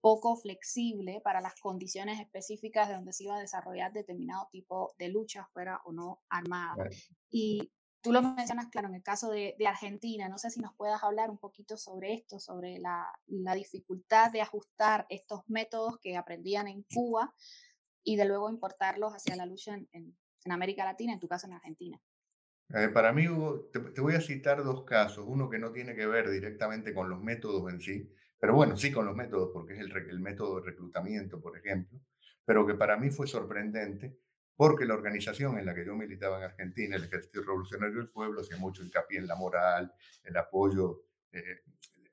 poco 0.00 0.36
flexible 0.36 1.20
para 1.24 1.40
las 1.40 1.58
condiciones 1.60 2.20
específicas 2.20 2.88
de 2.88 2.94
donde 2.94 3.12
se 3.12 3.24
iba 3.24 3.36
a 3.36 3.40
desarrollar 3.40 3.92
determinado 3.92 4.48
tipo 4.52 4.94
de 4.98 5.08
lucha, 5.08 5.48
fuera 5.52 5.80
o 5.84 5.92
no 5.92 6.22
armada. 6.28 6.88
Y 7.28 7.72
Tú 8.06 8.12
lo 8.12 8.22
mencionas, 8.22 8.68
claro, 8.68 8.86
en 8.86 8.94
el 8.94 9.02
caso 9.02 9.30
de, 9.30 9.56
Argentina. 9.66 10.28
No 10.28 10.38
sé 10.38 10.48
si 10.50 10.60
nos 10.60 10.72
puedas 10.76 11.02
hablar 11.02 11.28
un 11.28 11.38
poquito 11.38 11.76
sobre 11.76 12.14
esto, 12.14 12.38
sobre 12.38 12.78
la, 12.78 13.04
dificultad 13.56 14.30
de 14.30 14.42
ajustar 14.42 15.06
estos 15.08 15.40
métodos 15.48 15.98
que 15.98 16.16
aprendían 16.16 16.68
en 16.68 16.84
Cuba 16.84 17.34
y 18.04 18.14
de 18.14 18.24
luego 18.24 18.48
importarlos 18.48 19.12
hacia 19.12 19.34
la 19.34 19.44
lucha 19.44 19.74
en, 19.74 20.16
América 20.48 20.84
Latina, 20.84 21.14
en 21.14 21.18
tu 21.18 21.26
caso 21.26 21.48
en 21.48 21.54
Argentina. 21.54 22.00
Eh, 22.74 22.90
para 22.90 23.12
mí, 23.12 23.26
hubo- 23.26 23.64
te, 23.72 23.80
te 23.80 24.00
voy 24.00 24.14
a 24.14 24.20
citar 24.20 24.62
dos 24.62 24.84
casos, 24.84 25.24
uno 25.26 25.50
que 25.50 25.58
no 25.58 25.72
tiene 25.72 25.96
que 25.96 26.06
ver 26.06 26.30
directamente 26.30 26.94
con 26.94 27.10
los 27.10 27.20
métodos 27.20 27.72
en 27.72 27.80
sí, 27.80 28.08
pero 28.38 28.54
bueno, 28.54 28.76
sí 28.76 28.92
con 28.92 29.06
los 29.06 29.16
métodos, 29.16 29.50
porque 29.52 29.72
es 29.72 29.80
el, 29.80 29.90
el 29.90 30.20
método 30.20 30.60
de 30.60 30.70
reclutamiento, 30.70 31.40
por 31.40 31.58
ejemplo, 31.58 31.98
pero 32.44 32.64
que 32.64 32.74
para 32.74 32.96
mí 32.96 33.10
fue 33.10 33.26
sorprendente 33.26 34.16
porque 34.56 34.86
la 34.86 34.94
organización 34.94 35.58
en 35.58 35.66
la 35.66 35.74
que 35.74 35.84
yo 35.84 35.94
militaba 35.94 36.38
en 36.38 36.44
Argentina, 36.44 36.96
el 36.96 37.04
Ejército 37.04 37.42
Revolucionario 37.42 37.98
del 37.98 38.08
Pueblo, 38.08 38.40
hacía 38.40 38.56
mucho 38.56 38.82
hincapié 38.82 39.18
en 39.18 39.26
la 39.26 39.36
moral, 39.36 39.92
el 40.24 40.36
apoyo, 40.36 41.02
eh, 41.32 41.60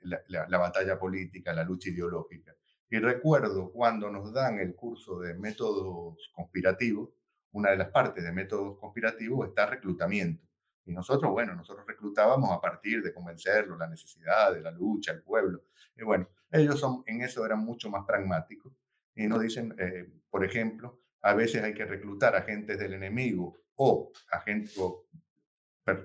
la, 0.02 0.22
la 0.28 0.48
la 0.48 0.58
batalla 0.58 1.00
política, 1.00 1.54
la 1.54 1.64
lucha 1.64 1.90
ideológica. 1.90 2.56
Y 2.90 3.00
recuerdo 3.00 3.72
cuando 3.72 4.12
nos 4.12 4.34
dan 4.34 4.60
el 4.60 4.76
curso 4.76 5.20
de 5.20 5.34
métodos 5.34 6.30
conspirativos, 6.34 7.10
una 7.54 7.72
de 7.72 7.78
las 7.78 7.90
partes 7.90 8.24
de 8.24 8.32
métodos 8.32 8.78
conspirativos 8.80 9.48
está 9.48 9.66
reclutamiento. 9.66 10.46
Y 10.86 10.92
nosotros, 10.92 11.32
bueno, 11.32 11.56
nosotros 11.56 11.86
reclutábamos 11.88 12.52
a 12.52 12.60
partir 12.60 13.02
de 13.02 13.14
convencerlo, 13.14 13.78
la 13.78 13.88
necesidad 13.88 14.54
de 14.54 14.62
la 14.62 14.72
lucha, 14.72 15.14
el 15.14 15.24
pueblo. 15.24 15.64
Y 15.96 16.04
bueno, 16.04 16.28
ellos 16.52 16.80
son, 16.80 17.04
en 17.06 17.22
eso 17.22 17.46
eran 17.46 17.60
mucho 17.60 17.90
más 17.90 18.06
pragmáticos 18.06 18.74
y 19.16 19.28
nos 19.28 19.42
dicen, 19.42 19.74
eh, 19.78 20.12
por 20.30 20.44
ejemplo, 20.44 21.03
a 21.24 21.34
veces 21.34 21.64
hay 21.64 21.74
que 21.74 21.86
reclutar 21.86 22.36
agentes 22.36 22.78
del 22.78 22.94
enemigo 22.94 23.58
o 23.76 24.12
agentes 24.30 24.78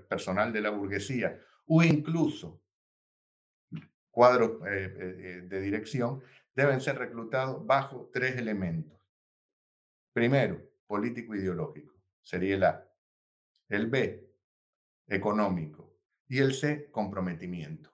personal 0.08 0.52
de 0.52 0.60
la 0.60 0.70
burguesía 0.70 1.38
o 1.66 1.82
incluso 1.82 2.62
cuadros 4.10 4.66
eh, 4.66 4.84
eh, 4.84 5.16
eh, 5.18 5.40
de 5.42 5.60
dirección, 5.60 6.22
deben 6.52 6.80
ser 6.80 6.98
reclutados 6.98 7.64
bajo 7.64 8.10
tres 8.12 8.36
elementos. 8.36 8.98
Primero, 10.12 10.60
político 10.88 11.36
ideológico, 11.36 11.94
sería 12.22 12.56
el 12.56 12.64
A. 12.64 12.90
El 13.68 13.86
B, 13.86 14.28
económico. 15.06 16.00
Y 16.26 16.38
el 16.38 16.52
C, 16.52 16.90
comprometimiento. 16.90 17.92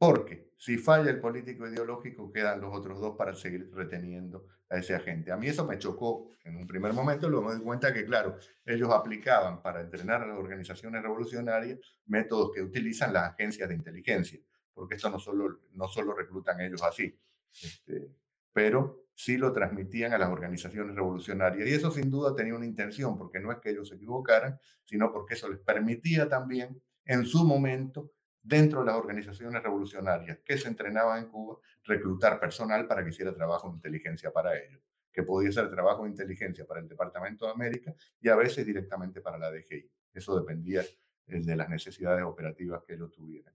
Porque 0.00 0.54
si 0.56 0.78
falla 0.78 1.10
el 1.10 1.20
político 1.20 1.68
ideológico, 1.68 2.32
quedan 2.32 2.62
los 2.62 2.74
otros 2.74 2.98
dos 3.00 3.16
para 3.18 3.34
seguir 3.34 3.70
reteniendo 3.74 4.46
a 4.70 4.78
ese 4.78 4.94
agente. 4.94 5.30
A 5.30 5.36
mí 5.36 5.46
eso 5.46 5.66
me 5.66 5.76
chocó 5.76 6.30
en 6.42 6.56
un 6.56 6.66
primer 6.66 6.94
momento, 6.94 7.28
luego 7.28 7.50
me 7.50 7.56
di 7.56 7.60
cuenta 7.60 7.92
que, 7.92 8.06
claro, 8.06 8.38
ellos 8.64 8.88
aplicaban 8.90 9.60
para 9.60 9.82
entrenar 9.82 10.22
a 10.22 10.26
las 10.26 10.38
organizaciones 10.38 11.02
revolucionarias 11.02 11.78
métodos 12.06 12.50
que 12.54 12.62
utilizan 12.62 13.12
las 13.12 13.34
agencias 13.34 13.68
de 13.68 13.74
inteligencia, 13.74 14.40
porque 14.72 14.94
esto 14.94 15.10
no 15.10 15.18
solo, 15.18 15.60
no 15.72 15.86
solo 15.86 16.14
reclutan 16.14 16.62
ellos 16.62 16.82
así, 16.82 17.14
este, 17.62 18.08
pero 18.54 19.04
sí 19.14 19.36
lo 19.36 19.52
transmitían 19.52 20.14
a 20.14 20.18
las 20.18 20.30
organizaciones 20.30 20.96
revolucionarias. 20.96 21.68
Y 21.68 21.74
eso 21.74 21.90
sin 21.90 22.10
duda 22.10 22.34
tenía 22.34 22.54
una 22.54 22.64
intención, 22.64 23.18
porque 23.18 23.38
no 23.38 23.52
es 23.52 23.58
que 23.58 23.68
ellos 23.68 23.90
se 23.90 23.96
equivocaran, 23.96 24.58
sino 24.86 25.12
porque 25.12 25.34
eso 25.34 25.50
les 25.50 25.60
permitía 25.60 26.26
también 26.26 26.80
en 27.04 27.26
su 27.26 27.44
momento 27.44 28.12
dentro 28.42 28.80
de 28.80 28.86
las 28.86 28.96
organizaciones 28.96 29.62
revolucionarias 29.62 30.38
que 30.44 30.56
se 30.56 30.68
entrenaban 30.68 31.24
en 31.24 31.30
Cuba, 31.30 31.58
reclutar 31.84 32.40
personal 32.40 32.86
para 32.86 33.02
que 33.02 33.10
hiciera 33.10 33.34
trabajo 33.34 33.68
de 33.68 33.74
inteligencia 33.74 34.32
para 34.32 34.58
ellos, 34.58 34.80
que 35.12 35.22
podía 35.22 35.52
ser 35.52 35.70
trabajo 35.70 36.04
de 36.04 36.10
inteligencia 36.10 36.66
para 36.66 36.80
el 36.80 36.88
Departamento 36.88 37.46
de 37.46 37.52
América 37.52 37.94
y 38.20 38.28
a 38.28 38.36
veces 38.36 38.64
directamente 38.64 39.20
para 39.20 39.38
la 39.38 39.50
DGI. 39.50 39.90
Eso 40.14 40.38
dependía 40.38 40.82
eh, 40.82 41.40
de 41.40 41.56
las 41.56 41.68
necesidades 41.68 42.24
operativas 42.24 42.82
que 42.86 42.94
ellos 42.94 43.12
tuvieran. 43.12 43.54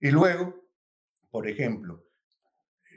Y 0.00 0.10
luego, 0.10 0.66
por 1.30 1.46
ejemplo, 1.46 2.04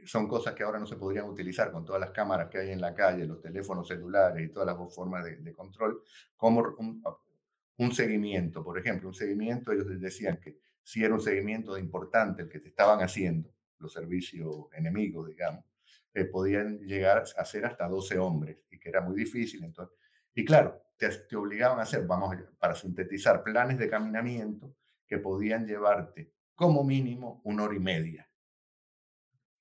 son 0.06 0.28
cosas 0.28 0.54
que 0.54 0.64
ahora 0.64 0.80
no 0.80 0.86
se 0.86 0.98
podrían 0.98 1.26
utilizar 1.26 1.72
con 1.72 1.86
todas 1.86 2.00
las 2.00 2.12
cámaras 2.12 2.50
que 2.50 2.60
hay 2.60 2.72
en 2.72 2.82
la 2.82 2.94
calle, 2.94 3.26
los 3.26 3.42
teléfonos 3.42 3.88
celulares 3.88 4.44
y 4.44 4.52
todas 4.52 4.68
las 4.68 4.96
formas 4.96 5.24
de, 5.24 5.38
de 5.38 5.54
control, 5.54 6.04
como 6.36 6.62
un, 6.78 7.04
un 7.78 7.92
seguimiento, 7.92 8.64
por 8.64 8.78
ejemplo, 8.78 9.08
un 9.08 9.14
seguimiento, 9.14 9.72
ellos 9.72 9.88
decían 10.00 10.40
que 10.40 10.60
si 10.86 11.04
era 11.04 11.16
un 11.16 11.20
seguimiento 11.20 11.74
de 11.74 11.82
importante 11.82 12.44
el 12.44 12.50
que 12.50 12.60
te 12.60 12.68
estaban 12.68 13.02
haciendo, 13.02 13.52
los 13.80 13.92
servicios 13.92 14.68
enemigos, 14.72 15.28
digamos, 15.28 15.66
eh, 16.14 16.26
podían 16.26 16.78
llegar 16.80 17.24
a 17.36 17.44
ser 17.44 17.66
hasta 17.66 17.88
12 17.88 18.20
hombres 18.20 18.60
y 18.70 18.80
que 18.80 18.90
era 18.90 19.02
muy 19.02 19.16
difícil. 19.16 19.64
Entonces, 19.64 19.98
y 20.36 20.46
claro, 20.46 20.80
te, 20.96 21.10
te 21.10 21.36
obligaban 21.36 21.80
a 21.80 21.82
hacer, 21.82 22.06
vamos, 22.06 22.36
para 22.60 22.76
sintetizar, 22.76 23.44
planes 23.44 23.80
de 23.80 23.90
caminamiento 23.90 24.76
que 25.08 25.18
podían 25.18 25.66
llevarte 25.66 26.32
como 26.54 26.84
mínimo 26.84 27.42
una 27.46 27.64
hora 27.64 27.76
y 27.76 27.80
media. 27.80 28.30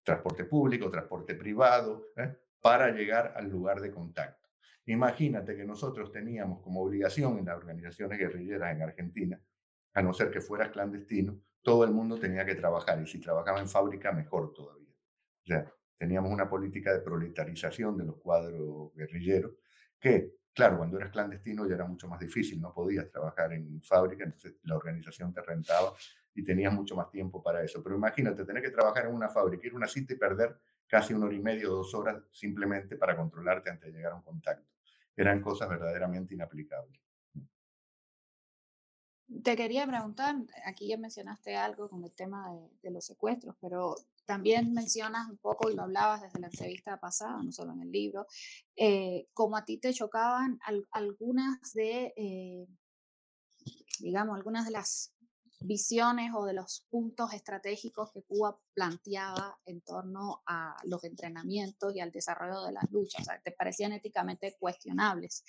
Transporte 0.02 0.44
público, 0.44 0.90
transporte 0.90 1.34
privado, 1.34 2.08
¿eh? 2.16 2.37
para 2.60 2.90
llegar 2.90 3.32
al 3.34 3.48
lugar 3.48 3.80
de 3.80 3.90
contacto. 3.90 4.50
Imagínate 4.84 5.56
que 5.56 5.64
nosotros 5.64 6.12
teníamos 6.12 6.60
como 6.60 6.82
obligación 6.82 7.38
en 7.38 7.46
las 7.46 7.56
organizaciones 7.56 8.18
guerrilleras 8.18 8.76
en 8.76 8.82
Argentina, 8.82 9.40
a 9.94 10.02
no 10.02 10.12
ser 10.12 10.30
que 10.30 10.40
fueras 10.40 10.70
clandestino, 10.70 11.40
todo 11.62 11.85
el 11.85 11.92
mundo 11.92 12.18
tenía 12.18 12.44
que 12.44 12.54
trabajar 12.54 13.00
y 13.00 13.07
si 13.07 13.20
trabajaba 13.20 13.61
en 13.61 13.68
fábrica, 13.68 14.12
mejor 14.12 14.52
todavía. 14.52 14.92
O 15.42 15.46
sea, 15.46 15.72
teníamos 15.96 16.30
una 16.30 16.48
política 16.48 16.92
de 16.92 17.00
proletarización 17.00 17.96
de 17.96 18.04
los 18.04 18.16
cuadros 18.16 18.92
guerrilleros 18.94 19.52
que, 19.98 20.35
claro, 20.52 20.78
cuando 20.78 20.98
eras 20.98 21.11
clandestino 21.11 21.66
ya 21.66 21.76
era 21.76 21.87
mucho 21.87 22.09
más 22.09 22.20
difícil, 22.20 22.61
no 22.61 22.74
podías 22.74 23.11
trabajar 23.11 23.52
en 23.52 23.80
fábrica, 23.83 24.24
entonces 24.24 24.57
la 24.64 24.76
organización 24.76 25.33
te 25.33 25.40
rentaba 25.40 25.94
y 26.35 26.42
tenías 26.42 26.72
mucho 26.72 26.96
más 26.96 27.11
tiempo 27.11 27.42
para 27.42 27.62
eso. 27.62 27.83
Pero 27.83 27.96
imagínate, 27.96 28.44
tener 28.44 28.62
que 28.62 28.70
trabajar 28.70 29.07
en 29.07 29.14
una 29.14 29.28
fábrica, 29.28 29.66
ir 29.66 29.72
a 29.72 29.76
una 29.76 29.88
cita 29.88 30.12
y 30.12 30.16
perder 30.16 30.59
casi 30.87 31.14
una 31.14 31.26
hora 31.26 31.35
y 31.35 31.40
media 31.40 31.68
o 31.68 31.76
dos 31.76 31.94
horas 31.94 32.22
simplemente 32.33 32.96
para 32.96 33.16
controlarte 33.16 33.70
antes 33.70 33.90
de 33.90 33.96
llegar 33.96 34.12
a 34.12 34.16
un 34.16 34.22
contacto. 34.22 34.68
Eran 35.16 35.40
cosas 35.40 35.68
verdaderamente 35.68 36.35
inaplicables. 36.35 37.03
Te 39.42 39.56
quería 39.56 39.87
preguntar, 39.87 40.37
aquí 40.66 40.88
ya 40.88 40.98
mencionaste 40.98 41.56
algo 41.56 41.88
con 41.88 42.04
el 42.04 42.12
tema 42.12 42.50
de, 42.82 42.90
los 42.90 43.06
secuestros, 43.06 43.56
pero 43.60 43.96
también 44.26 44.72
mencionas 44.74 45.28
un 45.30 45.38
poco, 45.38 45.70
y 45.70 45.74
lo 45.74 45.82
hablabas 45.82 46.22
desde 46.22 46.40
la 46.40 46.48
entrevista 46.48 47.00
pasada, 47.00 47.42
no 47.42 47.50
solo 47.50 47.72
en 47.72 47.82
el 47.82 47.90
libro, 47.90 48.26
eh, 48.76 49.28
como 49.32 49.56
a 49.56 49.64
ti 49.64 49.78
te 49.78 49.94
chocaban 49.94 50.58
al, 50.66 50.87
algunas 50.92 51.72
de, 51.72 52.12
eh, 52.16 52.66
digamos, 54.00 54.37
algunas 54.37 54.66
de 54.66 54.72
las 54.72 55.14
visiones 55.60 56.32
o 56.34 56.44
de 56.44 56.52
los 56.52 56.87
puntos 56.90 57.32
estratégicos 57.32 58.12
que 58.12 58.22
Cuba 58.22 58.58
planteaba 58.74 59.58
en 59.64 59.80
torno 59.80 60.42
a 60.46 60.76
los 60.84 61.02
entrenamientos 61.04 61.94
y 61.94 62.00
al 62.00 62.12
desarrollo 62.12 62.62
de 62.64 62.72
las 62.72 62.90
luchas, 62.90 63.22
o 63.22 63.24
sea, 63.24 63.40
te 63.40 63.52
parecían 63.52 63.92
éticamente 63.92 64.56
cuestionables, 64.58 65.44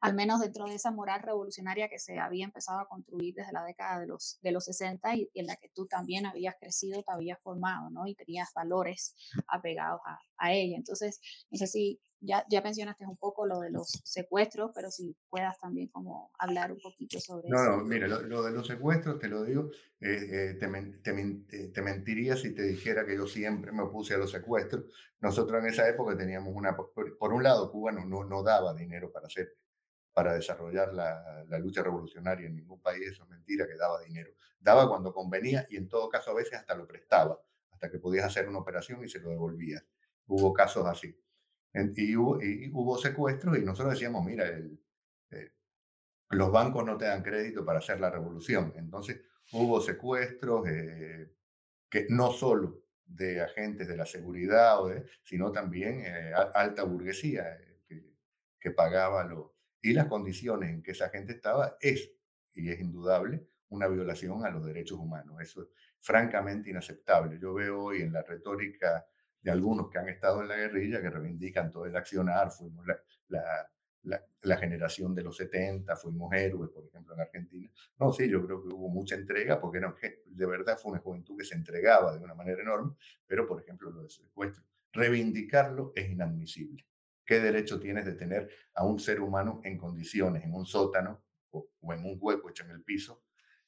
al 0.00 0.14
menos 0.14 0.40
dentro 0.40 0.66
de 0.66 0.74
esa 0.74 0.90
moral 0.90 1.22
revolucionaria 1.22 1.88
que 1.88 1.98
se 1.98 2.18
había 2.18 2.44
empezado 2.44 2.80
a 2.80 2.88
construir 2.88 3.34
desde 3.34 3.52
la 3.52 3.64
década 3.64 4.00
de 4.00 4.06
los, 4.06 4.38
de 4.42 4.52
los 4.52 4.64
60 4.64 5.14
y, 5.16 5.30
y 5.32 5.40
en 5.40 5.46
la 5.46 5.56
que 5.56 5.68
tú 5.74 5.86
también 5.86 6.26
habías 6.26 6.56
crecido, 6.58 7.02
te 7.02 7.12
habías 7.12 7.38
formado, 7.40 7.90
¿no? 7.90 8.06
Y 8.06 8.14
tenías 8.14 8.52
valores 8.54 9.14
apegados 9.46 10.00
a, 10.06 10.18
a 10.38 10.52
ella. 10.52 10.76
Entonces, 10.76 11.20
no 11.50 11.58
sé 11.58 11.66
si 11.66 12.00
ya, 12.20 12.44
ya 12.50 12.60
mencionaste 12.60 13.06
un 13.06 13.16
poco 13.16 13.46
lo 13.46 13.60
de 13.60 13.70
los 13.70 13.88
secuestros, 14.04 14.72
pero 14.74 14.90
si 14.90 15.16
puedas 15.30 15.58
también 15.58 15.88
como 15.88 16.30
hablar 16.38 16.70
un 16.70 16.78
poquito 16.80 17.18
sobre 17.18 17.48
no, 17.48 17.56
eso. 17.56 17.76
No, 17.78 17.84
mira, 17.84 18.06
lo, 18.08 18.20
lo, 18.22 18.42
de 18.42 18.52
los 18.52 18.66
secuestros, 18.66 19.18
te 19.18 19.28
lo 19.28 19.44
digo, 19.44 19.70
eh, 20.00 20.52
eh, 20.52 20.54
te, 20.58 20.68
te, 21.02 21.68
te, 21.68 21.82
mentiría 21.82 22.36
si 22.36 22.54
te 22.54 22.62
dijera 22.62 23.06
que 23.06 23.16
yo 23.16 23.26
siempre 23.26 23.72
me 23.72 23.82
opuse 23.82 24.14
a 24.14 24.18
los 24.18 24.30
secuestros. 24.30 24.84
Nosotros 25.20 25.62
en 25.62 25.70
esa 25.70 25.88
época 25.88 26.16
teníamos 26.16 26.54
una, 26.54 26.76
por, 26.76 27.16
por 27.18 27.32
un 27.32 27.42
lado, 27.42 27.70
Cuba 27.72 27.92
no, 27.92 28.04
no, 28.04 28.24
no, 28.24 28.42
daba 28.42 28.74
dinero 28.74 29.10
para 29.10 29.26
hacer 29.26 29.56
para 30.12 30.34
desarrollar 30.34 30.92
la, 30.92 31.44
la, 31.48 31.58
lucha 31.58 31.82
revolucionaria 31.82 32.46
en 32.46 32.56
ningún 32.56 32.80
país, 32.80 33.06
eso 33.06 33.22
es 33.24 33.28
mentira 33.28 33.66
que 33.66 33.76
daba 33.76 34.00
dinero. 34.00 34.32
Daba 34.58 34.88
cuando 34.88 35.12
convenía 35.12 35.66
y 35.70 35.76
en 35.76 35.88
todo 35.88 36.08
caso 36.08 36.32
a 36.32 36.34
veces 36.34 36.54
hasta 36.54 36.74
lo 36.74 36.86
prestaba, 36.86 37.40
hasta 37.70 37.90
que 37.90 37.98
podías 37.98 38.26
hacer 38.26 38.48
una 38.48 38.58
operación 38.58 39.02
y 39.04 39.08
se 39.08 39.20
lo 39.20 39.30
devolvías. 39.30 39.84
Hubo 40.26 40.52
casos 40.52 40.86
así. 40.86 41.16
Y 41.72 42.16
hubo, 42.16 42.42
y 42.42 42.70
hubo 42.72 42.98
secuestros 42.98 43.56
y 43.58 43.64
nosotros 43.64 43.94
decíamos, 43.94 44.24
mira, 44.24 44.46
el, 44.48 44.80
eh, 45.30 45.52
los 46.30 46.50
bancos 46.50 46.84
no 46.84 46.96
te 46.96 47.04
dan 47.04 47.22
crédito 47.22 47.64
para 47.64 47.78
hacer 47.78 48.00
la 48.00 48.10
revolución. 48.10 48.72
Entonces 48.76 49.20
hubo 49.52 49.80
secuestros 49.80 50.66
eh, 50.68 51.32
que 51.88 52.06
no 52.08 52.32
solo 52.32 52.84
de 53.04 53.40
agentes 53.40 53.88
de 53.88 53.96
la 53.96 54.06
seguridad, 54.06 54.78
sino 55.24 55.50
también 55.50 56.02
eh, 56.04 56.32
alta 56.54 56.84
burguesía 56.84 57.54
eh, 57.54 57.80
que, 57.86 58.04
que, 58.60 58.70
pagaba 58.70 59.24
lo, 59.24 59.56
y 59.82 59.92
las 59.92 60.06
condiciones 60.06 60.70
en 60.70 60.82
que 60.82 60.92
esa 60.92 61.08
gente 61.08 61.32
estaba 61.32 61.76
es, 61.80 62.12
y 62.54 62.70
es 62.70 62.80
indudable, 62.80 63.46
una 63.70 63.86
violación 63.88 64.44
a 64.44 64.50
los 64.50 64.64
derechos 64.64 64.98
humanos. 64.98 65.40
Eso 65.40 65.62
es 65.62 65.68
francamente 66.00 66.70
inaceptable. 66.70 67.38
Yo 67.40 67.54
veo 67.54 67.84
hoy 67.84 68.02
en 68.02 68.12
la 68.12 68.22
retórica 68.22 69.06
de 69.40 69.50
algunos 69.50 69.88
que 69.88 69.98
han 69.98 70.08
estado 70.08 70.42
en 70.42 70.48
la 70.48 70.56
guerrilla, 70.56 71.00
que 71.00 71.10
reivindican 71.10 71.70
todo 71.70 71.86
el 71.86 71.96
accionar, 71.96 72.50
fuimos 72.50 72.86
la, 72.86 73.00
la, 73.28 73.70
la, 74.02 74.24
la, 74.42 74.56
generación 74.58 75.14
de 75.14 75.22
los 75.22 75.36
70, 75.36 75.96
fuimos 75.96 76.32
héroes, 76.34 76.70
por 76.70 76.84
ejemplo, 76.84 77.14
en 77.14 77.20
Argentina. 77.20 77.70
No, 77.98 78.12
sí, 78.12 78.28
yo 78.28 78.44
creo 78.44 78.62
que 78.62 78.68
hubo 78.68 78.88
mucha 78.88 79.14
entrega, 79.14 79.60
porque 79.60 79.80
no, 79.80 79.94
de 80.26 80.46
verdad 80.46 80.78
fue 80.78 80.92
una 80.92 81.00
juventud 81.00 81.38
que 81.38 81.44
se 81.44 81.54
entregaba 81.54 82.16
de 82.16 82.22
una 82.22 82.34
manera 82.34 82.60
enorme, 82.60 82.94
pero, 83.26 83.46
por 83.46 83.62
ejemplo, 83.62 83.90
lo 83.90 84.02
de 84.02 84.10
secuestro, 84.10 84.62
reivindicarlo 84.92 85.92
es 85.94 86.10
inadmisible. 86.10 86.84
¿Qué 87.30 87.38
derecho 87.38 87.78
tienes 87.78 88.04
de 88.04 88.14
tener 88.14 88.50
a 88.74 88.84
un 88.84 88.98
ser 88.98 89.20
humano 89.20 89.60
en 89.62 89.78
condiciones, 89.78 90.42
en 90.42 90.52
un 90.52 90.66
sótano, 90.66 91.22
o, 91.52 91.68
en 91.92 92.04
un 92.04 92.18
hueco 92.20 92.50
hecho 92.50 92.64
en 92.64 92.70
el 92.70 92.82
piso 92.82 93.22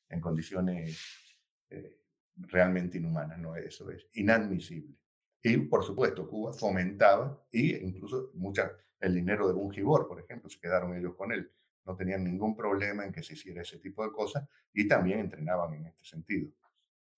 en 0.09 0.21
condiciones 0.21 1.39
eh, 1.71 2.01
realmente 2.35 2.99
inhumanas. 2.99 3.39
No, 3.39 3.55
eso 3.55 3.89
es 3.93 4.09
inadmisible. 4.15 4.97
Y, 5.41 5.59
por 5.59 5.85
supuesto, 5.85 6.29
Cuba 6.29 6.53
fomentaba 6.53 7.47
y 7.53 7.77
incluso 7.77 8.33
mucha, 8.35 8.73
el 8.99 9.15
dinero 9.15 9.47
de 9.47 9.55
Bungibor, 9.55 10.09
por 10.09 10.19
ejemplo, 10.19 10.51
se 10.51 10.59
quedaron 10.59 10.97
ellos 10.97 11.15
con 11.15 11.31
él. 11.31 11.49
No 11.85 11.95
tenían 11.95 12.25
ningún 12.25 12.57
problema 12.57 13.05
en 13.05 13.13
que 13.13 13.23
se 13.23 13.35
hiciera 13.35 13.63
ese 13.63 13.79
tipo 13.79 14.05
de 14.05 14.11
cosas 14.11 14.45
y 14.73 14.89
también 14.89 15.21
entrenaban 15.21 15.73
en 15.75 15.87
este 15.87 16.05
sentido, 16.05 16.51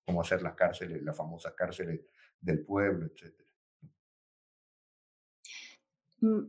como 0.04 0.20
hacer 0.20 0.42
las 0.42 0.52
cárceles, 0.52 1.02
las 1.02 1.16
famosas 1.16 1.54
cárceles 1.54 2.02
del 2.38 2.66
pueblo, 2.66 3.06
etc. 3.06 3.43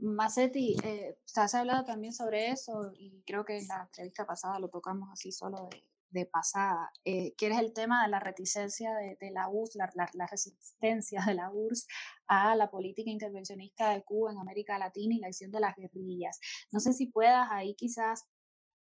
Macetti, 0.01 0.77
eh, 0.83 1.17
has 1.35 1.55
hablado 1.55 1.83
también 1.83 2.13
sobre 2.13 2.49
eso 2.49 2.91
y 2.97 3.21
creo 3.25 3.43
que 3.43 3.57
en 3.57 3.67
la 3.67 3.83
entrevista 3.83 4.25
pasada 4.25 4.59
lo 4.59 4.69
tocamos 4.69 5.09
así 5.11 5.31
solo 5.31 5.67
de, 5.71 5.83
de 6.15 6.25
pasada, 6.25 6.91
eh, 7.03 7.33
es 7.37 7.59
el 7.59 7.73
tema 7.73 8.03
de 8.03 8.09
la 8.09 8.19
reticencia 8.19 8.93
de, 8.95 9.31
la 9.31 9.49
URSS, 9.49 9.75
la, 9.75 10.09
la, 10.13 10.27
resistencia 10.27 11.21
de 11.25 11.33
la 11.33 11.51
URSS 11.51 11.87
a 12.27 12.55
la 12.55 12.69
política 12.71 13.11
intervencionista 13.11 13.89
de 13.91 14.03
Cuba 14.03 14.31
en 14.31 14.39
América 14.39 14.79
Latina 14.79 15.15
y 15.15 15.19
la 15.19 15.27
acción 15.27 15.51
de 15.51 15.59
las 15.59 15.75
guerrillas. 15.75 16.39
No 16.71 16.79
sé 16.79 16.93
si 16.93 17.07
puedas 17.07 17.49
ahí 17.51 17.75
quizás 17.75 18.25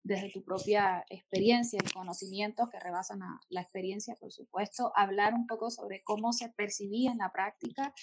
desde 0.04 0.32
tu 0.32 0.44
propia 0.44 1.06
experiencia 1.10 1.80
y 1.84 1.94
conocimientos 1.94 2.70
que 2.70 2.80
rebasan 2.80 3.22
a 3.22 3.40
la 3.50 3.62
experiencia, 3.62 4.16
por 4.16 4.32
supuesto, 4.32 4.92
hablar 4.96 5.34
un 5.34 5.48
poco 5.48 5.70
sobre 5.70 6.04
cómo 6.04 6.34
se 6.34 6.50
percibía 6.50 7.12
en 7.12 7.20
la 7.20 7.32
práctica 7.32 7.94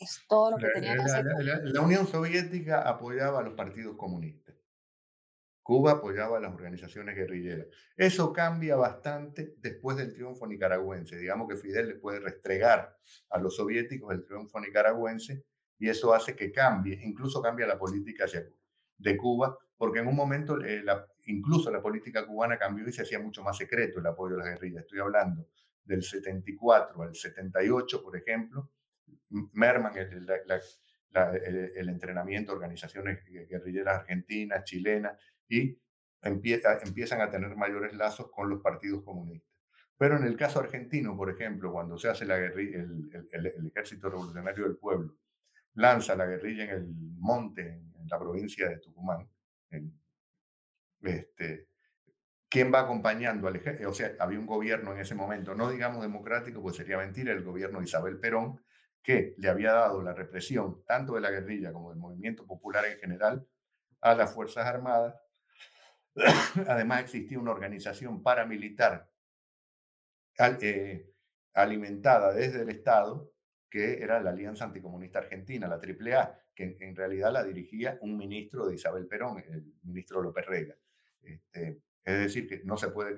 pues, 0.00 0.24
todo 0.28 0.50
lo 0.50 0.56
que 0.56 0.66
tenía 0.74 0.96
que 0.96 1.02
hacer. 1.02 1.24
la 1.62 1.80
Unión 1.80 2.08
Soviética 2.08 2.82
apoyaba 2.82 3.38
a 3.38 3.42
los 3.42 3.54
partidos 3.54 3.96
comunistas 3.96 4.50
Cuba 5.70 5.92
apoyaba 5.92 6.38
a 6.38 6.40
las 6.40 6.52
organizaciones 6.52 7.14
guerrilleras. 7.14 7.68
Eso 7.96 8.32
cambia 8.32 8.74
bastante 8.74 9.54
después 9.58 9.96
del 9.96 10.12
triunfo 10.12 10.44
nicaragüense. 10.44 11.16
Digamos 11.16 11.48
que 11.48 11.56
Fidel 11.56 11.86
le 11.86 11.94
puede 11.94 12.18
restregar 12.18 12.98
a 13.28 13.38
los 13.38 13.54
soviéticos 13.54 14.12
el 14.12 14.24
triunfo 14.24 14.58
nicaragüense 14.58 15.44
y 15.78 15.88
eso 15.88 16.12
hace 16.12 16.34
que 16.34 16.50
cambie, 16.50 16.98
incluso 17.04 17.40
cambia 17.40 17.68
la 17.68 17.78
política 17.78 18.26
de 18.98 19.16
Cuba, 19.16 19.56
porque 19.76 20.00
en 20.00 20.08
un 20.08 20.16
momento 20.16 20.60
eh, 20.60 20.84
incluso 21.26 21.70
la 21.70 21.80
política 21.80 22.26
cubana 22.26 22.58
cambió 22.58 22.88
y 22.88 22.92
se 22.92 23.02
hacía 23.02 23.20
mucho 23.20 23.44
más 23.44 23.56
secreto 23.56 24.00
el 24.00 24.06
apoyo 24.06 24.34
a 24.34 24.38
las 24.38 24.48
guerrillas. 24.48 24.82
Estoy 24.82 24.98
hablando 24.98 25.46
del 25.84 26.02
74 26.02 27.00
al 27.00 27.14
78, 27.14 28.02
por 28.02 28.16
ejemplo, 28.16 28.70
merman 29.52 29.92
el, 29.96 31.88
entrenamiento 31.88 32.52
organizaciones 32.52 33.24
guerrilleras 33.24 34.00
argentinas, 34.00 34.64
chilenas, 34.64 35.18
y 35.48 35.78
empiezan 36.22 37.20
a 37.20 37.30
tener 37.30 37.56
mayores 37.56 37.94
lazos 37.94 38.30
con 38.30 38.48
los 38.48 38.60
partidos 38.60 39.02
comunistas. 39.02 39.50
Pero 40.00 40.16
en 40.16 40.24
el 40.24 40.36
caso 40.36 40.60
argentino, 40.60 41.16
por 41.16 41.30
ejemplo, 41.30 41.72
cuando 41.72 41.98
se 41.98 42.08
hace 42.08 42.24
la 42.24 42.38
guerrilla, 42.38 42.78
el, 42.78 43.68
Ejército 43.68 44.08
Revolucionario 44.08 44.64
del 44.64 44.78
Pueblo 44.78 45.18
lanza 45.74 46.16
la 46.16 46.26
guerrilla 46.26 46.64
en 46.64 46.70
el 46.70 46.86
monte, 47.18 47.68
en, 47.68 48.08
la 48.08 48.18
provincia 48.18 48.68
de 48.68 48.78
Tucumán, 48.78 49.28
este, 51.02 51.68
¿quién 52.48 52.72
va 52.72 52.80
acompañando 52.80 53.46
al 53.46 53.56
ejército? 53.56 53.90
O 53.90 53.94
sea, 53.94 54.12
había 54.18 54.38
un 54.38 54.46
gobierno 54.46 54.92
en 54.92 55.00
ese 55.00 55.14
momento, 55.14 55.54
no 55.54 55.70
digamos 55.70 56.02
democrático, 56.02 56.60
pues 56.60 56.76
sería 56.76 56.96
mentira, 56.96 57.32
el 57.32 57.44
gobierno 57.44 57.78
de 57.78 57.84
Isabel 57.84 58.18
Perón, 58.18 58.60
que 59.02 59.34
le 59.38 59.48
había 59.48 59.72
dado 59.72 60.02
la 60.02 60.12
represión 60.12 60.84
tanto 60.84 61.14
de 61.14 61.20
la 61.20 61.30
guerrilla 61.30 61.72
como 61.72 61.90
del 61.90 61.98
movimiento 61.98 62.46
popular 62.46 62.84
en 62.84 62.98
general 62.98 63.46
a 64.00 64.14
las 64.14 64.32
Fuerzas 64.32 64.66
Armadas 64.66 65.14
Además 66.68 67.02
existía 67.02 67.38
una 67.38 67.52
organización 67.52 68.22
paramilitar 68.22 69.08
eh, 70.60 71.10
alimentada 71.54 72.32
desde 72.32 72.62
el 72.62 72.70
Estado, 72.70 73.32
que 73.68 74.02
era 74.02 74.20
la 74.20 74.30
Alianza 74.30 74.64
Anticomunista 74.64 75.20
Argentina, 75.20 75.68
la 75.68 75.76
AAA, 75.76 76.38
que 76.54 76.76
en, 76.80 76.96
realidad 76.96 77.32
la 77.32 77.44
dirigía 77.44 77.98
un 78.00 78.16
ministro 78.16 78.66
de 78.66 78.74
Isabel 78.74 79.06
Perón, 79.06 79.38
el 79.38 79.64
ministro 79.82 80.22
López 80.22 80.46
Rega. 80.46 80.74
Este, 81.22 81.80
es 82.02 82.18
decir, 82.18 82.48
que 82.48 82.62
no 82.64 82.76
se 82.76 82.88
puede 82.88 83.14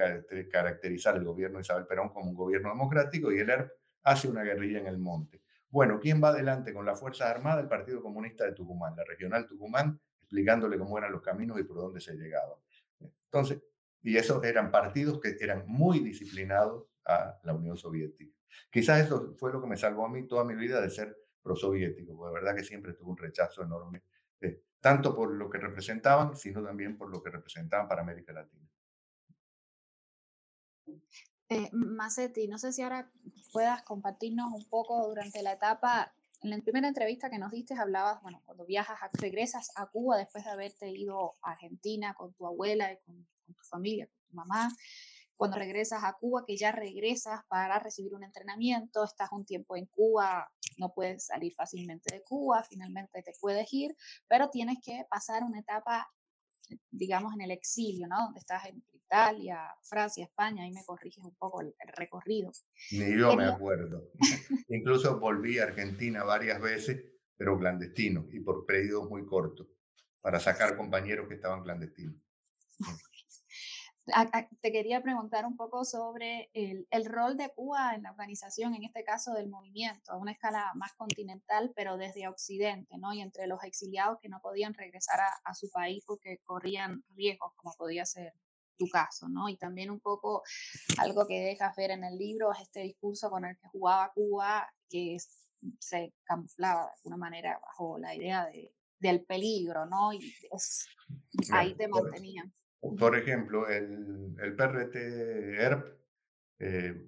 caracterizar 0.48 1.16
el 1.16 1.24
gobierno 1.24 1.58
de 1.58 1.62
Isabel 1.62 1.86
Perón 1.86 2.10
como 2.10 2.30
un 2.30 2.36
gobierno 2.36 2.70
democrático 2.70 3.32
y 3.32 3.38
el 3.38 3.48
ERP 3.48 3.70
hace 4.02 4.28
una 4.28 4.42
guerrilla 4.42 4.80
en 4.80 4.88
el 4.88 4.98
monte. 4.98 5.42
Bueno, 5.72 5.98
¿quién 5.98 6.22
va 6.22 6.28
adelante 6.28 6.74
con 6.74 6.84
las 6.84 7.00
Fuerzas 7.00 7.30
Armadas? 7.30 7.62
El 7.62 7.68
Partido 7.68 8.02
Comunista 8.02 8.44
de 8.44 8.52
Tucumán, 8.52 8.94
la 8.94 9.04
regional 9.04 9.46
Tucumán, 9.46 9.98
explicándole 10.20 10.78
cómo 10.78 10.98
eran 10.98 11.10
los 11.10 11.22
caminos 11.22 11.58
y 11.58 11.64
por 11.64 11.78
dónde 11.78 11.98
se 11.98 12.14
llegaba. 12.14 12.58
Entonces, 13.00 13.62
y 14.02 14.18
esos 14.18 14.44
eran 14.44 14.70
partidos 14.70 15.18
que 15.18 15.34
eran 15.40 15.64
muy 15.66 16.00
disciplinados 16.00 16.84
a 17.06 17.38
la 17.44 17.54
Unión 17.54 17.78
Soviética. 17.78 18.36
Quizás 18.70 19.06
eso 19.06 19.34
fue 19.38 19.50
lo 19.50 19.62
que 19.62 19.66
me 19.66 19.78
salvó 19.78 20.04
a 20.04 20.10
mí 20.10 20.28
toda 20.28 20.44
mi 20.44 20.54
vida 20.54 20.78
de 20.78 20.90
ser 20.90 21.16
prosoviético, 21.42 22.14
porque 22.14 22.34
de 22.34 22.40
verdad 22.42 22.54
que 22.54 22.64
siempre 22.64 22.92
tuve 22.92 23.10
un 23.10 23.16
rechazo 23.16 23.62
enorme, 23.62 24.02
eh, 24.42 24.60
tanto 24.78 25.16
por 25.16 25.32
lo 25.32 25.48
que 25.48 25.56
representaban, 25.56 26.36
sino 26.36 26.62
también 26.62 26.98
por 26.98 27.08
lo 27.10 27.22
que 27.22 27.30
representaban 27.30 27.88
para 27.88 28.02
América 28.02 28.34
Latina. 28.34 28.68
Eh, 31.52 31.68
Macetti, 31.72 32.48
no 32.48 32.56
sé 32.56 32.72
si 32.72 32.80
ahora 32.80 33.10
puedas 33.52 33.82
compartirnos 33.82 34.50
un 34.54 34.64
poco 34.70 35.06
durante 35.06 35.42
la 35.42 35.52
etapa 35.52 36.14
en 36.40 36.48
la 36.48 36.58
primera 36.58 36.88
entrevista 36.88 37.28
que 37.28 37.38
nos 37.38 37.52
diste 37.52 37.74
hablabas, 37.74 38.22
bueno, 38.22 38.40
cuando 38.46 38.64
viajas, 38.64 38.98
regresas 39.12 39.70
a 39.76 39.86
Cuba 39.86 40.16
después 40.16 40.44
de 40.44 40.50
haberte 40.50 40.88
ido 40.90 41.34
a 41.42 41.52
Argentina 41.52 42.14
con 42.14 42.32
tu 42.32 42.46
abuela 42.46 42.90
y 42.90 42.96
con, 43.04 43.26
tu 43.54 43.64
familia, 43.64 44.06
con 44.06 44.16
tu 44.28 44.34
mamá. 44.34 44.70
Cuando 45.36 45.58
regresas 45.58 46.04
a 46.04 46.14
Cuba, 46.14 46.44
que 46.46 46.56
ya 46.56 46.72
regresas 46.72 47.42
para 47.48 47.78
recibir 47.78 48.14
un 48.14 48.24
entrenamiento, 48.24 49.04
estás 49.04 49.30
un 49.30 49.44
tiempo 49.44 49.76
en 49.76 49.86
Cuba, 49.86 50.50
no 50.78 50.94
puedes 50.94 51.26
salir 51.26 51.52
fácilmente 51.52 52.14
de 52.14 52.22
Cuba, 52.22 52.64
finalmente 52.64 53.22
te 53.22 53.32
puedes 53.38 53.70
ir, 53.74 53.94
pero 54.26 54.48
tienes 54.48 54.78
que 54.82 55.04
pasar 55.10 55.42
una 55.42 55.58
etapa, 55.58 56.10
digamos, 56.90 57.34
en 57.34 57.42
el 57.42 57.50
exilio, 57.50 58.06
¿no? 58.06 58.16
Donde 58.24 58.40
estás 58.40 58.66
en 58.66 58.82
Italia, 58.92 59.60
Francia, 59.82 60.24
España, 60.24 60.64
ahí 60.64 60.72
me 60.72 60.84
corriges 60.84 61.22
un 61.24 61.34
poco 61.34 61.60
el, 61.60 61.74
recorrido. 61.96 62.50
Ni 62.92 63.18
yo 63.18 63.36
me 63.36 63.44
acuerdo. 63.44 64.10
Incluso 64.68 65.18
volví 65.20 65.58
a 65.58 65.64
Argentina 65.64 66.24
varias 66.24 66.60
veces, 66.60 67.04
pero 67.36 67.58
clandestino 67.58 68.26
y 68.30 68.40
por 68.40 68.64
periodos 68.64 69.10
muy 69.10 69.26
cortos, 69.26 69.68
para 70.20 70.40
sacar 70.40 70.76
compañeros 70.76 71.28
que 71.28 71.34
estaban 71.34 71.62
clandestinos. 71.62 72.16
Te 74.60 74.72
quería 74.72 75.00
preguntar 75.00 75.46
un 75.46 75.56
poco 75.56 75.84
sobre 75.84 76.50
el, 76.54 76.88
el, 76.90 77.04
rol 77.04 77.36
de 77.36 77.50
Cuba 77.50 77.94
en 77.94 78.02
la 78.02 78.10
organización, 78.10 78.74
en 78.74 78.82
este 78.82 79.04
caso 79.04 79.32
del 79.32 79.48
movimiento, 79.48 80.10
a 80.10 80.16
una 80.16 80.32
escala 80.32 80.72
más 80.74 80.92
continental, 80.94 81.72
pero 81.76 81.96
desde 81.96 82.26
Occidente, 82.26 82.98
¿no? 82.98 83.12
Y 83.14 83.20
entre 83.20 83.46
los 83.46 83.62
exiliados 83.62 84.18
que 84.20 84.28
no 84.28 84.40
podían 84.40 84.74
regresar 84.74 85.20
a, 85.20 85.30
a 85.44 85.54
su 85.54 85.70
país 85.70 86.02
porque 86.04 86.38
corrían 86.44 87.04
riesgos, 87.14 87.52
como 87.54 87.74
podía 87.74 88.04
ser 88.04 88.34
tu 88.76 88.88
caso, 88.88 89.28
¿no? 89.28 89.48
Y 89.48 89.56
también 89.56 89.90
un 89.90 90.00
poco 90.00 90.42
algo 90.98 91.26
que 91.26 91.40
dejas 91.40 91.76
ver 91.76 91.92
en 91.92 92.02
el 92.02 92.18
libro 92.18 92.52
es 92.52 92.62
este 92.62 92.80
discurso 92.80 93.30
con 93.30 93.44
el 93.44 93.56
que 93.56 93.68
jugaba 93.68 94.12
Cuba, 94.12 94.68
que 94.88 95.16
se 95.78 96.12
camuflaba 96.24 96.86
de 96.86 96.92
alguna 96.96 97.16
manera 97.16 97.60
bajo 97.60 97.98
la 97.98 98.14
idea 98.14 98.46
de, 98.46 98.74
del 98.98 99.24
peligro, 99.24 99.86
¿no? 99.86 100.12
Y 100.12 100.34
ahí 101.52 101.74
te 101.74 101.88
mantenían. 101.88 102.52
Por 102.82 103.16
ejemplo, 103.16 103.68
el, 103.68 104.34
el 104.40 104.56
PRT 104.56 104.96
ERP, 104.96 105.86
eh, 106.58 107.06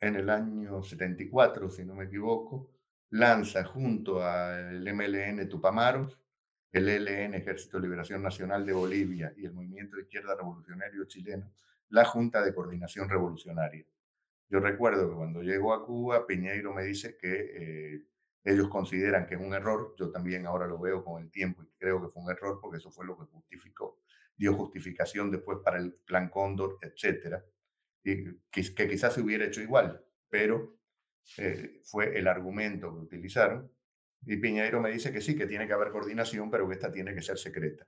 en 0.00 0.16
el 0.16 0.30
año 0.30 0.82
74, 0.82 1.70
si 1.70 1.84
no 1.84 1.94
me 1.94 2.04
equivoco, 2.04 2.70
lanza 3.10 3.64
junto 3.64 4.22
al 4.22 4.82
MLN 4.82 5.48
Tupamaros 5.48 6.18
el 6.72 6.88
ELN, 6.88 7.34
Ejército 7.34 7.78
de 7.78 7.84
Liberación 7.84 8.22
Nacional 8.22 8.66
de 8.66 8.72
Bolivia, 8.72 9.32
y 9.36 9.46
el 9.46 9.52
Movimiento 9.52 9.96
de 9.96 10.02
Izquierda 10.02 10.36
Revolucionario 10.36 11.04
Chileno, 11.06 11.50
la 11.88 12.04
Junta 12.04 12.42
de 12.42 12.54
Coordinación 12.54 13.08
Revolucionaria. 13.08 13.86
Yo 14.50 14.60
recuerdo 14.60 15.08
que 15.08 15.16
cuando 15.16 15.42
llego 15.42 15.72
a 15.72 15.84
Cuba, 15.84 16.26
Piñeiro 16.26 16.74
me 16.74 16.84
dice 16.84 17.16
que 17.16 17.94
eh, 17.94 18.02
ellos 18.44 18.68
consideran 18.68 19.26
que 19.26 19.34
es 19.34 19.40
un 19.40 19.54
error, 19.54 19.94
yo 19.98 20.10
también 20.10 20.46
ahora 20.46 20.66
lo 20.66 20.78
veo 20.78 21.04
con 21.04 21.22
el 21.22 21.30
tiempo 21.30 21.62
y 21.62 21.68
creo 21.78 22.00
que 22.00 22.08
fue 22.08 22.22
un 22.22 22.30
error 22.30 22.58
porque 22.60 22.78
eso 22.78 22.90
fue 22.90 23.06
lo 23.06 23.16
que 23.18 23.24
justificó, 23.24 23.98
dio 24.38 24.54
justificación 24.54 25.30
después 25.30 25.58
para 25.62 25.78
el 25.78 25.92
Plan 25.92 26.30
Cóndor, 26.30 26.78
etcétera, 26.80 27.44
y 28.02 28.24
que, 28.50 28.74
que 28.74 28.88
quizás 28.88 29.12
se 29.12 29.20
hubiera 29.20 29.44
hecho 29.44 29.60
igual, 29.60 30.02
pero 30.30 30.78
eh, 31.36 31.80
fue 31.84 32.18
el 32.18 32.26
argumento 32.26 32.94
que 32.94 33.00
utilizaron 33.00 33.70
y 34.22 34.36
Piñeiro 34.36 34.80
me 34.80 34.90
dice 34.90 35.12
que 35.12 35.20
sí, 35.20 35.36
que 35.36 35.46
tiene 35.46 35.66
que 35.66 35.72
haber 35.72 35.90
coordinación, 35.90 36.50
pero 36.50 36.66
que 36.66 36.74
esta 36.74 36.90
tiene 36.90 37.14
que 37.14 37.22
ser 37.22 37.38
secreta. 37.38 37.86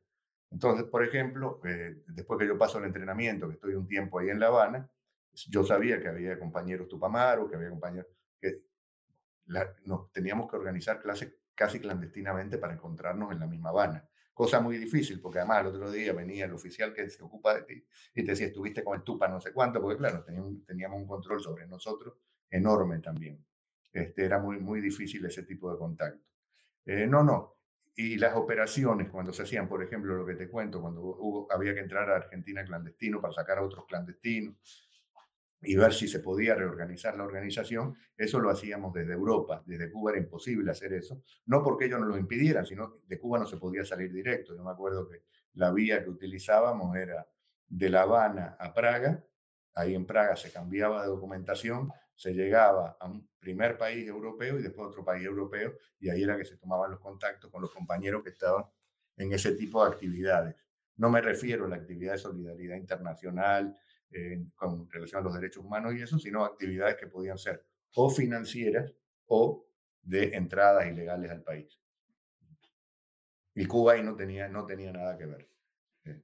Entonces, 0.50 0.84
por 0.86 1.04
ejemplo, 1.04 1.60
eh, 1.64 2.02
después 2.08 2.38
que 2.38 2.46
yo 2.46 2.58
paso 2.58 2.78
el 2.78 2.84
entrenamiento, 2.84 3.48
que 3.48 3.54
estoy 3.54 3.74
un 3.74 3.86
tiempo 3.86 4.18
ahí 4.18 4.30
en 4.30 4.40
La 4.40 4.48
Habana, 4.48 4.90
yo 5.48 5.64
sabía 5.64 6.00
que 6.00 6.08
había 6.08 6.38
compañeros 6.38 6.88
Tupamaro, 6.88 7.48
que 7.48 7.56
había 7.56 7.70
compañeros 7.70 8.08
que 8.40 8.64
nos 9.84 10.12
teníamos 10.12 10.50
que 10.50 10.56
organizar 10.56 11.00
clases 11.00 11.34
casi 11.54 11.80
clandestinamente 11.80 12.58
para 12.58 12.74
encontrarnos 12.74 13.32
en 13.32 13.40
la 13.40 13.46
misma 13.46 13.70
Habana, 13.70 14.08
cosa 14.40 14.58
muy 14.58 14.78
difícil, 14.78 15.20
porque 15.20 15.38
además 15.38 15.60
el 15.60 15.66
otro 15.66 15.90
día 15.90 16.14
venía 16.14 16.46
el 16.46 16.54
oficial 16.54 16.94
que 16.94 17.10
se 17.10 17.22
ocupa 17.22 17.56
de 17.56 17.62
ti 17.64 17.84
y 18.14 18.24
te 18.24 18.30
decía, 18.30 18.46
estuviste 18.46 18.82
con 18.82 18.96
el 18.96 19.04
Tupa 19.04 19.28
no 19.28 19.38
sé 19.38 19.52
cuánto, 19.52 19.82
porque 19.82 19.98
claro, 19.98 20.24
teníamos, 20.24 20.98
un 20.98 21.06
control 21.06 21.42
sobre 21.42 21.66
nosotros 21.66 22.14
enorme 22.48 23.00
también. 23.00 23.44
Este, 23.92 24.24
era 24.24 24.38
muy, 24.38 24.58
muy 24.58 24.80
difícil 24.80 25.26
ese 25.26 25.42
tipo 25.42 25.70
de 25.70 25.76
contacto. 25.76 26.26
Eh, 26.86 27.06
no, 27.06 27.22
no. 27.22 27.58
Y 27.94 28.16
las 28.16 28.34
operaciones, 28.34 29.10
cuando 29.10 29.30
se 29.30 29.42
hacían, 29.42 29.68
por 29.68 29.82
ejemplo, 29.82 30.14
lo 30.14 30.24
que 30.24 30.36
te 30.36 30.48
cuento, 30.48 30.80
cuando 30.80 31.02
hubo, 31.02 31.46
había 31.52 31.74
que 31.74 31.80
entrar 31.80 32.08
a 32.10 32.16
Argentina 32.16 32.64
clandestino 32.64 33.20
para 33.20 33.34
sacar 33.34 33.58
a 33.58 33.62
otros 33.62 33.84
clandestinos, 33.84 34.56
y 35.62 35.76
ver 35.76 35.92
si 35.92 36.08
se 36.08 36.20
podía 36.20 36.54
reorganizar 36.54 37.16
la 37.16 37.24
organización, 37.24 37.94
eso 38.16 38.40
lo 38.40 38.50
hacíamos 38.50 38.94
desde 38.94 39.12
Europa. 39.12 39.62
Desde 39.66 39.90
Cuba 39.90 40.12
era 40.12 40.20
imposible 40.20 40.70
hacer 40.70 40.92
eso, 40.94 41.22
no 41.46 41.62
porque 41.62 41.84
ellos 41.84 42.00
nos 42.00 42.08
lo 42.08 42.16
impidieran, 42.16 42.64
sino 42.64 42.90
que 42.90 42.98
de 43.06 43.18
Cuba 43.18 43.38
no 43.38 43.46
se 43.46 43.58
podía 43.58 43.84
salir 43.84 44.12
directo. 44.12 44.56
Yo 44.56 44.64
me 44.64 44.70
acuerdo 44.70 45.08
que 45.08 45.24
la 45.54 45.70
vía 45.70 46.02
que 46.02 46.10
utilizábamos 46.10 46.96
era 46.96 47.26
de 47.68 47.90
La 47.90 48.02
Habana 48.02 48.56
a 48.58 48.72
Praga, 48.72 49.24
ahí 49.74 49.94
en 49.94 50.06
Praga 50.06 50.36
se 50.36 50.50
cambiaba 50.50 51.02
de 51.02 51.08
documentación, 51.08 51.90
se 52.14 52.32
llegaba 52.32 52.96
a 52.98 53.06
un 53.06 53.28
primer 53.38 53.78
país 53.78 54.06
europeo 54.06 54.58
y 54.58 54.62
después 54.62 54.86
a 54.86 54.88
otro 54.88 55.04
país 55.04 55.24
europeo, 55.24 55.74
y 55.98 56.10
ahí 56.10 56.22
era 56.22 56.36
que 56.36 56.44
se 56.44 56.56
tomaban 56.56 56.90
los 56.90 57.00
contactos 57.00 57.50
con 57.50 57.62
los 57.62 57.70
compañeros 57.70 58.22
que 58.22 58.30
estaban 58.30 58.64
en 59.16 59.32
ese 59.32 59.52
tipo 59.52 59.84
de 59.84 59.92
actividades. 59.92 60.54
No 60.96 61.08
me 61.08 61.20
refiero 61.20 61.64
a 61.64 61.68
la 61.68 61.76
actividad 61.76 62.12
de 62.12 62.18
solidaridad 62.18 62.76
internacional, 62.76 63.76
con 64.56 64.90
relación 64.90 65.20
a 65.20 65.24
los 65.24 65.34
derechos 65.34 65.64
humanos 65.64 65.94
y 65.94 66.02
eso, 66.02 66.18
sino 66.18 66.44
actividades 66.44 66.96
que 66.96 67.06
podían 67.06 67.38
ser 67.38 67.64
o 67.94 68.10
financieras 68.10 68.92
o 69.26 69.66
de 70.02 70.34
entradas 70.34 70.86
ilegales 70.86 71.30
al 71.30 71.42
país. 71.42 71.78
Y 73.54 73.66
Cuba 73.66 73.94
ahí 73.94 74.02
no 74.02 74.16
tenía, 74.16 74.48
no 74.48 74.64
tenía 74.64 74.92
nada 74.92 75.16
que 75.18 75.26
ver. 75.26 75.48
Eh. 76.04 76.22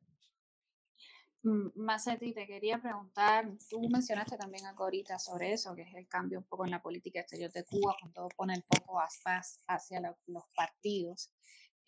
Mm, 1.43 1.69
Macetti, 1.75 2.33
te 2.33 2.47
quería 2.47 2.81
preguntar, 2.81 3.53
tú 3.69 3.89
mencionaste 3.89 4.37
también 4.37 4.67
algo 4.67 4.85
ahorita 4.85 5.19
sobre 5.19 5.53
eso, 5.53 5.75
que 5.75 5.83
es 5.83 5.95
el 5.95 6.09
cambio 6.09 6.39
un 6.39 6.45
poco 6.45 6.65
en 6.65 6.71
la 6.71 6.83
política 6.83 7.21
exterior 7.21 7.53
de 7.53 7.65
Cuba, 7.65 7.97
cuando 8.01 8.29
pone 8.37 8.55
el 8.55 8.63
foco 8.63 9.01
hacia 9.01 10.01
los 10.27 10.45
partidos. 10.55 11.31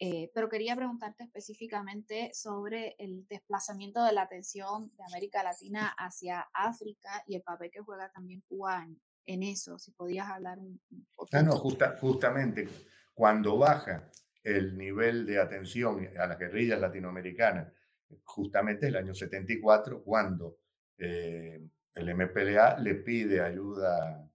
Eh, 0.01 0.31
pero 0.33 0.49
quería 0.49 0.77
preguntarte 0.77 1.25
específicamente 1.25 2.31
sobre 2.33 2.95
el 3.01 3.27
desplazamiento 3.27 4.05
de 4.05 4.13
la 4.13 4.23
atención 4.23 4.93
de 4.97 5.05
América 5.05 5.43
Latina 5.43 5.93
hacia 5.99 6.49
África 6.53 7.25
y 7.27 7.35
el 7.35 7.43
papel 7.43 7.71
que 7.73 7.81
juega 7.81 8.09
también 8.11 8.43
Cuba 8.47 8.87
en, 9.27 9.43
eso. 9.43 9.79
Si 9.79 9.91
podías 9.91 10.29
hablar 10.29 10.59
un, 10.59 10.81
poco. 11.17 11.29
Ah, 11.33 11.43
no, 11.43 11.57
justamente 11.57 12.69
cuando 13.13 13.59
baja 13.59 14.09
el 14.45 14.79
nivel 14.79 15.27
de 15.27 15.41
atención 15.41 16.09
a 16.17 16.27
las 16.27 16.39
guerrillas 16.39 16.81
latinoamericanas, 16.81 17.73
justamente 18.23 18.87
el 18.87 18.97
año 18.97 19.15
74, 19.15 20.03
cuando 20.05 20.59
eh, 20.97 21.61
el 21.95 22.15
MPLA 22.15 22.79
le 22.79 22.95
pide 22.95 23.43
ayuda, 23.43 24.31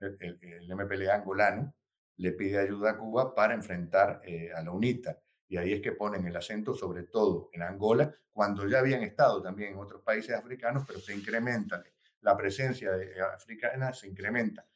el, 0.00 0.38
el 0.42 0.74
MPLA 0.74 1.16
angolano, 1.16 1.74
le 2.16 2.32
pide 2.32 2.58
ayuda 2.58 2.92
a 2.92 2.98
Cuba 2.98 3.34
para 3.34 3.54
enfrentar 3.54 4.20
eh, 4.24 4.52
a 4.52 4.62
la 4.62 4.70
UNITA. 4.70 5.18
Y 5.48 5.56
ahí 5.56 5.72
es 5.72 5.80
que 5.80 5.92
ponen 5.92 6.26
el 6.26 6.36
acento 6.36 6.74
sobre 6.74 7.04
todo 7.04 7.50
en 7.52 7.62
Angola, 7.62 8.14
cuando 8.32 8.66
ya 8.66 8.78
habían 8.78 9.02
estado 9.02 9.42
también 9.42 9.72
en 9.72 9.78
otros 9.78 10.02
países 10.02 10.34
africanos, 10.34 10.84
pero 10.86 10.98
se 10.98 11.14
incrementa, 11.14 11.82
la 12.22 12.36
presencia 12.36 12.90
africana 13.34 13.92
se 13.92 14.08
incrementa. 14.08 14.66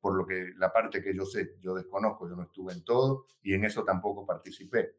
Por 0.00 0.14
lo 0.16 0.26
que 0.26 0.52
la 0.56 0.72
parte 0.72 1.02
que 1.02 1.14
yo 1.14 1.24
sé, 1.24 1.56
yo 1.60 1.74
desconozco, 1.74 2.28
yo 2.28 2.34
no 2.34 2.42
estuve 2.42 2.72
en 2.72 2.84
todo 2.84 3.26
y 3.42 3.54
en 3.54 3.64
eso 3.64 3.84
tampoco 3.84 4.26
participé. 4.26 4.96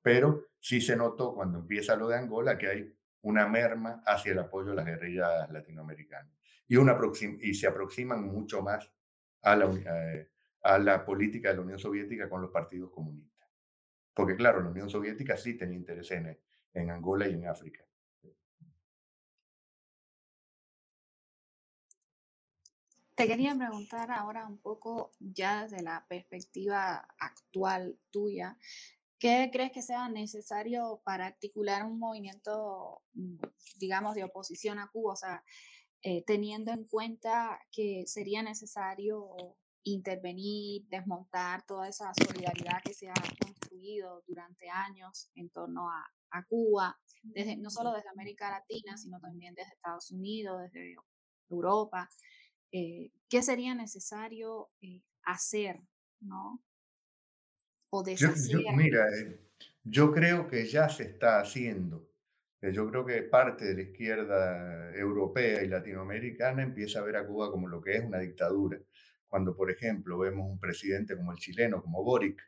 Pero 0.00 0.46
sí 0.60 0.80
se 0.80 0.96
notó 0.96 1.34
cuando 1.34 1.58
empieza 1.58 1.96
lo 1.96 2.08
de 2.08 2.16
Angola 2.16 2.56
que 2.56 2.68
hay 2.68 2.96
una 3.22 3.48
merma 3.48 4.02
hacia 4.06 4.32
el 4.32 4.38
apoyo 4.38 4.72
a 4.72 4.76
las 4.76 4.86
guerrillas 4.86 5.50
latinoamericanas. 5.50 6.32
Y, 6.68 6.76
una 6.76 6.98
y 7.40 7.54
se 7.54 7.66
aproximan 7.66 8.22
mucho 8.22 8.62
más 8.62 8.90
a 9.42 9.56
la, 9.56 9.66
eh, 9.66 10.30
a 10.66 10.78
la 10.78 11.04
política 11.04 11.50
de 11.50 11.56
la 11.56 11.62
Unión 11.62 11.78
Soviética 11.78 12.28
con 12.28 12.42
los 12.42 12.50
partidos 12.50 12.90
comunistas. 12.90 13.48
Porque 14.12 14.34
claro, 14.34 14.62
la 14.62 14.70
Unión 14.70 14.90
Soviética 14.90 15.36
sí 15.36 15.54
tenía 15.54 15.76
interés 15.76 16.10
en, 16.10 16.38
en 16.74 16.90
Angola 16.90 17.28
y 17.28 17.34
en 17.34 17.46
África. 17.46 17.84
Te 23.14 23.26
quería 23.26 23.54
preguntar 23.54 24.10
ahora 24.10 24.46
un 24.46 24.58
poco 24.58 25.12
ya 25.20 25.62
desde 25.62 25.82
la 25.82 26.04
perspectiva 26.06 27.08
actual 27.18 27.98
tuya, 28.10 28.58
¿qué 29.18 29.48
crees 29.50 29.72
que 29.72 29.80
sea 29.80 30.10
necesario 30.10 31.00
para 31.02 31.24
articular 31.24 31.86
un 31.86 31.98
movimiento, 31.98 33.00
mm, 33.14 33.36
digamos, 33.78 34.16
de 34.16 34.24
oposición 34.24 34.78
a 34.78 34.88
Cuba? 34.88 35.14
O 35.14 35.16
sea, 35.16 35.42
eh, 36.02 36.24
teniendo 36.26 36.72
en 36.72 36.84
cuenta 36.84 37.58
que 37.72 38.04
sería 38.06 38.42
necesario 38.42 39.56
intervenir, 39.86 40.84
desmontar 40.88 41.64
toda 41.64 41.88
esa 41.88 42.12
solidaridad 42.12 42.82
que 42.84 42.92
se 42.92 43.08
ha 43.08 43.14
construido 43.40 44.24
durante 44.26 44.68
años 44.68 45.30
en 45.34 45.48
torno 45.50 45.88
a, 45.88 46.04
Cuba, 46.48 46.94
desde, 47.22 47.56
no 47.56 47.70
solo 47.70 47.94
desde 47.94 48.10
América 48.10 48.50
Latina, 48.50 48.98
sino 48.98 49.18
también 49.20 49.54
desde 49.54 49.72
Estados 49.72 50.10
Unidos, 50.10 50.60
desde 50.64 50.94
Europa. 51.48 52.10
Eh, 52.70 53.10
¿Qué 53.26 53.40
sería 53.40 53.74
necesario 53.74 54.68
eh, 54.82 55.00
hacer, 55.22 55.80
no? 56.20 56.62
O 57.88 58.02
deshacer. 58.02 58.60
mira, 58.74 59.06
eh, 59.16 59.40
yo 59.82 60.12
creo 60.12 60.46
que 60.46 60.66
ya 60.66 60.90
se 60.90 61.04
está 61.04 61.40
haciendo. 61.40 62.06
Yo 62.60 62.90
creo 62.90 63.06
que 63.06 63.22
parte 63.22 63.64
de 63.64 63.74
la 63.74 63.82
izquierda 63.82 64.94
europea 64.94 65.62
y 65.62 65.68
latinoamericana 65.68 66.62
empieza 66.62 66.98
a 66.98 67.04
ver 67.04 67.16
a 67.16 67.26
Cuba 67.26 67.50
como 67.50 67.66
lo 67.66 67.80
que 67.80 67.96
es 67.96 68.04
una 68.04 68.18
dictadura 68.18 68.78
cuando, 69.36 69.54
por 69.54 69.70
ejemplo, 69.70 70.16
vemos 70.16 70.50
un 70.50 70.58
presidente 70.58 71.14
como 71.14 71.30
el 71.30 71.36
chileno, 71.36 71.82
como 71.82 72.02
Boric, 72.02 72.42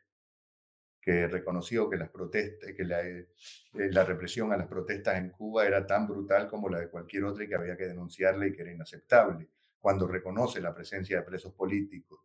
que 0.98 1.28
reconoció 1.28 1.90
que 1.90 1.98
las 1.98 2.08
protestas, 2.08 2.72
que 2.74 2.82
la, 2.82 3.06
eh, 3.06 3.28
la, 3.74 4.04
represión 4.04 4.54
a 4.54 4.56
las 4.56 4.68
protestas 4.68 5.18
en 5.18 5.28
Cuba 5.28 5.66
era 5.66 5.86
tan 5.86 6.08
brutal 6.08 6.48
como 6.48 6.70
la 6.70 6.78
de 6.78 6.88
cualquier 6.88 7.24
otra 7.24 7.44
y 7.44 7.48
que 7.48 7.56
había 7.56 7.76
que 7.76 7.88
denunciarla 7.88 8.46
y 8.46 8.54
que 8.54 8.62
era 8.62 8.72
inaceptable, 8.72 9.50
cuando 9.78 10.06
reconoce 10.06 10.62
la 10.62 10.74
presencia 10.74 11.18
de 11.18 11.24
presos 11.24 11.52
políticos. 11.52 12.20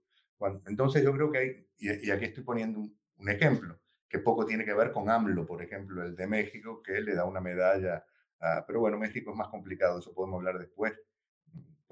entonces 0.66 1.04
yo 1.04 1.12
creo 1.12 1.30
que 1.30 1.38
hay, 1.40 1.68
y, 1.78 2.10
aquí 2.10 2.24
estoy 2.24 2.46
poniendo 2.46 2.80
un, 2.80 2.98
un, 3.18 3.30
ejemplo, 3.30 3.78
que 4.08 4.20
poco 4.20 4.46
tiene 4.46 4.64
que 4.64 4.74
ver 4.74 4.94
con 4.94 5.10
AMLO, 5.10 5.46
por 5.46 5.62
ejemplo, 5.62 6.06
el 6.06 6.16
de 6.16 6.26
México, 6.26 6.82
que 6.82 7.02
le 7.02 7.16
da 7.16 7.26
una 7.26 7.42
medalla, 7.42 8.06
a, 8.40 8.64
pero 8.66 8.80
bueno, 8.80 8.98
México 8.98 9.32
es 9.32 9.36
más 9.36 9.50
complicado, 9.50 10.00
eso 10.00 10.14
podemos 10.14 10.38
hablar 10.38 10.58
después, 10.58 10.94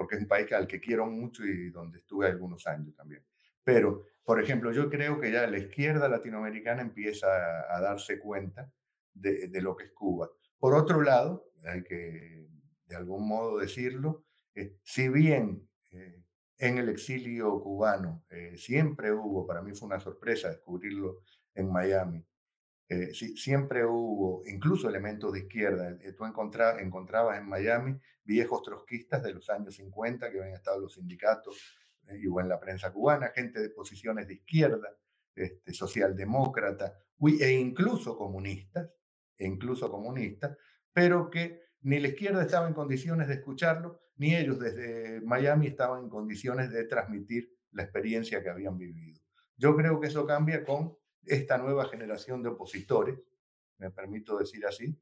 porque 0.02 0.16
es 0.16 0.22
un 0.22 0.28
país 0.28 0.52
al 0.52 0.68
que 0.68 0.80
quiero 0.80 1.06
mucho 1.06 1.46
y 1.46 1.70
donde 1.70 2.00
estuve 2.00 2.28
algunos 2.28 2.66
años 2.66 2.96
también. 2.96 3.24
Pero, 3.64 4.08
por 4.24 4.42
ejemplo, 4.42 4.72
yo 4.72 4.90
creo 4.90 5.20
que 5.20 5.32
ya 5.32 5.46
la 5.46 5.60
izquierda 5.60 6.10
latinoamericana 6.10 6.82
empieza 6.82 7.28
a, 7.70 7.80
darse 7.80 8.20
cuenta 8.20 8.72
de, 9.14 9.48
de, 9.48 9.62
lo 9.62 9.76
que 9.76 9.86
es 9.86 9.92
Cuba. 9.92 10.30
Por 10.58 10.74
otro 10.74 11.02
lado, 11.02 11.52
hay 11.64 11.84
que 11.84 12.48
de 12.92 12.98
algún 12.98 13.28
modo 13.28 13.60
decirlo, 13.60 14.26
eh, 14.54 14.78
si 14.84 15.08
bien 15.08 15.70
eh, 15.92 16.24
en 16.58 16.78
el 16.78 16.90
exilio 16.90 17.62
cubano 17.62 18.26
eh, 18.30 18.58
siempre 18.58 19.14
hubo, 19.14 19.48
para 19.48 19.62
mí 19.62 19.74
fue 19.74 19.88
una 19.88 20.00
sorpresa 20.00 20.50
descubrirlo 20.50 21.22
en 21.56 21.72
Miami, 21.72 22.26
eh, 22.92 23.14
siempre 23.14 23.86
hubo 23.86 24.44
incluso 24.46 24.90
elementos 24.90 25.32
de 25.32 25.40
izquierda. 25.40 25.98
Eh, 26.02 26.12
tú 26.12 26.26
encontrabas 26.26 27.38
en 27.38 27.48
Miami 27.48 27.98
viejos 28.22 28.64
trotskistas 28.64 29.24
de 29.24 29.34
los 29.34 29.50
años 29.50 29.76
50 29.76 30.30
que 30.30 30.38
habían 30.38 30.56
estado 30.56 30.76
en 30.76 30.84
los 30.84 30.96
sindicatos 30.96 31.56
eh, 32.10 32.20
y 32.22 32.26
en 32.26 32.50
la 32.50 32.60
prensa 32.60 32.92
cubana, 32.92 33.32
gente 33.34 33.62
de 33.62 33.70
posiciones 33.70 34.28
de 34.28 34.34
izquierda, 34.34 34.90
este, 35.34 35.72
socialdemócrata 35.72 36.94
e 37.40 37.52
incluso 37.54 38.18
comunistas, 38.18 38.90
e 39.38 39.48
incluso 39.48 39.90
comunistas, 39.90 40.58
pero 40.92 41.30
que 41.30 41.62
ni 41.84 41.98
la 41.98 42.10
izquierda 42.10 42.42
estaba 42.42 42.68
en 42.68 42.74
condiciones 42.74 43.30
de 43.30 43.36
escucharlo, 43.36 44.02
ni 44.18 44.36
ellos 44.36 44.60
desde 44.60 45.22
Miami 45.22 45.68
estaban 45.68 46.04
en 46.04 46.10
condiciones 46.10 46.70
de 46.70 46.84
transmitir 46.84 47.56
la 47.72 47.84
experiencia 47.84 48.44
que 48.44 48.50
habían 48.50 48.78
vivido. 48.78 49.22
Yo 49.56 49.78
creo 49.78 50.02
que 50.02 50.08
eso 50.08 50.28
cambia 50.28 50.66
con 50.66 50.98
esta 51.26 51.58
nueva 51.58 51.86
generación 51.86 52.42
de 52.42 52.50
opositores, 52.50 53.20
me 53.78 53.92
permito 53.92 54.38
decir 54.38 54.66
así, 54.66 54.96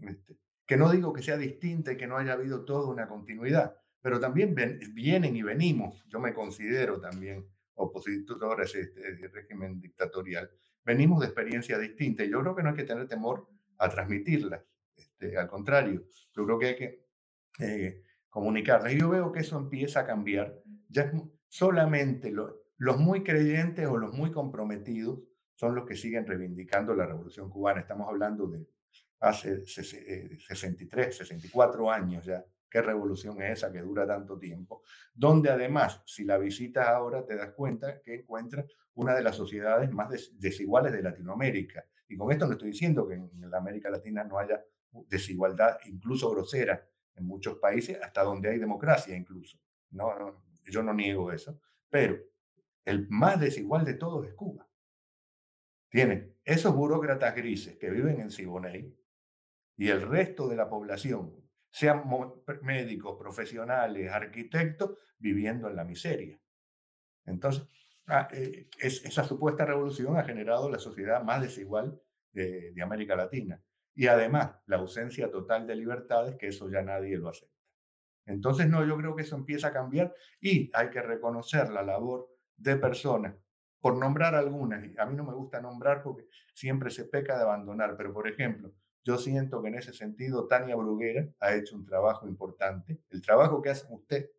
este, 0.00 0.36
que 0.66 0.76
no 0.76 0.90
digo 0.90 1.12
que 1.12 1.22
sea 1.22 1.36
distinta 1.36 1.92
y 1.92 1.96
que 1.96 2.06
no 2.06 2.16
haya 2.16 2.32
habido 2.32 2.64
toda 2.64 2.88
una 2.88 3.08
continuidad, 3.08 3.76
pero 4.00 4.18
también 4.18 4.54
vienen 4.94 5.36
y 5.36 5.42
venimos, 5.42 6.04
yo 6.08 6.18
me 6.18 6.34
considero 6.34 7.00
también 7.00 7.46
opositor 7.74 8.60
a 8.60 8.64
ese, 8.64 8.92
régimen 9.32 9.80
dictatorial, 9.80 10.50
venimos 10.84 11.20
de 11.20 11.26
experiencias 11.26 11.80
distintas 11.80 12.26
y 12.26 12.30
yo 12.30 12.40
creo 12.40 12.56
que 12.56 12.62
no 12.62 12.70
hay 12.70 12.76
que 12.76 12.84
tener 12.84 13.06
temor 13.08 13.48
a 13.78 13.88
transmitirlas, 13.88 14.62
este, 14.96 15.36
al 15.36 15.48
contrario, 15.48 16.04
yo 16.34 16.44
creo 16.44 16.58
que 16.58 16.66
hay 16.66 16.76
que 16.76 17.06
eh, 17.60 18.02
comunicarlas. 18.28 18.92
Y 18.92 18.98
yo 18.98 19.10
veo 19.10 19.32
que 19.32 19.40
eso 19.40 19.58
empieza 19.58 20.00
a 20.00 20.06
cambiar, 20.06 20.62
ya 20.88 21.12
solamente 21.48 22.32
los 22.32 22.98
muy 22.98 23.22
creyentes 23.22 23.86
o 23.86 23.98
los 23.98 24.14
muy 24.14 24.30
comprometidos 24.30 25.20
son 25.54 25.74
los 25.74 25.86
que 25.86 25.96
siguen 25.96 26.26
reivindicando 26.26 26.94
la 26.94 27.06
revolución 27.06 27.50
cubana. 27.50 27.80
Estamos 27.80 28.08
hablando 28.08 28.46
de 28.46 28.66
hace 29.20 29.66
63, 29.66 31.16
64 31.16 31.84
eh, 31.84 31.94
años 31.94 32.24
ya. 32.24 32.44
¿Qué 32.68 32.80
revolución 32.80 33.40
es 33.42 33.58
esa 33.58 33.70
que 33.70 33.80
dura 33.80 34.06
tanto 34.06 34.38
tiempo? 34.38 34.82
Donde 35.12 35.50
además, 35.50 36.02
si 36.06 36.24
la 36.24 36.38
visitas 36.38 36.88
ahora, 36.88 37.26
te 37.26 37.36
das 37.36 37.52
cuenta 37.52 38.00
que 38.00 38.14
encuentras 38.14 38.64
una 38.94 39.14
de 39.14 39.22
las 39.22 39.36
sociedades 39.36 39.90
más 39.92 40.08
desiguales 40.38 40.92
de 40.92 41.02
Latinoamérica. 41.02 41.84
Y 42.08 42.16
con 42.16 42.32
esto 42.32 42.46
no 42.46 42.52
estoy 42.52 42.70
diciendo 42.70 43.06
que 43.06 43.14
en 43.14 43.50
la 43.50 43.58
América 43.58 43.90
Latina 43.90 44.24
no 44.24 44.38
haya 44.38 44.64
desigualdad, 45.06 45.78
incluso 45.84 46.30
grosera, 46.30 46.88
en 47.14 47.26
muchos 47.26 47.58
países, 47.58 47.98
hasta 48.02 48.22
donde 48.22 48.50
hay 48.50 48.58
democracia 48.58 49.16
incluso. 49.16 49.58
No, 49.90 50.18
no, 50.18 50.42
yo 50.64 50.82
no 50.82 50.94
niego 50.94 51.30
eso. 51.30 51.60
Pero 51.90 52.18
el 52.84 53.06
más 53.08 53.38
desigual 53.38 53.84
de 53.84 53.94
todos 53.94 54.26
es 54.26 54.34
Cuba. 54.34 54.66
Tiene 55.92 56.36
esos 56.42 56.74
burócratas 56.74 57.36
grises 57.36 57.76
que 57.76 57.90
viven 57.90 58.18
en 58.18 58.30
Siboney 58.30 58.96
y 59.76 59.88
el 59.88 60.00
resto 60.00 60.48
de 60.48 60.56
la 60.56 60.70
población, 60.70 61.36
sean 61.70 62.04
médicos, 62.62 63.18
profesionales, 63.18 64.10
arquitectos, 64.10 64.96
viviendo 65.18 65.68
en 65.68 65.76
la 65.76 65.84
miseria. 65.84 66.40
Entonces, 67.26 67.64
ah, 68.06 68.26
eh, 68.32 68.68
esa 68.80 69.24
supuesta 69.24 69.66
revolución 69.66 70.16
ha 70.16 70.24
generado 70.24 70.70
la 70.70 70.78
sociedad 70.78 71.22
más 71.22 71.42
desigual 71.42 72.00
de, 72.32 72.72
de 72.72 72.82
América 72.82 73.14
Latina. 73.14 73.62
Y 73.94 74.06
además, 74.06 74.56
la 74.64 74.78
ausencia 74.78 75.30
total 75.30 75.66
de 75.66 75.76
libertades, 75.76 76.36
que 76.36 76.48
eso 76.48 76.70
ya 76.70 76.80
nadie 76.80 77.18
lo 77.18 77.28
acepta. 77.28 77.54
Entonces, 78.24 78.66
no, 78.66 78.82
yo 78.86 78.96
creo 78.96 79.14
que 79.14 79.22
eso 79.22 79.36
empieza 79.36 79.68
a 79.68 79.72
cambiar 79.74 80.14
y 80.40 80.70
hay 80.72 80.88
que 80.88 81.02
reconocer 81.02 81.68
la 81.68 81.82
labor 81.82 82.30
de 82.56 82.76
personas, 82.76 83.34
por 83.82 83.96
nombrar 83.98 84.36
algunas, 84.36 84.82
y 84.84 84.94
a 84.96 85.04
mí 85.04 85.16
no 85.16 85.24
me 85.24 85.34
gusta 85.34 85.60
nombrar 85.60 86.02
porque 86.02 86.28
siempre 86.54 86.88
se 86.90 87.04
peca 87.04 87.36
de 87.36 87.42
abandonar, 87.42 87.96
pero 87.96 88.14
por 88.14 88.28
ejemplo, 88.28 88.72
yo 89.04 89.18
siento 89.18 89.60
que 89.60 89.68
en 89.68 89.74
ese 89.74 89.92
sentido 89.92 90.46
Tania 90.46 90.76
Bruguera 90.76 91.28
ha 91.40 91.52
hecho 91.54 91.74
un 91.74 91.84
trabajo 91.84 92.28
importante. 92.28 93.00
El 93.10 93.20
trabajo 93.20 93.60
que 93.60 93.70
hace 93.70 93.84
usted, 93.90 94.30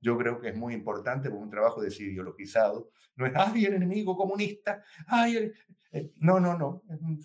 yo 0.00 0.18
creo 0.18 0.40
que 0.40 0.48
es 0.48 0.56
muy 0.56 0.74
importante 0.74 1.30
porque 1.30 1.44
un 1.44 1.50
trabajo 1.50 1.80
desideologizado. 1.80 2.90
No 3.14 3.26
es, 3.26 3.32
ay, 3.36 3.66
el 3.66 3.74
enemigo 3.74 4.16
comunista, 4.16 4.82
ay, 5.06 5.52
eh, 5.92 6.12
no, 6.16 6.40
no, 6.40 6.58
no, 6.58 6.82
es 6.90 7.00
un 7.00 7.20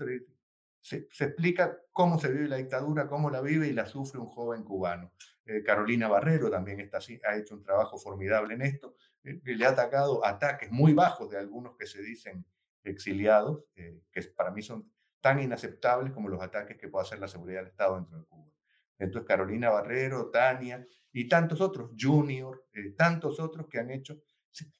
se, 0.79 1.07
explica 1.25 1.79
cómo 1.91 2.19
se 2.19 2.31
vive 2.31 2.47
la 2.47 2.57
dictadura, 2.57 3.07
cómo 3.07 3.31
la 3.31 3.41
vive 3.41 3.67
y 3.67 3.73
la 3.73 3.87
sufre 3.87 4.19
un 4.19 4.27
joven 4.27 4.63
cubano. 4.63 5.11
Eh, 5.45 5.61
Carolina 5.63 6.07
Barrero 6.07 6.49
también 6.49 6.79
está, 6.79 6.99
ha 6.99 7.37
hecho 7.37 7.55
un 7.55 7.63
trabajo 7.63 7.97
formidable 7.97 8.53
en 8.53 8.61
esto. 8.61 8.95
Eh, 9.23 9.41
le 9.43 9.65
ha 9.65 9.69
atacado 9.69 10.25
ataques 10.25 10.71
muy 10.71 10.93
bajos 10.93 11.29
de 11.29 11.37
algunos 11.37 11.75
que 11.77 11.85
se 11.85 12.01
dicen 12.01 12.45
exiliados, 12.83 13.63
eh, 13.75 14.01
que 14.11 14.21
para 14.35 14.51
mí 14.51 14.61
son 14.61 14.91
tan 15.21 15.39
inaceptables 15.41 16.13
como 16.13 16.29
los 16.29 16.41
ataques 16.41 16.77
que 16.77 16.87
puede 16.87 17.05
hacer 17.05 17.19
la 17.19 17.27
seguridad 17.27 17.59
del 17.59 17.69
Estado 17.69 17.95
dentro 17.95 18.19
de 18.19 18.25
Cuba. 18.25 18.51
Entonces, 18.99 19.27
Carolina 19.27 19.69
Barrero, 19.69 20.29
Tania 20.29 20.85
y 21.11 21.27
tantos 21.27 21.61
otros, 21.61 21.91
Junior, 21.99 22.65
tantos 22.97 23.39
otros 23.39 23.67
que 23.67 23.79
han 23.79 23.89
hecho 23.89 24.21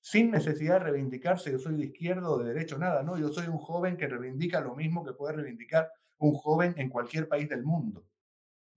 sin 0.01 0.29
necesidad 0.29 0.75
de 0.75 0.91
reivindicarse, 0.91 1.51
yo 1.51 1.57
soy 1.57 1.75
de 1.75 1.85
izquierda 1.85 2.29
o 2.29 2.37
de 2.37 2.53
derecho, 2.53 2.77
nada, 2.77 3.01
no, 3.01 3.17
yo 3.17 3.29
soy 3.29 3.47
un 3.47 3.57
joven 3.57 3.97
que 3.97 4.07
reivindica 4.07 4.61
lo 4.61 4.75
mismo 4.75 5.03
que 5.03 5.13
puede 5.13 5.37
reivindicar 5.37 5.89
un 6.19 6.33
joven 6.33 6.75
en 6.77 6.89
cualquier 6.89 7.27
país 7.27 7.49
del 7.49 7.63
mundo. 7.63 8.05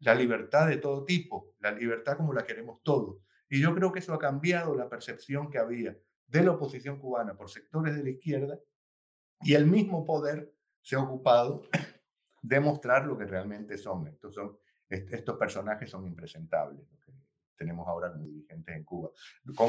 La 0.01 0.15
libertad 0.15 0.69
de 0.69 0.77
todo 0.77 1.05
tipo, 1.05 1.55
la 1.61 1.73
libertad 1.73 2.17
como 2.17 2.33
la 2.33 2.45
queremos 2.45 2.83
todos. 2.83 3.19
Y 3.49 3.61
yo 3.61 3.75
creo 3.75 3.93
que 3.93 4.01
eso 4.01 4.13
ha 4.15 4.19
cambiado 4.19 4.75
la 4.75 4.89
percepción 4.89 5.51
que 5.51 5.59
había 5.59 5.97
de 6.27 6.43
la 6.43 6.53
oposición 6.53 6.99
cubana 6.99 7.37
por 7.37 7.49
sectores 7.49 7.95
de 7.95 8.03
la 8.03 8.11
izquierda 8.11 8.59
y 9.41 9.55
el 9.55 9.67
mismo 9.67 10.05
poder 10.05 10.53
se 10.83 10.97
ha 10.97 11.01
ocupado 11.01 11.63
de 12.43 12.61
mostrar 12.61 13.07
lo 13.07 13.17
que 13.17 13.27
realmente 13.27 13.79
son. 13.79 14.09
Estos, 14.09 14.35
son, 14.35 14.59
estos 14.89 15.37
personajes 15.37 15.91
son 15.91 16.07
impresentables 16.07 16.87
tenemos 17.57 17.89
ahora 17.89 18.13
como 18.13 18.27
dirigentes 18.27 18.77
en 18.77 18.85
Cuba. 18.85 19.11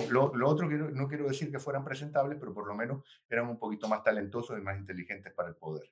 Lo, 0.10 0.36
lo 0.36 0.50
otro, 0.50 0.70
no 0.70 1.08
quiero 1.08 1.28
decir 1.28 1.52
que 1.52 1.60
fueran 1.60 1.84
presentables, 1.84 2.38
pero 2.40 2.54
por 2.54 2.68
lo 2.68 2.76
menos 2.76 3.04
eran 3.30 3.48
un 3.48 3.58
poquito 3.58 3.88
más 3.88 4.04
talentosos 4.04 4.60
y 4.60 4.62
más 4.62 4.78
inteligentes 4.78 5.34
para 5.34 5.50
el 5.50 5.56
poder. 5.56 5.90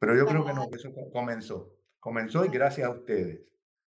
Pero 0.00 0.16
yo 0.16 0.26
creo 0.26 0.44
que 0.44 0.54
no, 0.54 0.68
eso 0.72 0.92
comenzó. 1.12 1.76
Comenzó 2.00 2.44
y 2.44 2.48
gracias 2.48 2.88
a 2.88 2.90
ustedes. 2.90 3.46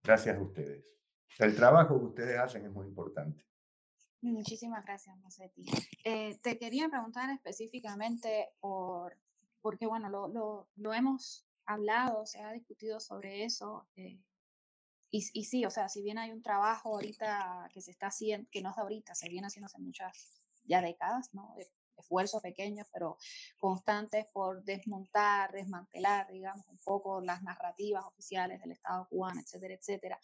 Gracias 0.02 0.36
a 0.36 0.40
ustedes. 0.40 0.96
El 1.38 1.54
trabajo 1.56 1.98
que 1.98 2.06
ustedes 2.06 2.38
hacen 2.38 2.64
es 2.64 2.70
muy 2.70 2.86
importante. 2.86 3.44
Muchísimas 4.22 4.84
gracias, 4.84 5.16
Mosetti. 5.18 5.66
Eh, 6.04 6.38
te 6.42 6.58
quería 6.58 6.88
preguntar 6.88 7.28
específicamente 7.30 8.48
por, 8.60 9.18
porque, 9.60 9.86
bueno, 9.86 10.08
lo, 10.08 10.28
lo, 10.28 10.68
lo, 10.76 10.94
hemos 10.94 11.44
hablado, 11.66 12.24
se 12.24 12.40
ha 12.40 12.52
discutido 12.52 13.00
sobre 13.00 13.44
eso. 13.44 13.86
Eh, 13.96 14.20
y, 15.10 15.44
sí, 15.44 15.64
o 15.64 15.70
sea, 15.70 15.88
si 15.88 16.02
bien 16.02 16.18
hay 16.18 16.30
un 16.30 16.42
trabajo 16.42 16.94
ahorita 16.94 17.68
que 17.72 17.80
se 17.80 17.90
está 17.90 18.08
haciendo, 18.08 18.48
que 18.50 18.62
no 18.62 18.70
es 18.70 18.76
de 18.76 18.82
ahorita, 18.82 19.14
se 19.14 19.28
viene 19.28 19.46
haciendo 19.46 19.66
hace 19.66 19.78
muchas 19.78 20.40
ya 20.64 20.80
décadas, 20.82 21.32
¿no? 21.32 21.54
De 21.56 21.66
esfuerzos 21.98 22.42
pequeños, 22.42 22.86
pero 22.92 23.16
constantes 23.58 24.26
por 24.26 24.62
desmontar, 24.64 25.52
desmantelar, 25.52 26.30
digamos, 26.30 26.66
un 26.68 26.78
poco 26.78 27.20
las 27.20 27.42
narrativas 27.42 28.04
oficiales 28.04 28.60
del 28.60 28.72
Estado 28.72 29.06
cubano, 29.08 29.40
etcétera, 29.40 29.74
etcétera. 29.74 30.18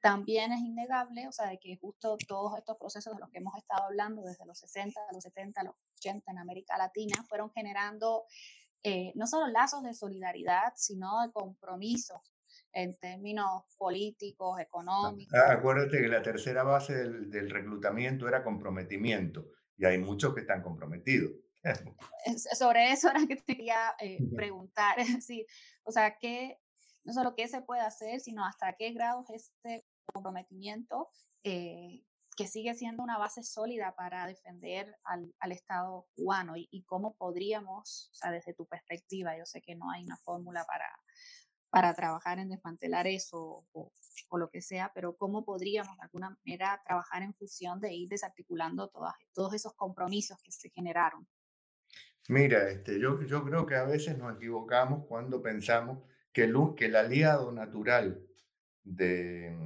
También 0.00 0.52
es 0.52 0.60
innegable, 0.60 1.28
o 1.28 1.32
sea, 1.32 1.48
de 1.48 1.58
que 1.58 1.76
justo 1.76 2.16
todos 2.26 2.58
estos 2.58 2.76
procesos 2.76 3.14
de 3.14 3.20
los 3.20 3.30
que 3.30 3.38
hemos 3.38 3.56
estado 3.56 3.84
hablando 3.84 4.22
desde 4.22 4.44
los 4.46 4.58
60, 4.58 5.00
los 5.12 5.22
70, 5.22 5.62
los 5.62 5.74
80 5.98 6.32
en 6.32 6.38
América 6.38 6.76
Latina 6.76 7.24
fueron 7.28 7.50
generando 7.50 8.24
eh, 8.82 9.12
no 9.14 9.28
solo 9.28 9.46
lazos 9.46 9.84
de 9.84 9.94
solidaridad, 9.94 10.72
sino 10.74 11.22
de 11.22 11.30
compromiso 11.30 12.20
en 12.72 12.96
términos 12.98 13.64
políticos, 13.78 14.56
ah, 14.58 14.62
económicos. 14.62 15.38
acuérdate 15.38 16.00
que 16.00 16.08
la 16.08 16.22
tercera 16.22 16.62
base 16.62 16.94
del, 16.94 17.50
reclutamiento 17.50 18.26
era 18.26 18.42
comprometimiento 18.42 19.46
y 19.82 19.84
hay 19.84 19.98
muchos 19.98 20.32
que 20.32 20.42
están 20.42 20.62
comprometidos. 20.62 21.32
Sobre 22.56 22.92
eso 22.92 23.10
era 23.10 23.26
que 23.26 23.34
te 23.34 23.42
quería 23.42 23.94
eh, 24.00 24.18
preguntar, 24.34 24.96
sí, 25.20 25.44
o 25.82 25.90
sea, 25.90 26.16
¿qué, 26.18 26.58
no 27.04 27.12
solo 27.12 27.34
qué 27.34 27.48
se 27.48 27.62
puede 27.62 27.80
hacer, 27.80 28.20
sino 28.20 28.44
hasta 28.44 28.74
qué 28.78 28.92
grado 28.92 29.24
es 29.28 29.50
este 29.50 29.84
comprometimiento 30.06 31.08
eh, 31.42 32.04
que 32.36 32.46
sigue 32.46 32.74
siendo 32.74 33.02
una 33.02 33.18
base 33.18 33.42
sólida 33.42 33.94
para 33.96 34.26
defender 34.28 34.96
al, 35.04 35.34
al 35.40 35.52
Estado 35.52 36.06
cubano 36.14 36.56
y, 36.56 36.68
y, 36.70 36.84
cómo 36.84 37.16
podríamos, 37.16 38.08
o 38.12 38.14
sea, 38.14 38.30
desde 38.30 38.54
tu 38.54 38.66
perspectiva, 38.66 39.36
yo 39.36 39.44
sé 39.46 39.60
que 39.62 39.74
no 39.74 39.90
hay 39.90 40.04
una 40.04 40.16
fórmula 40.16 40.64
para, 40.64 40.86
para 41.72 41.94
trabajar 41.94 42.38
en 42.38 42.50
desmantelar 42.50 43.06
eso 43.06 43.64
o, 43.72 43.92
o, 44.28 44.38
lo 44.38 44.50
que 44.50 44.60
sea, 44.60 44.92
pero 44.94 45.16
cómo 45.16 45.42
podríamos 45.42 45.96
de 45.96 46.02
alguna 46.02 46.36
manera 46.44 46.82
trabajar 46.84 47.22
en 47.22 47.32
función 47.32 47.80
de 47.80 47.94
ir 47.94 48.10
desarticulando 48.10 48.88
todas, 48.88 49.14
todos 49.32 49.54
esos 49.54 49.72
compromisos 49.72 50.36
que 50.42 50.52
se 50.52 50.68
generaron. 50.68 51.26
Mira, 52.28 52.68
este, 52.68 53.00
yo, 53.00 53.22
yo 53.22 53.42
creo 53.42 53.64
que 53.64 53.76
a 53.76 53.84
veces 53.84 54.18
nos 54.18 54.36
equivocamos 54.36 55.06
cuando 55.06 55.40
pensamos 55.40 56.00
que 56.30 56.44
el, 56.44 56.54
que 56.76 56.86
el 56.86 56.96
aliado 56.96 57.50
natural 57.52 58.22
de, 58.84 59.56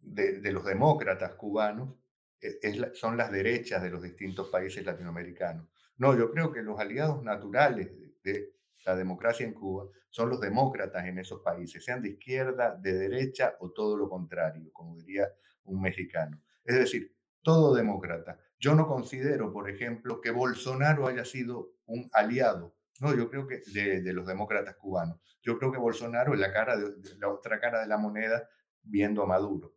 de, 0.00 0.38
de 0.38 0.52
los 0.52 0.66
demócratas 0.66 1.34
cubanos 1.36 1.94
e, 2.42 2.58
es, 2.60 2.98
son 2.98 3.16
las 3.16 3.32
derechas 3.32 3.82
de 3.82 3.88
los 3.88 4.02
distintos 4.02 4.48
países 4.48 4.84
latinoamericanos. 4.84 5.66
No, 5.96 6.14
yo 6.14 6.30
creo 6.30 6.52
que 6.52 6.60
los 6.60 6.78
aliados 6.78 7.22
naturales 7.22 7.90
de, 8.22 8.51
la 8.84 8.96
democracia 8.96 9.46
en 9.46 9.54
Cuba, 9.54 9.86
son 10.10 10.28
los 10.28 10.40
demócratas 10.40 11.04
en 11.06 11.18
esos 11.18 11.40
países, 11.40 11.84
sean 11.84 12.02
de 12.02 12.10
izquierda, 12.10 12.76
de 12.76 12.92
derecha 12.92 13.56
o 13.60 13.70
todo 13.70 13.96
lo 13.96 14.08
contrario, 14.08 14.70
como 14.72 14.96
diría 14.96 15.28
un 15.64 15.80
mexicano. 15.80 16.40
Es 16.64 16.76
decir, 16.76 17.14
todo 17.42 17.74
demócrata. 17.74 18.38
Yo 18.58 18.74
no 18.74 18.86
considero, 18.86 19.52
por 19.52 19.68
ejemplo, 19.68 20.20
que 20.20 20.30
Bolsonaro 20.30 21.06
haya 21.06 21.24
sido 21.24 21.72
un 21.86 22.08
aliado, 22.12 22.76
no, 23.02 23.16
yo 23.16 23.28
creo 23.28 23.48
que 23.48 23.60
de, 23.72 24.12
los 24.12 24.26
demócratas 24.26 24.76
cubanos. 24.76 25.18
Yo 25.42 25.58
creo 25.58 25.72
que 25.72 25.78
Bolsonaro 25.78 26.34
es 26.34 26.40
la, 26.40 26.52
cara 26.52 26.76
la 27.18 27.28
otra 27.28 27.58
cara 27.58 27.80
de 27.80 27.88
la 27.88 27.98
moneda 27.98 28.48
viendo 28.80 29.24
a 29.24 29.26
Maduro. 29.26 29.74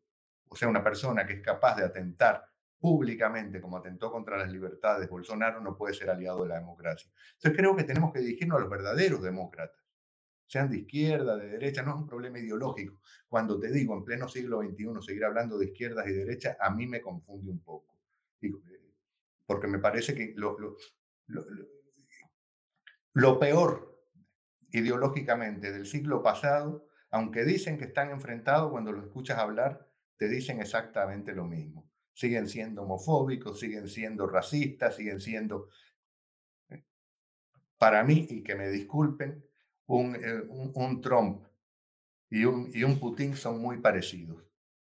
O 0.48 0.56
sea, 0.56 0.68
una 0.68 0.84
persona 0.84 1.26
que 1.26 1.34
es 1.34 1.42
capaz 1.42 1.76
de 1.76 1.84
atentar 1.84 2.46
públicamente 2.86 3.60
como 3.60 3.78
atentó 3.78 4.12
contra 4.12 4.38
las 4.38 4.52
libertades, 4.52 5.10
Bolsonaro 5.10 5.60
no 5.60 5.76
puede 5.76 5.96
ser 5.96 6.08
aliado 6.12 6.44
de 6.44 6.50
la 6.50 6.60
democracia. 6.60 7.10
Entonces 7.34 7.58
creo 7.58 7.76
que 7.76 7.84
tenemos 7.84 8.14
que 8.14 8.20
dirigirnos 8.20 8.58
a 8.58 8.62
los 8.62 8.70
verdaderos 8.70 9.24
demócratas, 9.24 9.84
sean 10.46 10.70
de 10.70 10.78
izquierda, 10.78 11.36
de 11.36 11.50
derecha, 11.50 11.82
no 11.82 11.96
es 11.96 11.98
un 11.98 12.06
problema 12.06 12.38
ideológico. 12.38 13.00
Cuando 13.28 13.60
te 13.60 13.72
digo 13.72 13.96
en 13.96 14.06
pleno 14.06 14.28
siglo 14.28 14.62
XXI 14.62 15.02
seguir 15.02 15.26
hablando 15.26 15.58
de 15.58 15.66
izquierdas 15.66 16.06
y 16.08 16.14
derechas, 16.14 16.58
a 16.60 16.70
mí 16.70 16.86
me 16.86 17.02
confunde 17.02 17.50
un 17.50 17.64
poco. 17.64 17.98
Eh, 18.40 18.52
porque 19.48 19.66
me 19.66 19.80
parece 19.80 20.14
que 20.14 20.36
lo, 20.36 20.56
lo, 23.16 23.40
peor 23.40 24.00
ideológicamente 24.70 25.72
del 25.72 25.88
siglo 25.88 26.22
pasado, 26.22 26.88
aunque 27.10 27.46
dicen 27.46 27.80
que 27.80 27.86
están 27.86 28.12
enfrentados, 28.12 28.70
cuando 28.70 28.92
lo 28.92 29.02
escuchas 29.02 29.40
hablar, 29.40 29.90
te 30.18 30.28
dicen 30.30 30.62
exactamente 30.62 31.34
lo 31.34 31.46
mismo 31.46 31.90
siguen 32.16 32.48
siendo 32.48 32.84
homofóbicos, 32.84 33.60
siguen 33.60 33.88
siendo 33.88 34.26
racistas, 34.26 34.96
siguen 34.96 35.20
siendo, 35.20 35.70
eh, 36.70 36.84
para 37.78 38.04
mí, 38.04 38.26
y 38.30 38.42
que 38.42 38.56
me 38.56 38.70
disculpen, 38.70 39.46
un, 39.88 40.16
eh, 40.16 40.42
un, 40.48 41.02
Trump 41.02 41.46
y 42.30 42.46
un, 42.46 42.72
y 42.74 42.84
un 42.84 43.00
Putin 43.00 43.36
son 43.36 43.62
muy 43.62 43.80
parecidos, 43.80 44.44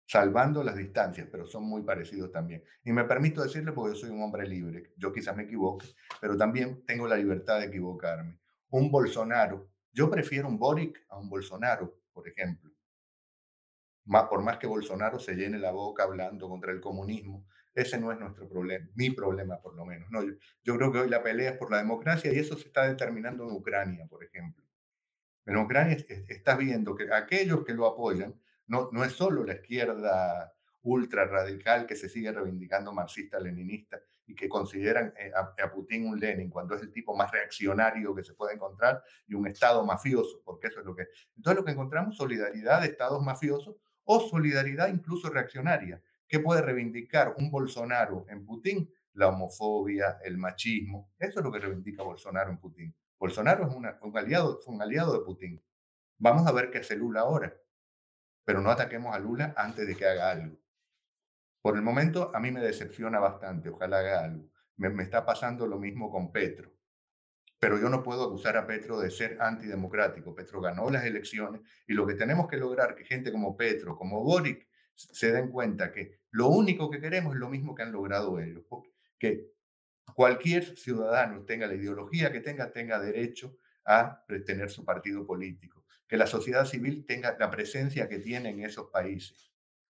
salvando 0.05 0.63
las 0.63 0.78
distancias, 0.78 1.28
pero 1.30 1.45
son 1.45 1.63
muy 1.63 1.82
parecidos 1.82 2.32
también. 2.32 2.63
Y 2.84 2.93
me 2.93 3.03
permito 3.03 3.43
decirle 3.43 3.73
porque 3.73 3.95
yo 3.95 3.99
soy 4.01 4.11
un 4.11 4.21
hombre 4.21 4.47
libre, 4.47 4.93
yo 4.95 5.11
quizás 5.11 5.36
me 5.36 5.43
equivoque, 5.43 5.88
pero 6.21 6.38
también 6.38 6.86
tengo 6.86 7.07
la 7.07 7.17
libertad 7.17 7.59
de 7.59 7.65
equivocarme. 7.65 8.39
Un 8.69 8.91
Bolsonaro, 8.91 9.67
yo 9.91 10.09
prefiero 10.09 10.47
un 10.47 10.59
Boric 10.59 11.03
a 11.09 11.17
un 11.17 11.28
Bolsonaro, 11.28 12.01
por 12.13 12.28
ejemplo 12.28 12.74
por 14.05 14.41
más 14.41 14.57
que 14.57 14.67
Bolsonaro 14.67 15.19
se 15.19 15.35
llene 15.35 15.57
la 15.57 15.71
boca 15.71 16.03
hablando 16.03 16.47
contra 16.47 16.71
el 16.71 16.79
comunismo, 16.79 17.45
ese 17.73 17.99
no 17.99 18.11
es 18.11 18.19
nuestro 18.19 18.47
problema, 18.47 18.87
mi 18.95 19.11
problema 19.11 19.61
por 19.61 19.75
lo 19.75 19.85
menos. 19.85 20.09
No, 20.09 20.23
yo, 20.63 20.77
creo 20.77 20.91
que 20.91 20.99
hoy 20.99 21.09
la 21.09 21.21
pelea 21.21 21.51
es 21.51 21.57
por 21.57 21.71
la 21.71 21.77
democracia 21.77 22.31
y 22.31 22.39
eso 22.39 22.57
se 22.57 22.67
está 22.67 22.87
determinando 22.87 23.43
en 23.43 23.51
Ucrania, 23.51 24.07
por 24.07 24.23
ejemplo. 24.23 24.63
En 25.45 25.57
Ucrania 25.57 25.97
estás 26.27 26.57
viendo 26.57 26.95
que 26.95 27.13
aquellos 27.13 27.63
que 27.65 27.73
lo 27.73 27.85
apoyan 27.85 28.39
no, 28.67 28.89
no 28.91 29.03
es 29.03 29.11
solo 29.11 29.43
la 29.43 29.55
izquierda 29.55 30.55
ultra 30.85 31.25
radical 31.25 31.85
que 31.85 31.95
se 31.95 32.07
sigue 32.07 32.31
reivindicando 32.31 32.93
marxista-leninista 32.93 33.99
y 34.27 34.35
que 34.35 34.47
consideran 34.47 35.13
eh, 35.17 35.31
a, 35.35 35.71
Putin 35.71 36.07
un 36.07 36.19
Lenin 36.19 36.49
cuando 36.49 36.75
es 36.75 36.81
el 36.81 36.91
tipo 36.91 37.15
más 37.15 37.31
reaccionario 37.31 38.15
que 38.15 38.23
se 38.23 38.33
puede 38.33 38.53
encontrar 38.53 39.03
y 39.27 39.33
un 39.33 39.47
Estado 39.47 39.83
mafioso, 39.83 40.41
porque 40.43 40.67
eso 40.67 40.79
es 40.79 40.85
lo 40.85 40.95
que... 40.95 41.07
Entonces 41.35 41.59
lo 41.59 41.65
que 41.65 41.71
encontramos, 41.71 42.15
solidaridad 42.15 42.81
de 42.81 42.87
Estados 42.87 43.23
mafiosos 43.23 43.75
o 44.05 44.19
solidaridad 44.19 44.87
incluso 44.87 45.29
reaccionaria. 45.29 46.01
¿Qué 46.27 46.39
puede 46.39 46.61
reivindicar 46.61 47.35
un 47.37 47.51
Bolsonaro 47.51 48.25
en 48.29 48.45
Putin? 48.45 48.89
La 49.13 49.29
homofobia, 49.29 50.19
el 50.23 50.37
machismo. 50.37 51.11
Eso 51.19 51.39
es 51.39 51.45
lo 51.45 51.51
que 51.51 51.59
reivindica 51.59 52.03
Bolsonaro 52.03 52.49
en 52.49 52.57
Putin. 52.57 52.95
Bolsonaro 53.17 53.67
es 53.67 53.73
un, 53.73 54.17
aliado, 54.17 54.59
un 54.65 54.81
aliado 54.81 55.13
de 55.13 55.25
Putin. 55.25 55.63
Vamos 56.17 56.47
a 56.47 56.51
ver 56.51 56.71
qué 56.71 56.79
hace 56.79 56.95
Lula 56.95 57.21
ahora. 57.21 57.55
Pero 58.43 58.61
no 58.61 58.69
ataquemos 58.71 59.15
a 59.15 59.19
Lula 59.19 59.53
antes 59.57 59.87
de 59.87 59.95
que 59.95 60.05
haga 60.05 60.31
algo. 60.31 60.57
Por 61.61 61.75
el 61.75 61.81
momento 61.81 62.31
a 62.33 62.39
mí 62.39 62.51
me 62.51 62.61
decepciona 62.61 63.19
bastante. 63.19 63.69
Ojalá 63.69 63.99
haga 63.99 64.23
algo. 64.23 64.49
me 64.77 65.03
está 65.03 65.25
pasando 65.25 65.65
lo 65.65 65.79
mismo 65.79 66.11
con 66.11 66.31
Petro 66.31 66.74
pero 67.59 67.79
yo 67.79 67.89
no 67.89 68.03
puedo 68.03 68.25
acusar 68.25 68.57
a 68.57 68.67
Petro 68.67 68.99
de 68.99 69.09
ser 69.09 69.37
antidemocrático. 69.41 70.35
Petro 70.35 70.61
ganó 70.61 70.89
las 70.89 71.05
elecciones 71.05 71.61
y 71.87 71.93
lo 71.93 72.05
que 72.05 72.15
tenemos 72.15 72.47
que 72.47 72.57
lograr 72.57 72.95
que 72.95 73.05
gente 73.05 73.31
como 73.31 73.55
Petro, 73.55 73.95
como 73.95 74.23
Boric, 74.23 74.67
se 74.93 75.31
den 75.31 75.49
cuenta 75.49 75.91
que 75.91 76.19
lo 76.31 76.47
único 76.47 76.89
que 76.89 76.99
queremos 76.99 77.33
es 77.33 77.39
lo 77.39 77.49
mismo 77.49 77.75
que 77.75 77.83
han 77.83 77.91
logrado 77.91 78.39
ellos, 78.39 78.63
que 79.17 79.51
cualquier 80.13 80.77
ciudadano 80.77 81.43
tenga 81.43 81.67
la 81.67 81.75
ideología 81.75 82.31
que 82.31 82.39
tenga, 82.39 82.71
tenga 82.71 82.99
derecho 82.99 83.57
a 83.85 84.23
tener 84.45 84.69
su 84.69 84.83
partido 84.83 85.25
político, 85.25 85.85
que 86.07 86.17
la 86.17 86.27
sociedad 86.27 86.65
civil 86.65 87.05
tenga 87.05 87.35
la 87.37 87.51
presencia 87.51 88.07
que 88.07 88.19
tiene 88.19 88.49
en 88.49 88.63
esos 88.63 88.89
países. 88.89 89.51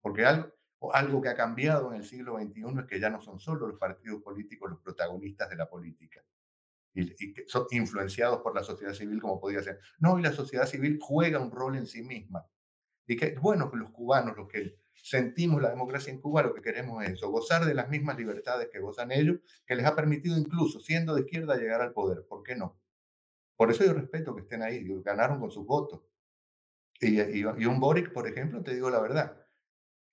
Porque 0.02 0.26
algo, 0.26 0.52
algo 0.94 1.22
que 1.22 1.30
ha 1.30 1.36
cambiado 1.36 1.92
en 1.92 1.98
el 1.98 2.06
siglo 2.06 2.38
XXI 2.38 2.80
es 2.80 2.86
que 2.86 3.00
ya 3.00 3.10
no 3.10 3.22
son 3.22 3.40
solo 3.40 3.68
los 3.68 3.80
partidos 3.80 4.22
políticos 4.22 4.70
los 4.70 4.80
protagonistas 4.80 5.50
de 5.50 5.56
la 5.56 5.70
política, 5.70 6.24
y, 6.96 7.34
que 7.34 7.44
son 7.48 7.68
influenciados 7.72 8.42
por 8.42 8.56
la 8.56 8.64
sociedad 8.64 8.94
civil 8.94 9.22
como 9.22 9.40
podía 9.40 9.62
ser. 9.62 9.80
No, 10.00 10.18
y 10.18 10.22
la 10.22 10.32
sociedad 10.32 10.66
civil 10.66 10.98
juega 11.02 11.40
un 11.40 11.52
rol 11.52 11.76
en 11.76 11.86
sí 11.86 12.02
misma. 12.02 12.46
Y 13.06 13.18
que, 13.18 13.36
bueno, 13.36 13.70
que 13.70 13.78
los 13.78 13.92
cubanos, 13.92 14.36
los 14.38 14.48
que 14.48 14.80
sentimos 14.94 15.62
la 15.62 15.70
democracia 15.70 16.12
en 16.12 16.22
Cuba, 16.22 16.42
lo 16.42 16.54
que 16.54 16.62
queremos 16.62 17.04
es 17.04 17.12
eso, 17.12 17.30
gozar 17.30 17.66
de 17.66 17.74
las 17.74 17.90
mismas 17.90 18.18
libertades 18.18 18.70
que 18.72 18.80
gozan 18.80 19.12
ellos, 19.12 19.40
que 19.66 19.76
les 19.76 19.86
ha 19.86 19.96
permitido 19.96 20.38
incluso, 20.38 20.80
siendo 20.80 21.14
de 21.14 21.22
izquierda, 21.22 21.58
llegar 21.58 21.82
al 21.82 21.94
poder. 21.94 22.26
¿Por 22.28 22.44
qué 22.44 22.56
no? 22.56 22.80
Por 23.58 23.72
eso 23.72 23.86
yo 23.86 23.94
respeto 23.94 24.36
que 24.36 24.42
estén 24.42 24.64
ahí, 24.64 24.86
ganaron 25.04 25.40
con 25.40 25.52
sus 25.52 25.66
votos. 25.66 26.02
Y, 27.00 27.22
y, 27.22 27.44
un 27.44 27.80
Boric, 27.80 28.14
por 28.14 28.28
ejemplo, 28.28 28.64
te 28.64 28.74
digo 28.74 28.90
la 28.90 29.02
verdad, 29.02 29.46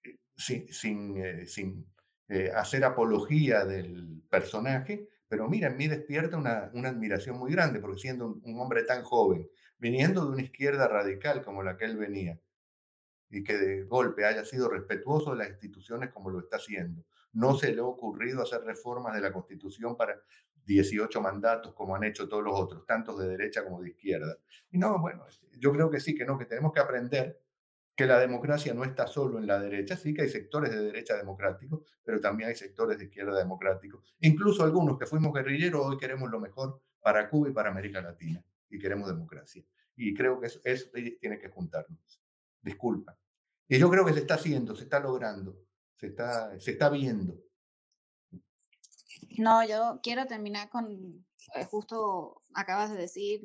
eh, 0.05 0.19
sin, 0.37 0.73
sin, 0.73 1.17
eh, 1.17 1.47
sin 1.47 1.87
eh, 2.29 2.51
hacer 2.55 2.85
apología 2.85 3.65
del 3.65 4.23
personaje, 4.29 5.09
pero 5.33 5.49
mira, 5.49 5.69
en 5.69 5.79
mí 5.79 5.89
despierta 5.89 6.37
una, 6.37 6.71
una 6.75 6.91
admiración 6.91 7.39
muy 7.39 7.51
grande, 7.51 7.81
porque 7.81 7.99
siendo 7.99 8.39
un, 8.45 8.61
hombre 8.61 8.83
tan 8.83 9.03
joven, 9.03 9.49
viniendo 9.79 10.27
de 10.27 10.31
una 10.31 10.43
izquierda 10.43 10.87
radical 10.89 11.43
como 11.43 11.63
la 11.63 11.79
que 11.79 11.87
él 11.87 11.97
venía, 11.97 12.39
y 13.31 13.43
que 13.43 13.57
de 13.57 13.85
golpe 13.85 14.27
haya 14.27 14.45
sido 14.45 14.69
respetuoso 14.69 15.31
de 15.31 15.39
las 15.39 15.49
instituciones 15.49 16.11
como 16.11 16.29
lo 16.29 16.41
está 16.41 16.57
haciendo. 16.57 17.07
No 17.33 17.55
se 17.55 17.75
le 17.75 17.81
ha 17.81 17.85
ocurrido 17.85 18.43
hacer 18.43 18.61
reformas 18.61 19.15
de 19.15 19.23
la 19.23 19.33
Constitución 19.33 19.97
para 19.97 20.21
18 20.67 21.19
mandatos 21.23 21.73
como 21.73 21.97
han 21.97 22.05
hecho 22.05 22.29
todos 22.29 22.45
los 22.45 22.61
otros, 22.61 22.85
tanto 22.85 23.17
de 23.17 23.29
derecha 23.29 23.65
como 23.65 23.81
de 23.81 23.89
izquierda. 23.89 24.37
Y 24.71 24.77
no, 24.77 25.01
bueno, 25.01 25.25
yo 25.57 25.73
creo 25.73 25.91
que 25.91 26.01
sí, 26.01 26.15
que 26.15 26.27
no, 26.27 26.37
que 26.37 26.45
tenemos 26.45 26.75
que 26.75 26.81
aprender 26.81 27.42
que 28.03 28.09
la 28.09 28.19
democracia 28.19 28.75
no 28.75 28.83
está 28.83 29.07
solo 29.07 29.39
en 29.39 29.47
la 29.47 29.61
derecha, 29.61 29.97
sí 29.97 30.13
que 30.13 30.23
hay 30.23 30.29
sectores 30.29 30.73
de 30.73 30.83
derecha 30.83 31.17
democráticos, 31.17 31.85
pero 32.03 32.19
también 32.19 32.49
hay 32.49 32.57
sectores 32.57 32.99
de 32.99 33.05
izquierda 33.05 33.39
democráticos. 33.39 34.17
Incluso 34.19 34.65
algunos 34.65 34.99
que 34.99 35.07
fuimos 35.07 35.33
guerrilleros 35.33 35.87
hoy 35.87 35.99
queremos 35.99 36.29
lo 36.29 36.41
mejor 36.41 36.83
para 37.01 37.31
Cuba 37.31 37.51
y 37.51 37.53
para 37.53 37.71
América 37.71 38.01
Latina 38.01 38.45
y 38.69 38.81
queremos 38.81 39.07
democracia. 39.07 39.65
Y 39.95 40.15
creo 40.15 40.41
que 40.41 40.49
eso, 40.49 40.91
tiene 41.21 41.39
que 41.39 41.49
juntarnos. 41.49 42.21
Disculpa. 42.61 43.17
Y 43.69 43.79
yo 43.79 43.89
creo 43.89 44.05
que 44.05 44.15
se 44.15 44.19
está 44.19 44.35
haciendo, 44.35 44.75
se 44.75 44.83
está 44.83 44.99
logrando, 44.99 45.61
se 45.95 46.09
está, 46.09 46.59
se 46.59 46.73
está 46.73 46.91
viendo. 46.91 47.41
No, 49.39 49.65
yo 49.65 50.01
quiero 50.03 50.27
terminar 50.27 50.69
con, 50.71 51.25
eh, 51.55 51.65
justo 51.71 52.43
acabas 52.53 52.91
de 52.91 52.97
decir, 52.97 53.43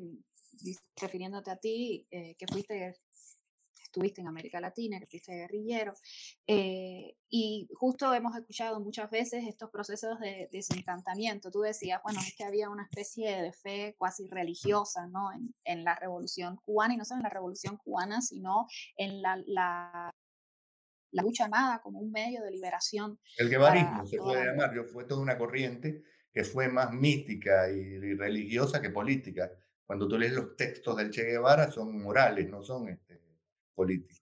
refiriéndote 0.99 1.51
a 1.51 1.58
ti, 1.58 2.08
eh, 2.10 2.36
que 2.39 2.47
fuiste 2.47 2.95
estuviste 3.97 4.21
en 4.21 4.27
América 4.27 4.59
Latina, 4.59 4.99
que 4.99 5.07
fuiste 5.07 5.33
guerrillero, 5.33 5.93
eh, 6.45 7.15
y 7.29 7.67
justo 7.73 8.13
hemos 8.13 8.35
escuchado 8.35 8.79
muchas 8.79 9.09
veces 9.09 9.43
estos 9.47 9.69
procesos 9.71 10.19
de, 10.19 10.47
desencantamiento. 10.51 11.49
Tú 11.49 11.61
decías, 11.61 11.99
bueno, 12.03 12.19
es 12.19 12.35
que 12.35 12.43
había 12.43 12.69
una 12.69 12.83
especie 12.83 13.41
de 13.41 13.51
fe 13.51 13.95
cuasi 13.97 14.27
religiosa, 14.29 15.07
¿no? 15.07 15.31
En, 15.33 15.53
en 15.65 15.83
la 15.83 15.95
revolución 15.95 16.57
cubana, 16.57 16.93
y 16.93 16.97
no 16.97 17.05
solo 17.05 17.19
en 17.19 17.23
la 17.23 17.29
revolución 17.29 17.77
cubana, 17.77 18.21
sino 18.21 18.67
en 18.95 19.21
la, 19.21 19.41
la 19.47 20.11
la 21.11 21.23
lucha 21.23 21.45
armada 21.45 21.79
como 21.81 21.99
un 21.99 22.11
medio 22.11 22.43
de 22.43 22.51
liberación. 22.51 23.17
El 23.37 23.49
guevarismo 23.49 24.05
se 24.05 24.17
puede 24.17 24.45
llamar, 24.45 24.75
yo, 24.75 24.83
fue 24.83 25.05
toda 25.05 25.21
una 25.21 25.37
corriente 25.37 26.03
que 26.33 26.43
fue 26.43 26.67
más 26.67 26.91
mística 26.91 27.71
y, 27.71 28.13
religiosa 28.13 28.81
que 28.81 28.89
política. 28.89 29.49
Cuando 29.85 30.07
tú 30.07 30.17
lees 30.17 30.33
los 30.33 30.55
textos 30.57 30.97
del 30.97 31.09
Che 31.09 31.23
Guevara 31.23 31.71
son 31.71 31.99
morales, 31.99 32.49
no 32.49 32.61
son 32.61 32.89
este, 32.89 33.21
político. 33.78 34.15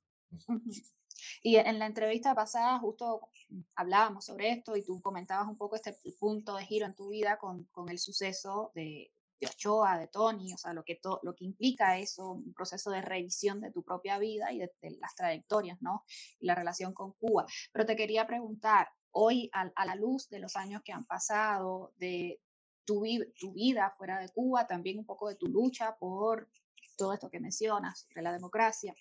Y 1.41 1.55
en 1.55 1.79
la 1.79 1.85
entrevista 1.85 2.35
pasada 2.35 2.77
justo 2.79 3.29
hablábamos 3.75 4.25
sobre 4.25 4.51
esto 4.51 4.75
y 4.75 4.83
tú 4.83 5.01
comentabas 5.01 5.47
un 5.47 5.57
poco 5.57 5.75
este 5.75 5.95
punto 6.19 6.55
de 6.55 6.65
giro 6.65 6.85
en 6.85 6.93
tu 6.93 7.09
vida 7.09 7.37
con, 7.37 7.63
con 7.71 7.89
el 7.89 7.99
suceso 7.99 8.71
de, 8.75 9.11
de, 9.39 9.47
Ochoa, 9.47 9.97
de 9.97 10.07
Tony, 10.07 10.53
o 10.53 10.57
sea, 10.57 10.73
lo 10.73 10.83
que, 10.83 10.95
to, 10.95 11.19
lo 11.23 11.33
que 11.33 11.45
implica 11.45 11.97
eso, 11.97 12.31
un 12.31 12.53
proceso 12.53 12.91
de 12.91 13.01
revisión 13.01 13.61
de 13.61 13.71
tu 13.71 13.83
propia 13.83 14.19
vida 14.19 14.51
y 14.51 14.59
de, 14.59 14.71
las 14.99 15.15
trayectorias, 15.15 15.81
¿no? 15.81 16.03
Y 16.39 16.47
la 16.47 16.55
relación 16.55 16.93
con 16.93 17.13
Cuba. 17.13 17.45
Pero 17.71 17.85
te 17.85 17.95
quería 17.95 18.27
preguntar, 18.27 18.89
hoy 19.11 19.49
a, 19.53 19.71
a 19.75 19.85
la 19.85 19.95
luz 19.95 20.27
de 20.29 20.39
los 20.39 20.55
años 20.55 20.81
que 20.83 20.91
han 20.91 21.05
pasado, 21.05 21.93
de 21.97 22.41
tu, 22.85 23.03
tu 23.39 23.53
vida 23.53 23.93
fuera 23.97 24.19
de 24.19 24.29
Cuba, 24.29 24.67
también 24.67 24.99
un 24.99 25.05
poco 25.05 25.29
de 25.29 25.35
tu 25.35 25.47
lucha 25.47 25.95
por 25.97 26.49
todo 26.95 27.13
esto 27.13 27.29
que 27.29 27.39
mencionas 27.39 28.01
sobre 28.07 28.21
la 28.21 28.33
democracia. 28.33 28.95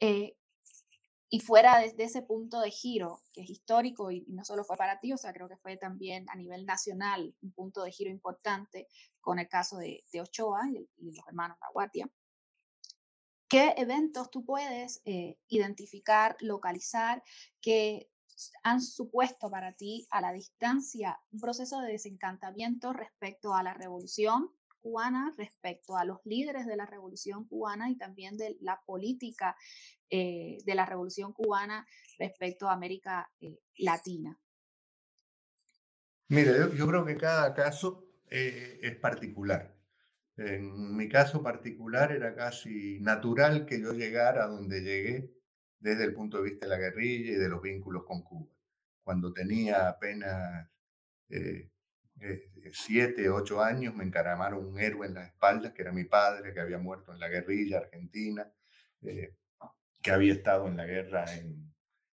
Eh, 0.00 0.36
y 1.32 1.38
fuera 1.38 1.78
de, 1.78 1.94
ese 1.98 2.22
punto 2.22 2.60
de 2.60 2.72
giro, 2.72 3.22
que 3.32 3.42
es 3.42 3.50
histórico 3.50 4.10
y, 4.10 4.24
no 4.28 4.44
solo 4.44 4.64
fue 4.64 4.76
para 4.76 4.98
ti, 4.98 5.12
o 5.12 5.16
sea, 5.16 5.32
creo 5.32 5.48
que 5.48 5.56
fue 5.56 5.76
también 5.76 6.28
a 6.28 6.34
nivel 6.34 6.66
nacional 6.66 7.34
un 7.40 7.52
punto 7.52 7.84
de 7.84 7.92
giro 7.92 8.10
importante 8.10 8.88
con 9.20 9.38
el 9.38 9.48
caso 9.48 9.78
de, 9.78 10.02
Ochoa 10.20 10.62
y, 10.68 11.12
los 11.12 11.26
hermanos 11.28 11.56
La 11.60 11.68
Guardia. 11.72 12.10
¿Qué 13.48 13.74
eventos 13.76 14.30
tú 14.30 14.44
puedes 14.44 15.02
eh, 15.04 15.38
identificar, 15.48 16.36
localizar, 16.40 17.22
que 17.60 18.10
han 18.64 18.80
supuesto 18.80 19.50
para 19.50 19.72
ti 19.72 20.06
a 20.10 20.20
la 20.20 20.32
distancia 20.32 21.20
un 21.30 21.40
proceso 21.40 21.80
de 21.80 21.92
desencantamiento 21.92 22.92
respecto 22.92 23.54
a 23.54 23.62
la 23.62 23.74
revolución 23.74 24.50
cubana 24.80 25.34
respecto 25.36 25.96
a 25.96 26.04
los 26.04 26.18
líderes 26.24 26.66
de 26.66 26.76
la 26.76 26.86
revolución 26.86 27.46
cubana 27.46 27.90
y 27.90 27.96
también 27.96 28.36
de 28.36 28.56
la 28.60 28.80
política 28.84 29.56
eh, 30.10 30.58
de 30.64 30.74
la 30.74 30.86
revolución 30.86 31.32
cubana 31.32 31.86
respecto 32.18 32.68
a 32.68 32.72
América 32.72 33.30
eh, 33.40 33.58
Latina? 33.78 34.38
Mire, 36.28 36.52
yo, 36.76 36.86
creo 36.86 37.04
que 37.04 37.16
cada 37.16 37.54
caso 37.54 38.08
eh, 38.30 38.78
es 38.82 38.96
particular. 38.96 39.76
En 40.36 40.96
mi 40.96 41.08
caso 41.08 41.42
particular 41.42 42.12
era 42.12 42.34
casi 42.34 42.98
natural 43.00 43.66
que 43.66 43.80
yo 43.80 43.92
llegara 43.92 44.44
a 44.44 44.48
donde 44.48 44.80
llegué 44.80 45.34
desde 45.78 46.04
el 46.04 46.14
punto 46.14 46.38
de 46.38 46.50
vista 46.50 46.66
de 46.66 46.70
la 46.70 46.78
guerrilla 46.78 47.32
y 47.32 47.34
de 47.34 47.48
los 47.48 47.60
vínculos 47.60 48.04
con 48.04 48.22
Cuba. 48.22 48.50
cuando 49.02 49.32
tenía 49.32 49.88
apenas 49.88 50.68
siete, 52.72 53.28
ocho 53.30 53.62
años, 53.62 53.94
me 53.94 54.04
encaramaron 54.04 54.64
un 54.64 54.78
héroe 54.78 55.06
en 55.06 55.14
la 55.14 55.24
espalda, 55.24 55.72
que 55.72 55.82
era 55.82 55.92
mi 55.92 56.04
padre, 56.04 56.52
que 56.52 56.60
había 56.60 56.78
muerto 56.78 57.12
en 57.12 57.20
la 57.20 57.28
guerrilla 57.28 57.78
argentina, 57.78 58.50
eh, 59.02 59.34
que 60.02 60.10
había 60.10 60.32
estado 60.32 60.68
en 60.68 60.76
la 60.76 60.86
guerra 60.86 61.24
en, 61.34 61.72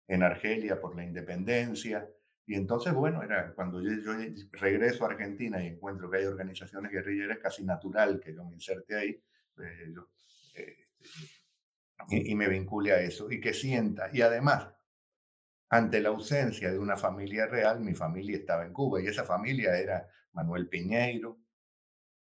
en 0.07 0.23
Argelia 0.23 0.79
por 0.79 0.95
la 0.95 1.03
independencia. 1.03 2.07
Y 2.47 2.55
entonces, 2.55 2.93
bueno, 2.93 3.23
era 3.23 3.53
cuando 3.53 3.81
yo, 3.81 4.13
regreso 4.51 5.05
a 5.05 5.09
Argentina 5.09 5.63
y 5.63 5.67
encuentro 5.67 6.09
que 6.09 6.17
hay 6.17 6.25
organizaciones 6.25 6.91
guerrilleras, 6.91 7.39
casi 7.39 7.63
natural 7.63 8.19
que 8.19 8.33
yo 8.33 8.43
me 8.45 8.53
inserte 8.53 8.95
ahí 8.95 9.23
y, 12.09 12.31
y, 12.31 12.35
me 12.35 12.47
vincule 12.47 12.91
a 12.91 12.99
eso 12.99 13.31
y 13.31 13.39
que 13.39 13.53
sienta. 13.53 14.09
Y 14.13 14.21
además, 14.21 14.67
ante 15.75 15.99
la 15.99 16.09
ausencia 16.09 16.71
de 16.71 16.79
una 16.79 16.95
familia 16.95 17.47
real, 17.47 17.81
mi 17.81 17.93
familia 17.93 18.37
estaba 18.37 18.65
en 18.65 18.71
Cuba 18.71 19.01
y 19.01 19.07
esa 19.07 19.25
familia 19.25 19.77
era 19.77 20.07
Manuel 20.31 20.69
Piñeiro, 20.69 21.39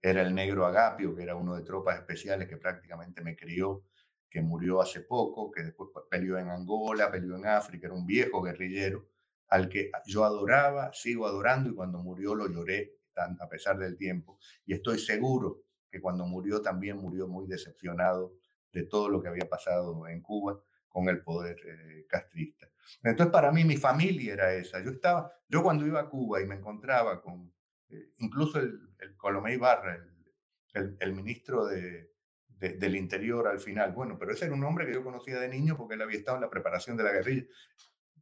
era 0.01 0.21
el 0.21 0.33
negro 0.33 0.65
Agapio, 0.65 1.15
que 1.15 1.23
era 1.23 1.35
uno 1.35 1.55
de 1.55 1.63
tropas 1.63 1.99
especiales 1.99 2.47
que 2.47 2.57
prácticamente 2.57 3.21
me 3.21 3.35
crió, 3.35 3.83
que 4.29 4.41
murió 4.41 4.81
hace 4.81 5.01
poco, 5.01 5.51
que 5.51 5.63
después 5.63 5.89
peleó 6.09 6.37
en 6.37 6.49
Angola, 6.49 7.11
peleó 7.11 7.35
en 7.35 7.45
África, 7.45 7.87
era 7.87 7.93
un 7.93 8.05
viejo 8.05 8.41
guerrillero 8.41 9.09
al 9.49 9.67
que 9.67 9.91
yo 10.05 10.23
adoraba, 10.23 10.93
sigo 10.93 11.27
adorando 11.27 11.69
y 11.69 11.75
cuando 11.75 11.99
murió 11.99 12.33
lo 12.33 12.47
lloré 12.47 12.95
a 13.15 13.49
pesar 13.49 13.77
del 13.77 13.97
tiempo. 13.97 14.39
Y 14.65 14.73
estoy 14.73 14.97
seguro 14.97 15.63
que 15.91 15.99
cuando 15.99 16.25
murió 16.25 16.61
también 16.61 16.97
murió 16.97 17.27
muy 17.27 17.47
decepcionado 17.47 18.33
de 18.71 18.83
todo 18.83 19.09
lo 19.09 19.21
que 19.21 19.27
había 19.27 19.49
pasado 19.49 20.07
en 20.07 20.21
Cuba 20.21 20.57
con 20.87 21.09
el 21.09 21.21
poder 21.21 21.57
eh, 21.67 22.05
castrista. 22.07 22.70
Entonces, 23.03 23.31
para 23.31 23.51
mí, 23.51 23.63
mi 23.63 23.77
familia 23.77 24.33
era 24.33 24.53
esa. 24.53 24.83
Yo 24.83 24.91
estaba, 24.91 25.31
yo 25.47 25.63
cuando 25.63 25.85
iba 25.85 26.01
a 26.01 26.09
Cuba 26.09 26.41
y 26.41 26.45
me 26.45 26.55
encontraba 26.55 27.21
con, 27.21 27.53
eh, 27.89 28.11
incluso 28.17 28.59
el, 28.59 28.79
el 28.99 29.15
Colomé 29.15 29.53
Ibarra, 29.53 29.95
el, 30.73 30.97
el, 30.99 31.13
ministro 31.13 31.65
de, 31.65 32.11
del 32.47 32.95
Interior 32.95 33.47
al 33.47 33.59
final, 33.59 33.91
bueno, 33.91 34.17
pero 34.17 34.31
ese 34.31 34.45
era 34.45 34.53
un 34.53 34.63
hombre 34.63 34.85
que 34.85 34.93
yo 34.93 35.03
conocía 35.03 35.39
de 35.39 35.49
niño 35.49 35.75
porque 35.75 35.95
él 35.95 36.01
había 36.01 36.17
estado 36.17 36.37
en 36.37 36.41
la 36.41 36.49
preparación 36.49 36.95
de 36.95 37.03
la 37.03 37.11
guerrilla. 37.11 37.45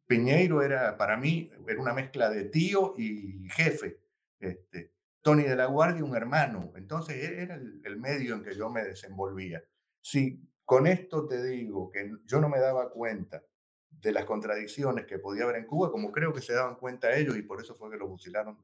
Piñeiro 0.08 0.64
era, 0.64 0.98
para 0.98 1.18
mí, 1.18 1.52
era 1.68 1.80
una 1.80 1.94
mezcla 1.94 2.30
de 2.30 2.46
tío 2.46 2.96
y 2.98 3.48
jefe. 3.50 4.00
Este, 4.40 4.94
Tony 5.22 5.44
de 5.44 5.56
la 5.56 5.66
Guardia, 5.66 6.04
un 6.04 6.16
hermano. 6.16 6.72
Entonces, 6.76 7.18
e, 7.18 7.42
era 7.44 7.56
el, 7.56 7.82
el 7.84 7.98
medio 7.98 8.36
en 8.36 8.44
que 8.44 8.56
yo 8.56 8.70
me 8.70 8.84
desenvolvía. 8.84 9.64
Si 10.02 10.42
con 10.66 10.88
esto 10.88 11.28
te 11.28 11.44
digo 11.44 11.92
que 11.92 12.12
yo 12.26 12.40
no 12.40 12.50
me 12.50 12.60
daba 12.60 12.90
cuenta 12.92 13.44
de 13.90 14.12
las 14.12 14.26
contradicciones 14.26 15.06
que 15.06 15.20
podía 15.20 15.44
haber 15.44 15.58
en 15.58 15.66
Cuba, 15.66 15.92
como 15.92 16.12
creo 16.12 16.34
que 16.34 16.42
se 16.42 16.54
daban 16.54 16.76
cuenta 16.76 17.16
ellos 17.16 17.38
y 17.38 17.42
por 17.42 17.62
eso 17.62 17.76
fue 17.76 17.90
que 17.90 17.98
los 17.98 18.10
fusilaron, 18.10 18.64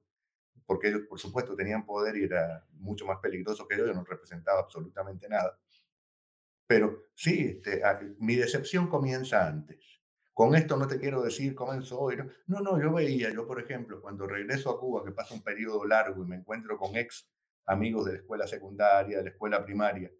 porque 0.65 0.88
ellos, 0.89 1.01
por 1.09 1.19
supuesto, 1.19 1.55
tenían 1.55 1.86
poder 1.86 2.17
y 2.17 2.23
era 2.23 2.65
mucho 2.73 3.05
más 3.05 3.19
peligroso 3.19 3.67
que 3.67 3.78
yo, 3.78 3.86
yo 3.86 3.93
no 3.93 4.03
representaba 4.03 4.61
absolutamente 4.61 5.28
nada. 5.28 5.59
Pero 6.67 7.09
sí, 7.13 7.57
este, 7.57 7.82
mi 8.19 8.36
decepción 8.36 8.88
comienza 8.88 9.47
antes. 9.47 9.95
Con 10.34 10.55
esto 10.55 10.76
no 10.76 10.88
te 10.88 10.99
quiero 10.99 11.21
decir 11.21 11.55
comenzó 11.55 11.99
hoy. 12.01 12.17
No, 12.17 12.26
no, 12.47 12.59
no, 12.59 12.82
yo 12.82 12.91
veía, 12.91 13.32
yo 13.32 13.47
por 13.47 13.59
ejemplo, 13.59 14.01
cuando 14.01 14.28
regreso 14.28 14.69
a 14.69 14.80
Cuba, 14.80 15.03
que 15.05 15.11
pasa 15.11 15.34
un 15.34 15.43
periodo 15.43 15.86
largo 15.86 16.23
y 16.23 16.28
me 16.28 16.36
encuentro 16.36 16.78
con 16.78 16.95
ex 16.95 17.30
amigos 17.67 18.05
de 18.05 18.13
la 18.13 18.17
escuela 18.19 18.47
secundaria, 18.47 19.17
de 19.17 19.23
la 19.23 19.30
escuela 19.30 19.63
primaria, 19.63 20.11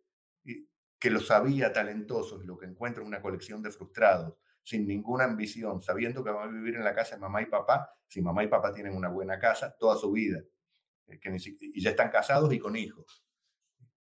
y 0.44 0.70
que 1.00 1.10
los 1.10 1.28
sabía 1.28 1.74
talentosos 1.74 2.44
y 2.44 2.48
lo 2.48 2.58
que 2.58 2.66
encuentro 2.66 3.04
es 3.04 3.08
una 3.08 3.22
colección 3.22 3.62
de 3.62 3.72
frustrados, 3.72 4.36
sin 4.66 4.88
ninguna 4.88 5.26
ambición, 5.26 5.82
sabiendo 5.82 6.24
que 6.24 6.32
van 6.32 6.50
a 6.50 6.52
vivir 6.52 6.76
en 6.76 6.84
la 6.84 6.96
casa 6.96 7.16
de 7.16 7.22
mamá 7.22 7.42
y 7.42 7.46
papá, 7.46 7.90
si 8.08 8.22
mamá 8.22 8.44
y 8.44 8.48
papá 8.48 8.74
tienen 8.74 8.96
una 8.96 9.10
buena 9.10 9.38
casa 9.38 9.78
toda 9.78 9.96
su 9.96 10.12
vida, 10.12 10.42
eh, 11.08 11.20
que 11.20 11.38
y 11.38 11.82
ya 11.82 11.92
están 11.92 12.10
casados 12.10 12.52
y 12.52 12.60
con 12.60 12.76
hijos. 12.76 13.26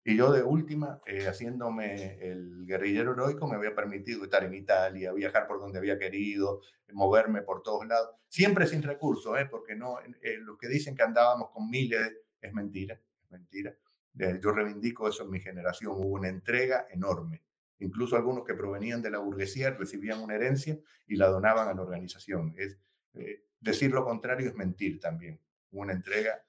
Y 0.06 0.16
yo 0.16 0.30
de 0.30 0.42
última, 0.42 1.00
eh, 1.06 1.26
haciéndome 1.26 2.18
el 2.20 2.66
guerrillero 2.66 3.12
heroico, 3.12 3.48
me 3.48 3.56
había 3.56 3.74
permitido 3.74 4.22
estar 4.22 4.44
en 4.44 4.52
Italia, 4.52 5.12
viajar 5.14 5.46
por 5.46 5.58
donde 5.58 5.78
había 5.78 5.98
querido, 5.98 6.60
moverme 6.92 7.40
por 7.40 7.62
todos 7.62 7.86
lados, 7.86 8.10
siempre 8.28 8.66
sin 8.66 8.82
recursos, 8.82 9.38
¿eh? 9.40 9.46
porque 9.50 9.74
no, 9.74 9.98
eh, 10.00 10.36
los 10.38 10.58
que 10.58 10.68
dicen 10.68 10.94
que 10.94 11.02
andábamos 11.02 11.50
con 11.50 11.70
miles 11.70 12.12
es 12.38 12.52
mentira, 12.52 13.00
es 13.22 13.30
mentira. 13.30 13.74
Yo 14.12 14.52
reivindico 14.52 15.08
eso 15.08 15.24
en 15.24 15.30
mi 15.30 15.40
generación. 15.40 15.92
Hubo 15.96 16.06
una 16.06 16.28
entrega 16.28 16.86
enorme. 16.90 17.42
Incluso 17.78 18.16
algunos 18.16 18.44
que 18.44 18.54
provenían 18.54 19.02
de 19.02 19.10
la 19.10 19.18
burguesía 19.18 19.70
recibían 19.70 20.20
una 20.20 20.34
herencia 20.34 20.78
y 21.06 21.16
la 21.16 21.28
donaban 21.28 21.68
a 21.68 21.74
la 21.74 21.82
organización. 21.82 22.54
Es, 22.56 22.78
eh, 23.14 23.44
decir 23.60 23.90
lo 23.90 24.04
contrario 24.04 24.48
es 24.48 24.54
mentir 24.54 25.00
también. 25.00 25.40
Una 25.72 25.92
entrega. 25.92 26.44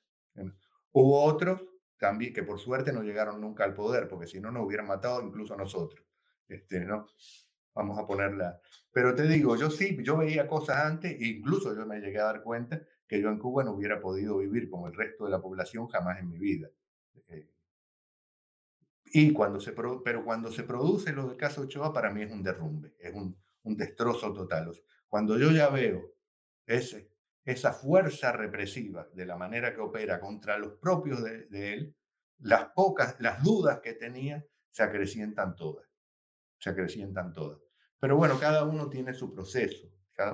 Hubo 0.91 1.23
otros 1.23 1.63
también 1.97 2.33
que 2.33 2.43
por 2.43 2.59
suerte 2.59 2.91
no 2.91 3.01
llegaron 3.01 3.41
nunca 3.41 3.63
al 3.63 3.73
poder, 3.73 4.07
porque 4.07 4.27
si 4.27 4.39
no 4.39 4.51
nos 4.51 4.65
hubieran 4.65 4.87
matado 4.87 5.25
incluso 5.25 5.53
a 5.53 5.57
nosotros. 5.57 6.05
Este, 6.47 6.81
¿no? 6.81 7.07
Vamos 7.73 7.97
a 7.97 8.05
ponerla. 8.05 8.61
Pero 8.91 9.15
te 9.15 9.23
digo, 9.23 9.55
yo 9.55 9.69
sí, 9.69 9.97
yo 10.03 10.17
veía 10.17 10.47
cosas 10.47 10.85
antes, 10.85 11.19
incluso 11.19 11.75
yo 11.75 11.85
me 11.85 11.99
llegué 11.99 12.19
a 12.19 12.25
dar 12.25 12.43
cuenta 12.43 12.81
que 13.07 13.21
yo 13.21 13.29
en 13.29 13.39
Cuba 13.39 13.63
no 13.63 13.71
hubiera 13.71 13.99
podido 13.99 14.37
vivir 14.37 14.69
como 14.69 14.87
el 14.87 14.93
resto 14.93 15.25
de 15.25 15.31
la 15.31 15.41
población 15.41 15.87
jamás 15.87 16.19
en 16.19 16.29
mi 16.29 16.37
vida. 16.37 16.69
Eh, 17.27 17.49
y 19.05 19.31
cuando 19.31 19.59
se, 19.59 19.71
pero 19.71 20.25
cuando 20.25 20.51
se 20.51 20.63
produce 20.63 21.13
lo 21.13 21.27
del 21.27 21.37
caso 21.37 21.61
Ochoa, 21.61 21.93
para 21.93 22.11
mí 22.11 22.23
es 22.23 22.31
un 22.31 22.43
derrumbe, 22.43 22.95
es 22.99 23.13
un, 23.13 23.37
un 23.63 23.77
destrozo 23.77 24.33
total. 24.33 24.71
Cuando 25.07 25.37
yo 25.37 25.51
ya 25.51 25.69
veo 25.69 26.13
ese, 26.65 27.11
esa 27.43 27.71
fuerza 27.71 28.31
represiva 28.31 29.07
de 29.13 29.25
la 29.25 29.37
manera 29.37 29.73
que 29.73 29.81
opera 29.81 30.19
contra 30.19 30.57
los 30.57 30.73
propios 30.73 31.23
de, 31.23 31.45
de, 31.45 31.73
él, 31.73 31.95
las 32.39 32.65
pocas, 32.75 33.15
las 33.19 33.43
dudas 33.43 33.79
que 33.81 33.93
tenía 33.93 34.45
se 34.69 34.83
acrecientan 34.83 35.55
todas, 35.55 35.87
se 36.57 36.71
acrecientan 36.71 37.33
todas. 37.33 37.59
Pero 37.99 38.17
bueno, 38.17 38.39
cada 38.39 38.65
uno 38.65 38.89
tiene 38.89 39.13
su 39.13 39.33
proceso. 39.33 39.87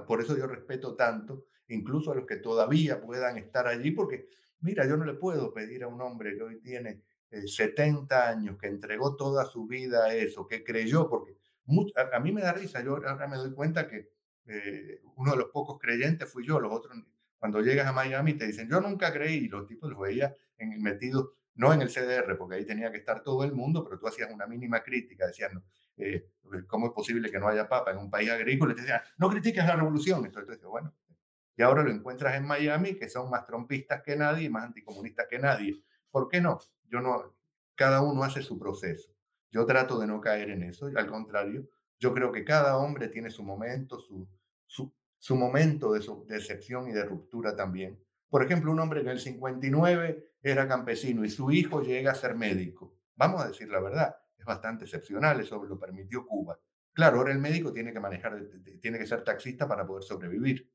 por 0.08 0.22
eso 0.22 0.38
yo 0.38 0.48
respeto 0.48 0.96
tanto, 0.96 1.46
incluso 1.68 2.12
a 2.12 2.16
los 2.16 2.26
que 2.26 2.38
todavía 2.38 3.02
puedan 3.02 3.38
estar 3.38 3.68
allí, 3.68 3.92
porque 3.92 4.28
mira, 4.62 4.88
yo 4.88 4.98
no 4.98 5.06
le 5.06 5.14
puedo 5.14 5.54
pedir 5.54 5.84
a 5.84 5.88
un 5.88 6.02
hombre 6.02 6.36
que 6.36 6.44
hoy 6.44 6.62
tiene 6.62 7.04
70 7.32 8.16
eh, 8.16 8.30
años, 8.30 8.58
que 8.60 8.68
entregó 8.68 9.16
toda 9.16 9.46
su 9.46 9.66
vida 9.66 10.06
a 10.06 10.14
eso, 10.14 10.48
que 10.48 10.64
creyó, 10.64 11.10
porque 11.10 11.38
a, 12.14 12.20
mí 12.20 12.32
me 12.32 12.42
da 12.42 12.54
risa, 12.54 12.84
yo 12.84 12.96
ahora 12.96 13.28
me 13.28 13.38
doy 13.38 13.54
cuenta 13.54 13.88
que 13.88 14.10
eh, 14.46 15.02
uno 15.16 15.32
de 15.32 15.38
los 15.38 15.50
pocos 15.50 15.80
creyentes 15.80 16.30
fui 16.30 16.46
yo, 16.46 16.60
los 16.60 16.74
otros, 16.74 16.98
cuando 17.38 17.62
llegas 17.62 17.88
a 17.88 17.94
Miami 17.94 18.34
te 18.34 18.48
dicen, 18.48 18.70
yo 18.70 18.82
nunca 18.82 19.12
creí, 19.14 19.46
y 19.46 19.48
los 19.48 19.66
tipos 19.66 19.90
los 19.90 20.00
veía 20.00 20.36
en, 20.58 20.82
metidos, 20.82 21.30
no 21.56 21.74
en 21.74 21.82
el 21.82 21.90
CDR, 21.90 22.38
porque 22.38 22.56
ahí 22.56 22.66
tenía 22.66 22.92
que 22.92 22.98
estar 22.98 23.24
todo 23.24 23.44
el 23.44 23.54
mundo, 23.54 23.84
pero 23.84 24.00
tú 24.00 24.08
hacías 24.08 24.32
una 24.32 24.46
mínima 24.48 24.84
crítica, 24.84 25.28
decías, 25.28 25.54
no, 25.54 25.64
eh, 25.98 26.30
¿cómo 26.68 26.88
es 26.88 26.94
posible 26.94 27.30
que 27.32 27.40
no 27.40 27.48
haya 27.48 27.68
papa 27.68 27.92
en 27.92 27.98
un 27.98 28.10
país 28.10 28.30
agrícola? 28.30 28.74
Y 28.74 28.76
te 28.76 28.82
decían, 28.82 29.02
no 29.18 29.30
critiques 29.30 29.66
la 29.66 29.76
revolución. 29.76 30.26
Entonces, 30.26 30.62
bueno, 30.64 30.94
y 31.56 31.62
ahora 31.62 31.84
lo 31.84 31.92
encuentras 31.92 32.36
en 32.36 32.46
Miami, 32.46 32.96
que 32.96 33.10
son 33.10 33.30
más 33.30 33.46
trompistas 33.46 34.02
que 34.02 34.16
nadie, 34.16 34.50
más 34.50 34.64
anticomunistas 34.64 35.28
que 35.30 35.38
nadie. 35.38 35.84
¿Por 36.12 36.28
qué 36.28 36.42
no? 36.42 36.60
Yo 36.90 37.02
no, 37.02 37.36
cada 37.76 38.02
uno 38.02 38.24
hace 38.24 38.42
su 38.42 38.60
proceso. 38.60 39.12
Yo 39.50 39.66
trato 39.66 40.00
de 40.00 40.08
no 40.08 40.22
caer 40.22 40.50
en 40.52 40.64
eso, 40.64 40.88
al 40.96 41.08
contrario, 41.08 41.68
yo 42.00 42.14
creo 42.14 42.32
que 42.32 42.44
cada 42.44 42.78
hombre 42.78 43.08
tiene 43.10 43.30
su 43.30 43.44
momento, 43.44 44.00
su, 44.00 44.28
su, 44.66 44.94
su 45.18 45.36
momento 45.36 45.94
de 45.94 46.02
su 46.02 46.26
decepción 46.26 46.88
y 46.88 46.94
de 46.94 47.06
ruptura 47.06 47.56
también. 47.56 48.00
Por 48.30 48.44
ejemplo, 48.44 48.72
un 48.72 48.80
hombre 48.80 49.02
en 49.02 49.10
el 49.10 49.20
59 49.20 50.36
era 50.42 50.68
campesino 50.68 51.26
y 51.26 51.30
su 51.30 51.52
hijo 51.52 51.82
llega 51.82 52.12
a 52.12 52.16
ser 52.16 52.36
médico. 52.36 52.96
Vamos 53.16 53.42
a 53.42 53.48
decir 53.50 53.70
la 53.70 53.82
verdad, 53.82 54.16
es 54.38 54.46
bastante 54.46 54.86
excepcional, 54.86 55.40
eso 55.40 55.64
lo 55.64 55.78
permitió 55.78 56.26
Cuba. 56.26 56.58
Claro, 56.94 57.18
ahora 57.18 57.32
el 57.32 57.40
médico 57.40 57.72
tiene 57.72 57.94
que 57.94 58.00
manejar, 58.00 58.42
tiene 58.82 58.98
que 58.98 59.06
ser 59.06 59.24
taxista 59.24 59.68
para 59.68 59.86
poder 59.86 60.04
sobrevivir. 60.04 60.70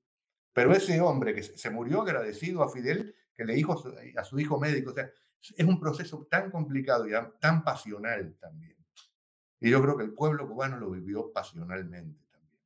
Pero 0.52 0.72
ese 0.72 1.00
hombre 1.00 1.34
que 1.34 1.42
se 1.42 1.70
murió 1.70 2.02
agradecido 2.02 2.62
a 2.62 2.70
Fidel, 2.70 3.14
que 3.34 3.44
le 3.44 3.54
dijo 3.54 3.74
a 4.16 4.24
su 4.24 4.38
hijo 4.38 4.58
médico, 4.58 4.90
o 4.90 4.94
sea, 4.94 5.10
es 5.40 5.66
un 5.66 5.78
proceso 5.78 6.26
tan 6.30 6.50
complicado 6.50 7.06
y 7.08 7.12
tan 7.40 7.62
pasional 7.62 8.36
también. 8.40 8.76
Y 9.60 9.70
yo 9.70 9.80
creo 9.82 9.96
que 9.96 10.04
el 10.04 10.12
pueblo 10.12 10.46
cubano 10.46 10.78
lo 10.78 10.90
vivió 10.90 11.32
pasionalmente 11.32 12.20
también. 12.30 12.60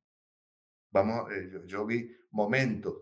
Vamos, 0.91 1.31
eh, 1.31 1.63
yo, 1.65 1.85
vi 1.85 2.11
momentos, 2.31 2.95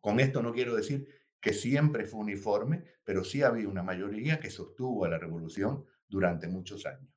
con 0.00 0.20
esto 0.20 0.42
no 0.42 0.52
quiero 0.52 0.74
decir 0.74 1.06
que 1.40 1.52
siempre 1.52 2.06
fue 2.06 2.20
uniforme, 2.20 2.84
pero 3.04 3.24
sí 3.24 3.42
había 3.42 3.68
una 3.68 3.82
mayoría 3.82 4.40
que 4.40 4.50
sostuvo 4.50 5.04
a 5.04 5.08
la 5.08 5.18
revolución 5.18 5.84
durante 6.08 6.48
muchos 6.48 6.86
años. 6.86 7.12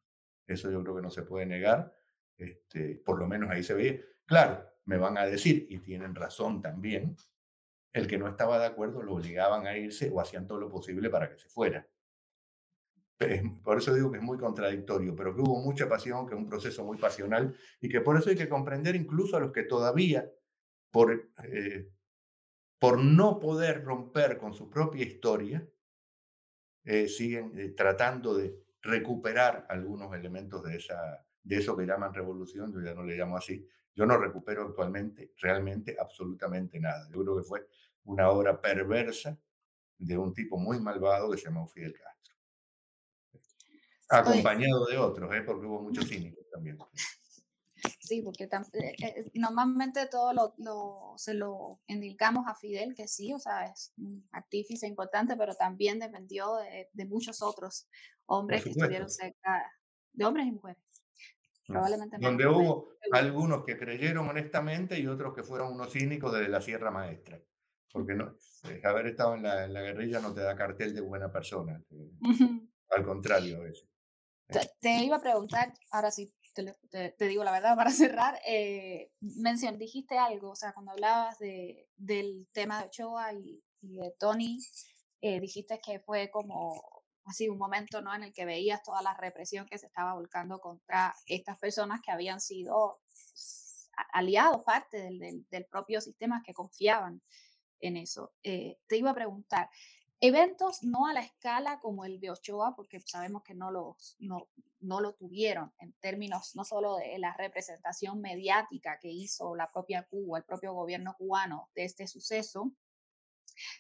Eso 0.48 0.70
yo 0.72 0.84
creo 0.84 0.96
que 0.96 1.02
no 1.02 1.10
se 1.10 1.24
puede 1.24 1.46
negar, 1.46 1.96
este, 2.38 2.96
por 3.06 3.20
lo 3.20 3.28
menos 3.28 3.50
ahí 3.50 3.64
se 3.64 3.74
veía. 3.74 4.00
Claro, 4.26 4.68
me 4.86 4.98
van 4.98 5.18
a 5.18 5.26
decir, 5.26 5.68
y 5.70 5.80
tienen 5.80 6.16
razón 6.16 6.62
también, 6.62 7.16
el 7.96 8.08
que 8.08 8.18
no 8.18 8.28
estaba 8.28 8.60
de 8.60 8.66
acuerdo 8.66 9.02
lo 9.02 9.14
obligaban 9.14 9.66
a 9.66 9.78
irse 9.78 10.12
o 10.14 10.20
hacían 10.20 10.46
todo 10.46 10.60
lo 10.60 10.70
posible 10.70 11.10
para 11.10 11.30
que 11.30 11.38
se 11.38 11.48
fuera. 11.48 11.88
Por 13.64 13.78
eso 13.78 13.94
digo 13.94 14.12
que 14.12 14.18
es 14.18 14.24
muy 14.24 14.38
contradictorio, 14.38 15.16
pero 15.16 15.34
que 15.34 15.40
hubo 15.40 15.62
mucha 15.62 15.88
pasión, 15.88 16.28
que 16.28 16.34
es 16.34 16.38
un 16.38 16.50
proceso 16.50 16.84
muy 16.84 16.98
pasional 16.98 17.56
y 17.80 17.88
que 17.88 18.02
por 18.02 18.18
eso 18.18 18.30
hay 18.30 18.36
que 18.36 18.50
comprender 18.50 18.98
incluso 18.98 19.38
a 19.38 19.40
los 19.40 19.54
que 19.54 19.64
todavía 19.64 20.30
por, 20.92 21.32
eh, 21.46 21.90
por 22.78 23.02
no 23.02 23.40
poder 23.40 23.86
romper 23.86 24.38
con 24.38 24.54
su 24.54 24.70
propia 24.70 25.06
historia, 25.06 25.66
eh, 26.84 27.08
siguen 27.08 27.58
eh, 27.58 27.70
tratando 27.70 28.36
de 28.36 28.58
recuperar 28.82 29.68
algunos 29.70 30.14
elementos 30.14 30.62
de, 30.66 30.76
esa, 30.76 31.26
de 31.42 31.56
eso 31.56 31.78
que 31.78 31.86
llaman 31.86 32.14
revolución, 32.14 32.74
yo 32.74 32.82
ya 32.82 32.94
no 32.94 33.04
le 33.04 33.16
llamo 33.16 33.38
así, 33.38 33.66
yo 33.96 34.06
no 34.06 34.18
recupero 34.18 34.64
actualmente 34.64 35.34
realmente 35.38 35.96
absolutamente 36.00 36.80
nada. 36.80 37.08
Yo 37.12 37.22
creo 37.24 37.38
que 37.38 37.44
fue 37.44 37.68
una 38.04 38.30
obra 38.30 38.62
perversa 38.62 39.40
de 39.98 40.18
un 40.18 40.34
tipo 40.34 40.58
muy 40.58 40.80
malvado 40.80 41.32
que 41.32 41.38
se 41.38 41.46
llamó 41.46 41.68
Fidel 41.68 41.94
Castro. 41.94 42.36
Acompañado 44.10 44.86
de 44.86 44.98
otros, 44.98 45.34
¿eh? 45.34 45.42
porque 45.42 45.66
hubo 45.66 45.82
muchos 45.82 46.08
cínicos 46.08 46.48
también. 46.52 46.78
Sí, 48.00 48.22
porque 48.22 48.46
eh, 48.46 48.96
eh, 49.00 49.32
normalmente 49.34 50.08
todo 50.08 50.32
lo, 50.34 51.14
se 51.18 51.34
lo 51.34 51.80
indicamos 51.88 52.46
a 52.48 52.56
Fidel, 52.56 52.96
que 52.96 53.08
sí, 53.08 53.34
o 53.34 53.40
sea, 53.40 53.66
es 53.66 53.94
un 53.98 54.28
artífice 54.32 54.88
importante, 54.88 55.36
pero 55.36 55.56
también 55.56 56.00
dependió 56.00 56.56
de, 56.56 57.06
muchos 57.06 57.42
otros 57.42 57.88
hombres 58.28 58.64
que 58.64 58.70
estuvieron 58.70 59.10
cerca, 59.10 59.72
de 60.14 60.26
hombres 60.26 60.48
y 60.48 60.52
mujeres. 60.52 60.85
Probablemente 61.68 62.18
Donde 62.20 62.48
hubo 62.48 62.90
algunos 63.12 63.64
que 63.64 63.78
creyeron 63.78 64.30
honestamente 64.30 65.00
y 65.00 65.08
otros 65.08 65.34
que 65.34 65.44
fueron 65.44 65.74
unos 65.74 65.92
cínicos 65.92 66.32
desde 66.32 66.50
la 66.50 66.62
Sierra 66.62 66.92
Maestra. 66.92 67.42
Porque 67.92 68.14
no, 68.14 68.36
eh, 68.70 68.82
haber 68.84 69.08
estado 69.08 69.36
en 69.36 69.44
la, 69.44 69.82
guerrilla 69.82 70.20
no 70.20 70.34
te 70.34 70.42
da 70.42 70.56
cartel 70.56 70.94
de 70.94 71.02
buena 71.02 71.32
persona. 71.32 71.82
al 72.90 73.06
contrario, 73.06 73.66
eso. 73.66 73.88
te, 74.80 75.04
iba 75.04 75.16
a 75.16 75.22
preguntar, 75.22 75.74
ahora 75.92 76.12
sí, 76.12 76.32
te, 76.54 77.28
digo 77.28 77.44
la 77.44 77.52
verdad, 77.52 77.76
para 77.76 77.90
cerrar, 77.92 78.40
eh, 78.48 79.12
dijiste 79.78 80.18
algo, 80.18 80.52
o 80.52 80.56
sea, 80.56 80.74
cuando 80.74 80.92
hablabas 80.92 81.40
de, 81.40 81.90
del 81.96 82.48
tema 82.52 82.80
de 82.80 82.88
Ochoa 82.88 83.34
y, 83.34 83.64
de 83.82 84.14
Tony, 84.20 84.58
eh, 85.22 85.40
dijiste 85.40 85.80
que 85.80 86.00
fue 86.00 86.30
como 86.32 86.95
así 87.26 87.50
un 87.50 87.58
momento 87.58 88.02
¿no? 88.02 88.14
en 88.14 88.24
el 88.24 88.34
que 88.34 88.46
veías 88.46 88.84
toda 88.84 89.02
la 89.02 89.14
represión 89.14 89.66
que 89.66 89.78
se 89.78 89.88
estaba 89.88 90.14
volcando 90.14 90.60
contra 90.60 91.14
estas 91.26 91.58
personas 91.58 92.02
que 92.02 92.12
habían 92.12 92.40
sido 92.40 93.00
aliados, 94.14 94.64
parte 94.64 94.98
del, 94.98 95.46
del, 95.50 95.66
propio 95.66 96.02
sistema, 96.02 96.44
que 96.46 96.54
confiaban 96.54 97.22
en 97.80 97.98
eso. 97.98 98.34
Eh, 98.44 98.78
te 98.88 98.98
iba 98.98 99.12
a 99.12 99.16
preguntar, 99.16 99.70
Eventos 100.22 100.82
no 100.82 101.08
a 101.08 101.14
la 101.14 101.20
escala 101.20 101.80
como 101.82 102.06
el 102.06 102.20
de 102.20 102.32
Ochoa, 102.32 102.76
porque 102.76 103.02
sabemos 103.02 103.44
que 103.44 103.54
no, 103.54 103.70
los, 103.70 104.16
no, 104.20 104.48
no 104.80 105.02
lo 105.02 105.14
tuvieron 105.14 105.74
en 105.78 105.94
términos 106.00 106.56
no 106.56 106.64
solo 106.64 106.96
de 106.96 107.18
la 107.20 107.36
representación 107.36 108.22
mediática 108.22 108.98
que 109.00 109.10
hizo 109.10 109.56
la 109.56 109.70
propia 109.72 110.08
Cuba, 110.08 110.38
el 110.38 110.46
propio 110.46 110.74
gobierno 110.74 111.16
cubano 111.18 111.70
de 111.76 111.84
este 111.84 112.08
suceso, 112.08 112.72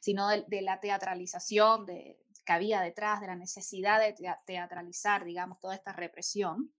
sino 0.01 0.27
de, 0.27 0.61
la 0.61 0.79
teatralización 0.79 1.85
de, 1.85 2.19
que 2.45 2.53
había 2.53 2.81
detrás, 2.81 3.21
de 3.21 3.27
la 3.27 3.35
necesidad 3.35 3.99
de 3.99 4.15
teatralizar, 4.45 5.25
digamos, 5.25 5.59
toda 5.59 5.75
esta 5.75 5.93
represión 5.93 6.73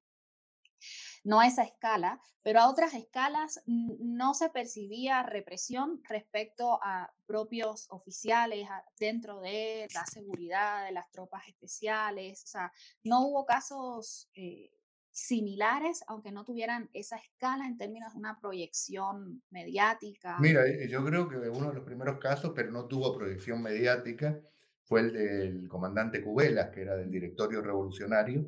no 1.24 1.40
a 1.40 1.46
esa 1.46 1.64
escala, 1.64 2.20
pero 2.42 2.60
a 2.60 2.70
otras 2.70 2.94
escalas 2.94 3.60
no 3.66 4.34
se 4.34 4.48
percibía 4.50 5.22
represión 5.22 6.00
respecto 6.08 6.78
a 6.82 7.12
propios 7.26 7.86
oficiales 7.90 8.68
dentro 8.98 9.40
de 9.40 9.88
la 9.92 10.04
seguridad 10.06 10.84
de 10.84 10.92
las 10.92 11.10
tropas 11.10 11.42
especiales. 11.48 12.44
O 12.44 12.46
sea, 12.46 12.72
no 13.02 13.26
hubo 13.26 13.44
casos 13.44 14.30
eh, 14.34 14.70
similares, 15.10 16.04
aunque 16.06 16.30
no 16.30 16.44
tuvieran 16.44 16.90
esa 16.92 17.16
escala 17.16 17.66
en 17.66 17.76
términos 17.76 18.12
de 18.12 18.20
una 18.20 18.38
proyección 18.38 19.42
mediática. 19.50 20.36
Mira, 20.38 20.64
eh, 20.66 20.88
yo 20.88 21.04
creo 21.04 21.28
que 21.28 21.36
uno 21.36 21.68
de 21.68 21.74
los 21.74 21.84
primeros 21.84 22.18
casos, 22.18 22.52
pero 22.54 22.70
no 22.70 22.86
tuvo 22.86 23.16
proyección 23.16 23.62
mediática, 23.62 24.40
fue 24.86 25.00
el 25.00 25.12
del 25.12 25.68
comandante 25.68 26.22
Cubelas, 26.22 26.70
que 26.70 26.82
era 26.82 26.96
del 26.96 27.10
directorio 27.10 27.60
revolucionario, 27.60 28.46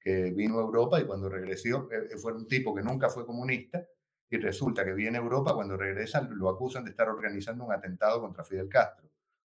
que 0.00 0.32
vino 0.32 0.58
a 0.58 0.62
Europa 0.62 1.00
y 1.00 1.06
cuando 1.06 1.28
regresó, 1.28 1.88
eh, 1.92 2.08
eh, 2.10 2.18
fue 2.18 2.32
un 2.32 2.48
tipo 2.48 2.74
que 2.74 2.82
nunca 2.82 3.08
fue 3.08 3.24
comunista 3.24 3.86
y 4.28 4.36
resulta 4.36 4.84
que 4.84 4.92
viene 4.92 5.18
a 5.18 5.20
Europa, 5.20 5.54
cuando 5.54 5.76
regresa 5.76 6.20
lo 6.22 6.48
acusan 6.48 6.84
de 6.84 6.90
estar 6.90 7.08
organizando 7.08 7.64
un 7.64 7.72
atentado 7.72 8.20
contra 8.20 8.42
Fidel 8.42 8.68
Castro. 8.68 9.08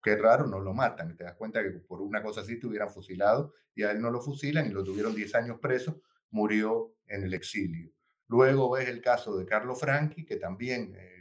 Qué 0.03 0.16
raro, 0.16 0.47
no 0.49 0.59
lo 0.59 0.74
matan. 0.74 1.16
Te 1.16 1.24
das 1.24 1.35
cuenta 1.35 1.62
que 1.62 1.70
por 1.70 2.03
una 2.03 2.22
cosa 2.22 2.41
así 2.41 2.59
te 2.59 2.66
hubieran 2.66 2.91
fusilado 2.91 3.55
y 3.74 3.85
a 3.85 3.93
él 3.93 4.01
no 4.01 4.11
lo 4.11 4.20
fusilan 4.20 4.66
y 4.66 4.70
lo 4.70 4.83
tuvieron 4.83 5.14
10 5.14 5.35
años 5.37 5.59
preso, 5.61 6.03
murió 6.31 6.95
en 7.07 7.22
el 7.22 7.35
exilio. 7.35 7.93
Luego 8.27 8.70
ves 8.70 8.89
el 8.89 9.01
caso 9.01 9.37
de 9.37 9.47
Carlos 9.47 9.79
Franchi, 9.79 10.24
que 10.24 10.37
también 10.37 10.93
eh, 10.97 11.15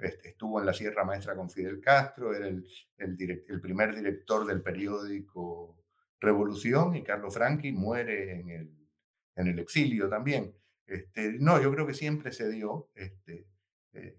estuvo 0.00 0.60
en 0.60 0.66
la 0.66 0.72
Sierra 0.72 1.04
Maestra 1.04 1.34
con 1.34 1.50
Fidel 1.50 1.80
Castro, 1.80 2.34
era 2.34 2.46
el, 2.46 2.66
el, 2.98 3.60
primer 3.60 3.94
director 3.94 4.46
del 4.46 4.62
periódico 4.62 5.76
revolución 6.20 6.94
y 6.96 7.02
Carlos 7.02 7.34
Franchi 7.34 7.72
muere 7.72 8.40
en 8.40 8.50
el, 8.50 8.88
en 9.36 9.46
el 9.48 9.58
exilio 9.58 10.08
también. 10.08 10.54
Este, 10.86 11.36
no, 11.38 11.60
yo 11.60 11.72
creo 11.72 11.86
que 11.86 11.94
siempre 11.94 12.32
se 12.32 12.50
dio. 12.50 12.90
Este, 12.94 13.46
eh, 13.92 14.16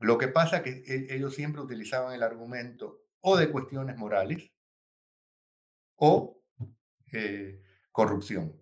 lo 0.00 0.18
que 0.18 0.28
pasa 0.28 0.62
que 0.62 0.82
e, 0.86 1.14
ellos 1.14 1.34
siempre 1.34 1.62
utilizaban 1.62 2.14
el 2.14 2.22
argumento 2.22 3.02
o 3.20 3.36
de 3.36 3.50
cuestiones 3.50 3.96
morales 3.96 4.52
o 5.96 6.40
eh, 7.12 7.62
corrupción. 7.90 8.60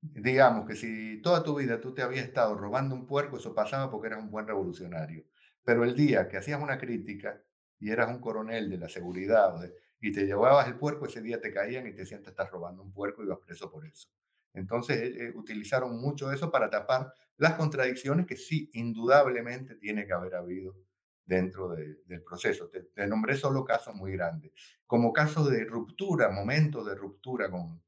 Digamos 0.00 0.66
que 0.66 0.76
si 0.76 1.20
toda 1.20 1.42
tu 1.42 1.56
vida 1.56 1.80
tú 1.80 1.92
te 1.92 2.02
habías 2.02 2.24
estado 2.24 2.54
robando 2.54 2.94
un 2.94 3.06
puerco, 3.06 3.36
eso 3.36 3.54
pasaba 3.54 3.90
porque 3.90 4.08
eras 4.08 4.20
un 4.20 4.30
buen 4.30 4.46
revolucionario. 4.46 5.24
Pero 5.64 5.84
el 5.84 5.94
día 5.94 6.28
que 6.28 6.36
hacías 6.36 6.60
una 6.62 6.78
crítica 6.78 7.42
y 7.78 7.90
eras 7.90 8.08
un 8.08 8.20
coronel 8.20 8.70
de 8.70 8.78
la 8.78 8.88
seguridad 8.88 9.60
de, 9.60 9.74
y 10.00 10.12
te 10.12 10.26
llevabas 10.26 10.66
el 10.66 10.76
puerco, 10.76 11.06
ese 11.06 11.20
día 11.20 11.40
te 11.40 11.52
caían 11.52 11.86
y 11.86 11.92
te 11.92 12.02
decían 12.02 12.22
te 12.22 12.30
estás 12.30 12.50
robando 12.50 12.82
un 12.82 12.92
puerco 12.92 13.22
y 13.22 13.26
vas 13.26 13.38
preso 13.38 13.70
por 13.70 13.86
eso. 13.86 14.08
Entonces 14.54 14.98
eh, 14.98 15.26
eh, 15.26 15.32
utilizaron 15.34 16.00
mucho 16.00 16.32
eso 16.32 16.50
para 16.50 16.70
tapar 16.70 17.12
las 17.36 17.54
contradicciones 17.54 18.26
que 18.26 18.36
sí, 18.36 18.70
indudablemente 18.74 19.76
tiene 19.76 20.06
que 20.06 20.12
haber 20.12 20.34
habido 20.34 20.76
dentro 21.24 21.68
del 21.68 22.22
proceso. 22.24 22.68
Te, 22.68 23.06
nombré 23.06 23.36
solo 23.36 23.64
casos 23.64 23.94
muy 23.94 24.12
grandes. 24.12 24.52
Como 24.86 25.12
casos 25.12 25.48
de 25.50 25.64
ruptura, 25.64 26.28
momentos 26.30 26.84
de 26.86 26.94
ruptura 26.96 27.48
con, 27.50 27.80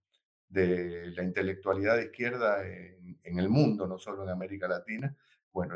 de 0.49 1.11
la 1.11 1.25
intelectualidad 1.25 1.97
de 1.97 2.05
izquierda 2.05 2.65
en, 2.67 3.19
en, 3.23 3.39
el 3.39 3.49
mundo, 3.49 3.87
no 3.89 3.99
solo 3.99 4.23
en 4.23 4.29
América 4.29 4.69
Latina. 4.69 5.15
Bueno, 5.53 5.75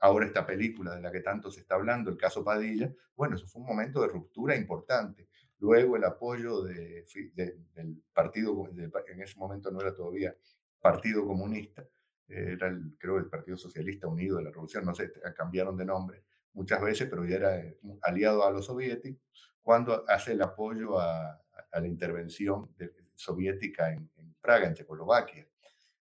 ahora 0.00 0.26
esta 0.26 0.46
película 0.46 0.94
de 0.94 1.00
la 1.00 1.10
que 1.10 1.20
tanto 1.20 1.50
se 1.50 1.60
está 1.60 1.76
hablando, 1.76 2.10
el 2.10 2.16
caso 2.16 2.44
Padilla, 2.44 2.92
bueno, 3.14 3.36
eso 3.36 3.46
fue 3.46 3.62
un 3.62 3.68
momento 3.68 4.00
de 4.02 4.08
ruptura 4.08 4.56
importante. 4.56 5.28
Luego 5.58 5.96
el 5.96 6.04
apoyo 6.04 6.62
de, 6.62 7.04
del 7.34 8.02
partido, 8.12 8.68
en 8.68 9.22
ese 9.22 9.38
momento 9.38 9.70
no 9.70 9.80
era 9.80 9.94
todavía 9.94 10.36
Partido 10.80 11.26
Comunista, 11.26 11.86
era 12.28 12.68
el, 12.68 12.96
creo 12.98 13.18
el 13.18 13.26
Partido 13.26 13.56
Socialista 13.56 14.06
Unido 14.06 14.36
de 14.36 14.44
la 14.44 14.50
Revolución, 14.50 14.84
no 14.84 14.94
sé, 14.94 15.12
cambiaron 15.34 15.76
de 15.76 15.84
nombre 15.84 16.24
muchas 16.56 16.80
veces, 16.80 17.08
pero 17.08 17.24
ya 17.24 17.36
era 17.36 17.58
eh, 17.58 17.78
aliado 18.02 18.44
a 18.44 18.50
los 18.50 18.66
soviéticos, 18.66 19.22
cuando 19.62 20.04
hace 20.08 20.32
el 20.32 20.42
apoyo 20.42 20.98
a, 20.98 21.40
la 21.72 21.86
intervención 21.86 22.74
soviética 23.14 23.92
en, 23.92 24.08
Praga, 24.40 24.66
en 24.66 24.74
Checoslovaquia. 24.74 25.46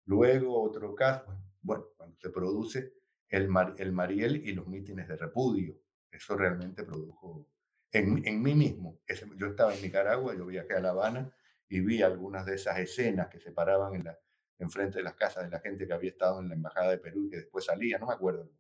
Luego 0.06 0.62
otro 0.62 0.94
caso, 0.94 1.26
bueno, 1.62 1.86
cuando 1.98 2.16
se 2.20 2.30
produce 2.30 2.94
el, 3.34 3.50
el 3.78 3.92
Mariel 3.92 4.48
y 4.48 4.54
los 4.54 4.68
mítines 4.68 5.08
de 5.08 5.18
repudio, 5.18 5.76
eso 6.12 6.38
realmente 6.38 6.84
produjo 6.84 7.48
en, 7.92 8.42
mí 8.44 8.54
mismo. 8.54 9.00
Yo 9.38 9.48
estaba 9.48 9.74
en 9.74 9.82
Nicaragua, 9.82 10.36
yo 10.36 10.46
viajé 10.46 10.76
a 10.76 10.80
La 10.80 10.92
Habana 10.92 11.36
y 11.68 11.80
vi 11.82 12.04
algunas 12.04 12.46
de 12.46 12.56
esas 12.56 12.78
escenas 12.78 13.30
que 13.30 13.40
se 13.40 13.52
paraban 13.52 13.96
en 13.96 14.04
la, 14.04 14.20
enfrente 14.60 15.00
de 15.00 15.04
las 15.04 15.16
casas 15.16 15.46
de 15.46 15.50
la 15.50 15.60
gente 15.60 15.88
que 15.88 15.94
había 15.94 16.12
estado 16.12 16.42
en 16.42 16.50
la 16.50 16.54
Embajada 16.54 16.92
de 16.92 17.00
Perú 17.00 17.26
y 17.26 17.30
que 17.32 17.38
después 17.38 17.66
salía, 17.66 17.98
no 17.98 18.06
me 18.06 18.14
acuerdo, 18.14 18.52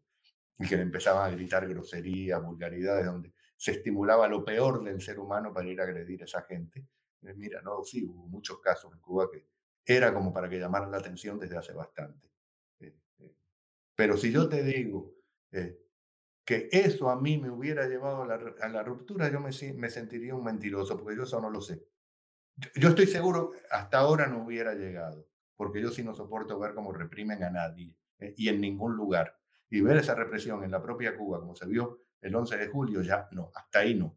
y 0.57 0.67
que 0.67 0.75
le 0.75 0.81
empezaban 0.81 1.31
a 1.31 1.35
gritar 1.35 1.67
groserías, 1.67 2.41
vulgaridades, 2.41 3.05
donde 3.05 3.31
se 3.55 3.73
estimulaba 3.73 4.27
lo 4.27 4.43
peor 4.43 4.83
del 4.83 4.99
ser 5.01 5.19
humano 5.19 5.53
para 5.53 5.69
ir 5.69 5.79
a 5.81 5.83
agredir 5.83 6.23
a 6.23 6.25
esa 6.25 6.41
gente. 6.41 6.87
Eh, 7.21 7.33
mira, 7.35 7.61
no, 7.61 7.83
sí, 7.83 8.03
hubo 8.03 8.27
muchos 8.27 8.59
casos 8.59 8.91
en 8.91 8.99
Cuba 8.99 9.29
que 9.31 9.45
era 9.85 10.11
como 10.11 10.33
para 10.33 10.49
que 10.49 10.59
llamaran 10.59 10.89
la 10.89 10.97
atención 10.97 11.37
desde 11.37 11.57
hace 11.57 11.73
bastante. 11.73 12.32
Eh, 13.93 13.95
eh, 13.95 13.95
pero 13.95 14.17
si 14.17 14.31
yo 14.31 14.49
te 14.49 14.63
digo, 14.63 15.13
que 16.45 16.69
eso 16.71 17.09
a 17.09 17.19
mí 17.19 17.37
me 17.37 17.49
hubiera 17.49 17.87
llevado 17.87 18.23
a 18.23 18.69
la, 18.69 18.83
ruptura, 18.83 19.31
yo 19.31 19.39
me, 19.39 19.51
me, 19.75 19.89
sentiría 19.89 20.35
un 20.35 20.43
mentiroso, 20.43 20.97
porque 20.97 21.15
yo 21.15 21.23
eso 21.23 21.39
no 21.39 21.49
lo 21.49 21.61
sé. 21.61 21.85
Yo, 22.75 22.89
estoy 22.89 23.07
seguro, 23.07 23.51
hasta 23.71 23.99
ahora 23.99 24.27
no 24.27 24.43
hubiera 24.43 24.73
llegado, 24.75 25.27
porque 25.55 25.81
yo 25.81 25.89
sí 25.89 26.03
no 26.03 26.13
soporto 26.13 26.59
ver 26.59 26.73
cómo 26.73 26.91
reprimen 26.91 27.43
a 27.43 27.49
nadie 27.49 27.95
eh, 28.19 28.33
y 28.37 28.49
en 28.49 28.61
ningún 28.61 28.95
lugar. 28.95 29.39
Y 29.69 29.81
ver 29.81 29.97
esa 29.97 30.13
represión 30.13 30.63
en 30.63 30.71
la 30.71 30.81
propia 30.81 31.17
Cuba, 31.17 31.39
como 31.39 31.55
se 31.55 31.65
vio 31.65 32.03
el 32.21 32.35
11 32.35 32.57
de 32.57 32.67
julio, 32.67 33.01
ya 33.01 33.27
no, 33.31 33.51
hasta 33.55 33.79
ahí 33.79 33.95
no. 33.95 34.15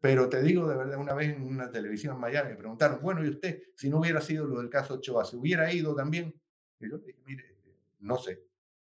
Pero 0.00 0.28
te 0.28 0.40
digo 0.42 0.68
de 0.68 0.76
verdad, 0.76 0.98
una 0.98 1.12
vez 1.12 1.36
en 1.36 1.42
una 1.42 1.70
televisión 1.70 2.14
en 2.14 2.20
Miami 2.20 2.50
me 2.50 2.56
preguntaron, 2.56 3.00
bueno, 3.02 3.24
¿y 3.24 3.28
usted, 3.28 3.62
si 3.74 3.90
no 3.90 3.98
hubiera 3.98 4.20
sido 4.20 4.46
lo 4.46 4.60
del 4.60 4.70
caso 4.70 4.94
Ochoa, 4.94 5.24
se 5.24 5.36
hubiera 5.36 5.72
ido 5.72 5.94
también? 5.94 6.40
Y 6.78 6.88
yo 6.88 6.98
dije, 6.98 7.18
mire, 7.26 7.58
no 7.98 8.16
sé, 8.16 8.47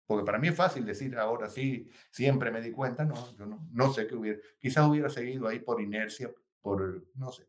Porque 0.10 0.26
para 0.26 0.39
mí 0.39 0.47
es 0.47 0.55
fácil 0.55 0.88
decir 0.88 1.16
ahora 1.20 1.47
sí, 1.47 1.88
siempre 2.10 2.49
me 2.49 2.62
di 2.62 2.72
cuenta, 2.72 3.05
no, 3.05 3.38
yo 3.38 3.45
no, 3.45 3.70
no 3.72 3.93
sé 3.93 4.07
qué 4.07 4.16
hubiera, 4.16 4.39
quizás 4.57 4.89
hubiera 4.89 5.07
seguido 5.07 5.47
ahí 5.47 5.60
por 5.60 5.80
inercia, 5.80 6.34
por, 6.64 7.05
no 7.14 7.32
sé, 7.32 7.47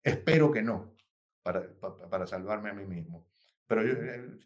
espero 0.00 0.52
que 0.52 0.62
no, 0.62 0.94
para, 1.42 1.68
para, 2.08 2.24
salvarme 2.28 2.70
a 2.70 2.72
mí 2.72 2.84
mismo. 2.84 3.26
Pero 3.66 3.82
yo, 3.82 3.94
eh, 3.94 4.38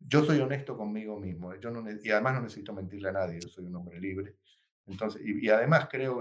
yo 0.00 0.22
soy 0.22 0.38
honesto 0.38 0.76
conmigo 0.76 1.18
mismo, 1.18 1.54
yo 1.54 1.70
no, 1.70 1.82
y 1.90 2.10
además 2.10 2.34
no 2.34 2.42
necesito 2.42 2.74
mentirle 2.74 3.08
a 3.08 3.12
nadie, 3.12 3.40
yo 3.40 3.48
soy 3.48 3.64
un 3.64 3.76
hombre 3.76 3.98
libre. 3.98 4.36
Entonces, 4.84 5.22
y, 5.24 5.48
además 5.48 5.88
creo 5.90 6.20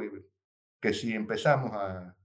que 0.79 0.93
si 0.93 1.13
empezamos 1.13 1.73
a, 1.73 2.15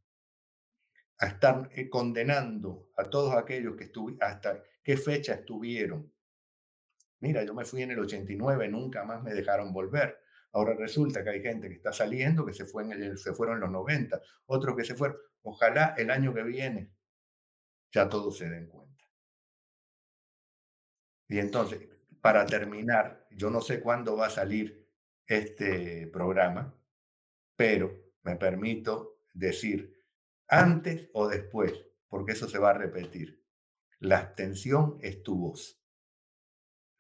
a 1.19 1.27
estar 1.27 1.69
eh, 1.73 1.91
condenando 1.91 2.91
a 2.97 3.11
todos 3.11 3.35
aquellos 3.35 3.75
que 3.75 3.91
hasta 4.21 4.63
qué 4.85 4.97
fecha 4.97 5.35
estuvieron. 5.35 6.14
Mira, 7.21 7.43
yo 7.45 7.55
me 7.55 7.65
fui 7.65 7.83
en 7.83 7.91
el 7.93 7.99
89, 8.01 8.69
nunca 8.69 9.05
más 9.05 9.23
me 9.23 9.33
dejaron 9.35 9.73
volver. 9.73 10.19
Ahora 10.53 10.75
resulta 10.75 11.25
que 11.25 11.31
hay 11.31 11.43
gente 11.43 11.69
que 11.69 11.75
está 11.75 11.93
saliendo, 11.93 12.47
que 12.47 12.53
se, 12.53 12.65
fue 12.65 12.85
en 12.85 12.93
el, 12.93 13.19
se 13.19 13.33
fueron 13.33 13.57
en 13.57 13.63
los 13.63 13.71
90, 13.71 14.21
otros 14.47 14.77
que 14.77 14.85
se 14.85 14.95
fueron. 14.95 15.17
Ojalá 15.43 15.95
el 15.99 16.11
año 16.11 16.33
que 16.33 16.43
viene 16.43 16.93
ya 17.93 18.09
todos 18.09 18.39
se 18.39 18.49
den 18.49 18.69
cuenta. 18.69 19.05
Y 21.29 21.39
entonces, 21.39 21.89
para 22.21 22.47
terminar, 22.47 23.27
yo 23.31 23.51
no 23.51 23.61
sé 23.61 23.81
cuándo 23.81 24.17
va 24.17 24.27
a 24.27 24.31
salir 24.31 24.89
este 25.27 26.07
programa, 26.09 26.75
pero 27.57 28.13
me 28.23 28.37
permito 28.37 29.21
decir 29.33 30.03
antes 30.49 31.09
o 31.13 31.29
después, 31.29 31.73
porque 32.09 32.33
eso 32.33 32.49
se 32.49 32.59
va 32.59 32.71
a 32.71 32.79
repetir. 32.79 33.43
La 33.99 34.19
abstención 34.19 34.99
es 35.01 35.23
tu 35.23 35.37
voz, 35.37 35.84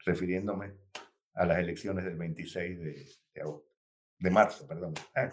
refiriéndome 0.04 0.74
a 1.34 1.46
las 1.46 1.58
elecciones 1.58 2.04
del 2.04 2.16
26 2.16 2.78
de, 2.78 3.40
agosto, 3.40 3.68
de 4.18 4.30
marzo, 4.30 4.66
perdón. 4.66 4.94
Ah. 5.14 5.30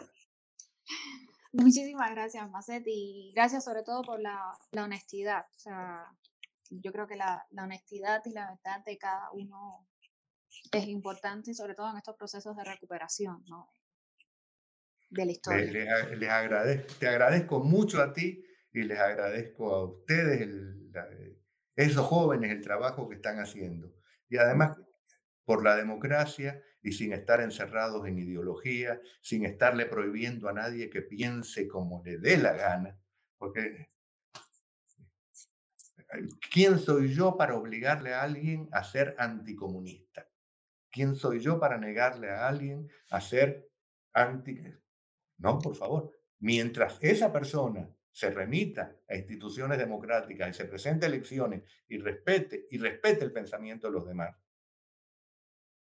Muchísimas 1.53 2.11
gracias, 2.11 2.49
Macet, 2.49 2.83
y 2.85 3.33
gracias 3.35 3.65
sobre 3.65 3.83
todo 3.83 4.01
por 4.01 4.19
la, 4.19 4.57
honestidad. 4.77 5.45
O 5.55 5.59
sea, 5.59 6.05
yo 6.69 6.91
creo 6.91 7.07
que 7.07 7.15
la, 7.15 7.45
honestidad 7.57 8.21
y 8.25 8.31
la 8.31 8.51
verdad 8.51 8.83
de 8.85 8.97
cada 8.97 9.31
uno 9.33 9.87
es 10.71 10.87
importante, 10.87 11.53
sobre 11.53 11.75
todo 11.75 11.91
en 11.91 11.97
estos 11.97 12.15
procesos 12.15 12.55
de 12.55 12.63
recuperación, 12.63 13.43
¿no? 13.47 13.69
de 15.11 15.25
la 15.25 15.31
historia. 15.31 15.71
Les, 16.15 16.29
agradezco, 16.29 16.93
te 16.99 17.07
agradezco 17.07 17.59
mucho 17.59 18.01
a 18.01 18.13
ti 18.13 18.43
y 18.73 18.83
les 18.83 18.97
agradezco 18.97 19.75
a 19.75 19.85
ustedes, 19.85 20.47
esos 21.75 22.05
jóvenes, 22.05 22.51
el 22.51 22.61
trabajo 22.61 23.09
que 23.09 23.15
están 23.15 23.39
haciendo. 23.39 23.93
Y 24.31 24.37
además, 24.37 24.77
por 25.43 25.61
la 25.61 25.75
democracia 25.75 26.63
y 26.81 26.93
sin 26.93 27.11
estar 27.11 27.41
encerrados 27.41 28.07
en 28.07 28.17
ideología, 28.17 28.99
sin 29.21 29.45
estarle 29.45 29.85
prohibiendo 29.85 30.47
a 30.47 30.53
nadie 30.53 30.89
que 30.89 31.01
piense 31.01 31.67
como 31.67 32.01
le 32.05 32.17
dé 32.17 32.37
la 32.37 32.53
gana, 32.53 32.97
porque 33.37 33.89
¿quién 36.49 36.79
soy 36.79 37.13
yo 37.13 37.35
para 37.35 37.55
obligarle 37.55 38.13
a 38.13 38.21
alguien 38.21 38.69
a 38.71 38.85
ser 38.85 39.15
anticomunista? 39.17 40.29
¿Quién 40.89 41.17
soy 41.17 41.41
yo 41.41 41.59
para 41.59 41.77
negarle 41.77 42.31
a 42.31 42.47
alguien 42.47 42.89
a 43.09 43.19
ser 43.19 43.69
anti... 44.13 44.61
No, 45.39 45.59
por 45.59 45.75
favor. 45.75 46.09
Mientras 46.39 46.97
esa 47.01 47.33
persona 47.33 47.93
se 48.11 48.29
remita 48.29 48.95
a 49.07 49.15
instituciones 49.15 49.77
democráticas 49.77 50.49
y 50.49 50.53
se 50.53 50.65
presente 50.65 51.05
a 51.05 51.09
elecciones 51.09 51.63
y 51.87 51.97
respete, 51.97 52.67
y 52.69 52.77
respete 52.77 53.23
el 53.23 53.31
pensamiento 53.31 53.87
de 53.87 53.93
los 53.93 54.05
demás. 54.05 54.35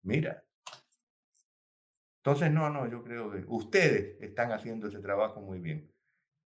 Mira. 0.04 0.44
Entonces, 2.18 2.52
no, 2.52 2.70
no, 2.70 2.90
yo 2.90 3.04
creo 3.04 3.32
que 3.32 3.44
ustedes 3.48 4.22
están 4.22 4.52
haciendo 4.52 4.88
ese 4.88 5.00
trabajo 5.00 5.42
muy 5.42 5.60
bien. 5.60 5.92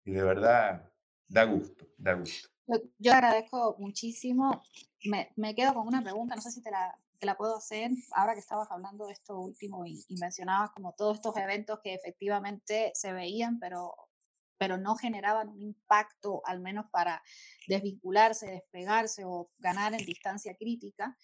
Y 0.05 0.13
de 0.13 0.23
verdad, 0.23 0.93
da 1.27 1.45
gusto, 1.45 1.89
da 1.97 2.15
gusto. 2.15 2.49
Yo, 2.99 3.13
agradezco 3.13 3.77
muchísimo. 3.79 4.63
Me, 5.05 5.33
me, 5.37 5.55
quedo 5.55 5.75
con 5.75 5.87
una 5.87 6.03
pregunta, 6.03 6.35
no 6.35 6.41
sé 6.41 6.51
si 6.51 6.63
te 6.63 6.71
la, 6.71 6.97
la 7.25 7.37
puedo 7.37 7.57
hacer 7.57 7.91
ahora 8.13 8.35
que 8.35 8.41
estabas 8.41 8.71
hablando 8.71 9.07
de 9.07 9.13
esto 9.13 9.39
último 9.39 9.85
y, 9.87 10.05
mencionabas 10.21 10.71
como 10.71 10.95
todos 10.95 11.17
estos 11.17 11.37
eventos 11.37 11.81
que 11.83 11.95
efectivamente 11.95 12.93
se 12.95 13.13
veían, 13.13 13.59
pero, 13.59 13.95
pero 14.59 14.79
no 14.79 14.97
generaban 14.97 15.49
un 15.49 15.63
impacto, 15.63 16.43
al 16.47 16.61
menos 16.61 16.87
para 16.91 17.23
desvincularse, 17.67 18.51
despegarse 18.51 19.25
o 19.25 19.51
ganar 19.59 19.95
en 19.95 20.05
distancia 20.05 20.55
crítica. 20.57 21.17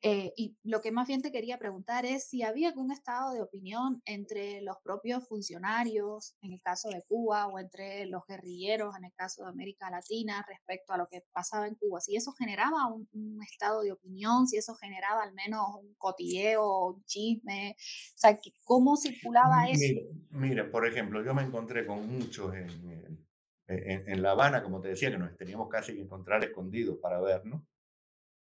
Eh, 0.00 0.32
y 0.36 0.56
lo 0.62 0.80
que 0.80 0.92
más 0.92 1.08
bien 1.08 1.22
te 1.22 1.32
quería 1.32 1.58
preguntar 1.58 2.06
es 2.06 2.28
si 2.28 2.44
había 2.44 2.68
algún 2.68 2.92
estado 2.92 3.32
de 3.32 3.42
opinión 3.42 4.00
entre 4.04 4.62
los 4.62 4.76
propios 4.84 5.26
funcionarios, 5.26 6.36
en 6.40 6.52
el 6.52 6.60
caso 6.60 6.88
de 6.88 7.02
Cuba, 7.08 7.48
o 7.48 7.58
entre 7.58 8.06
los 8.06 8.22
guerrilleros, 8.28 8.96
en 8.96 9.06
el 9.06 9.12
caso 9.14 9.42
de 9.42 9.48
América 9.48 9.90
Latina, 9.90 10.44
respecto 10.48 10.92
a 10.92 10.98
lo 10.98 11.08
que 11.08 11.24
pasaba 11.32 11.66
en 11.66 11.74
Cuba. 11.74 12.00
Si 12.00 12.14
eso 12.14 12.32
generaba 12.32 12.86
un, 12.86 13.08
estado 13.42 13.82
de 13.82 13.90
opinión, 13.90 14.46
si 14.46 14.56
eso 14.56 14.74
generaba 14.76 15.22
al 15.22 15.32
menos 15.34 15.66
un 15.80 15.94
cotilleo, 15.94 16.90
un 16.90 17.04
chisme, 17.04 17.74
o 17.78 18.18
sea, 18.18 18.38
¿cómo 18.62 18.96
circulaba 18.96 19.68
eso? 19.68 20.00
Mire, 20.30 20.64
por 20.64 20.86
ejemplo, 20.86 21.24
yo 21.24 21.34
me 21.34 21.42
encontré 21.42 21.86
con 21.86 22.06
muchos 22.08 22.54
en, 22.54 23.26
en, 23.66 24.08
en 24.08 24.22
La 24.22 24.32
Habana, 24.32 24.62
como 24.62 24.80
te 24.80 24.88
decía, 24.88 25.10
que 25.10 25.18
nos 25.18 25.36
teníamos 25.36 25.68
casi 25.68 25.94
que 25.94 26.02
encontrar 26.02 26.44
escondidos 26.44 26.98
para 26.98 27.20
ver, 27.20 27.44
¿no? 27.46 27.66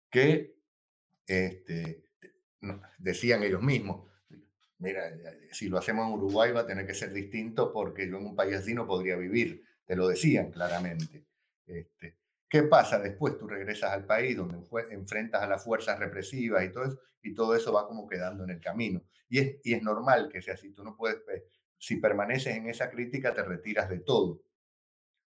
Que 0.10 0.61
este, 1.26 2.06
decían 2.98 3.44
ellos 3.44 3.62
mismos, 3.62 4.08
mira, 4.80 5.04
si 5.52 5.70
lo 5.70 5.78
hacemos 5.78 6.08
en 6.08 6.14
Uruguay 6.14 6.52
va 6.52 6.62
a 6.62 6.68
tener 6.68 6.86
que 6.86 6.94
ser 6.94 7.14
distinto 7.14 7.72
porque 7.72 8.10
yo 8.10 8.18
en 8.18 8.26
un 8.26 8.36
país 8.36 8.56
así 8.56 8.74
no 8.74 8.88
podría 8.88 9.16
vivir, 9.16 9.64
te 9.86 9.96
lo 9.96 10.08
decían 10.08 10.52
claramente. 10.52 11.26
Este, 11.66 12.18
¿Qué 12.50 12.64
pasa 12.64 13.00
después? 13.00 13.38
Tú 13.38 13.48
regresas 13.48 13.92
al 13.92 14.06
país 14.06 14.36
donde 14.36 14.58
enfrentas 14.90 15.42
a 15.42 15.48
las 15.48 15.64
fuerzas 15.64 15.98
represivas 15.98 16.66
y 16.66 16.70
todo 16.70 16.86
eso, 16.86 17.00
y 17.22 17.34
todo 17.34 17.56
eso 17.56 17.72
va 17.72 17.88
como 17.88 18.08
quedando 18.08 18.44
en 18.44 18.50
el 18.50 18.60
camino. 18.60 19.04
Y 19.30 19.40
es, 19.40 19.56
y 19.64 19.74
es 19.74 19.82
normal 19.82 20.30
que 20.30 20.42
sea 20.42 20.56
así. 20.56 20.74
Tú 20.74 20.84
no 20.84 20.98
puedes, 20.98 21.22
si 21.78 21.96
permaneces 21.98 22.58
en 22.58 22.68
esa 22.68 22.90
crítica, 22.90 23.34
te 23.34 23.44
retiras 23.44 23.90
de 23.90 24.00
todo. 24.00 24.42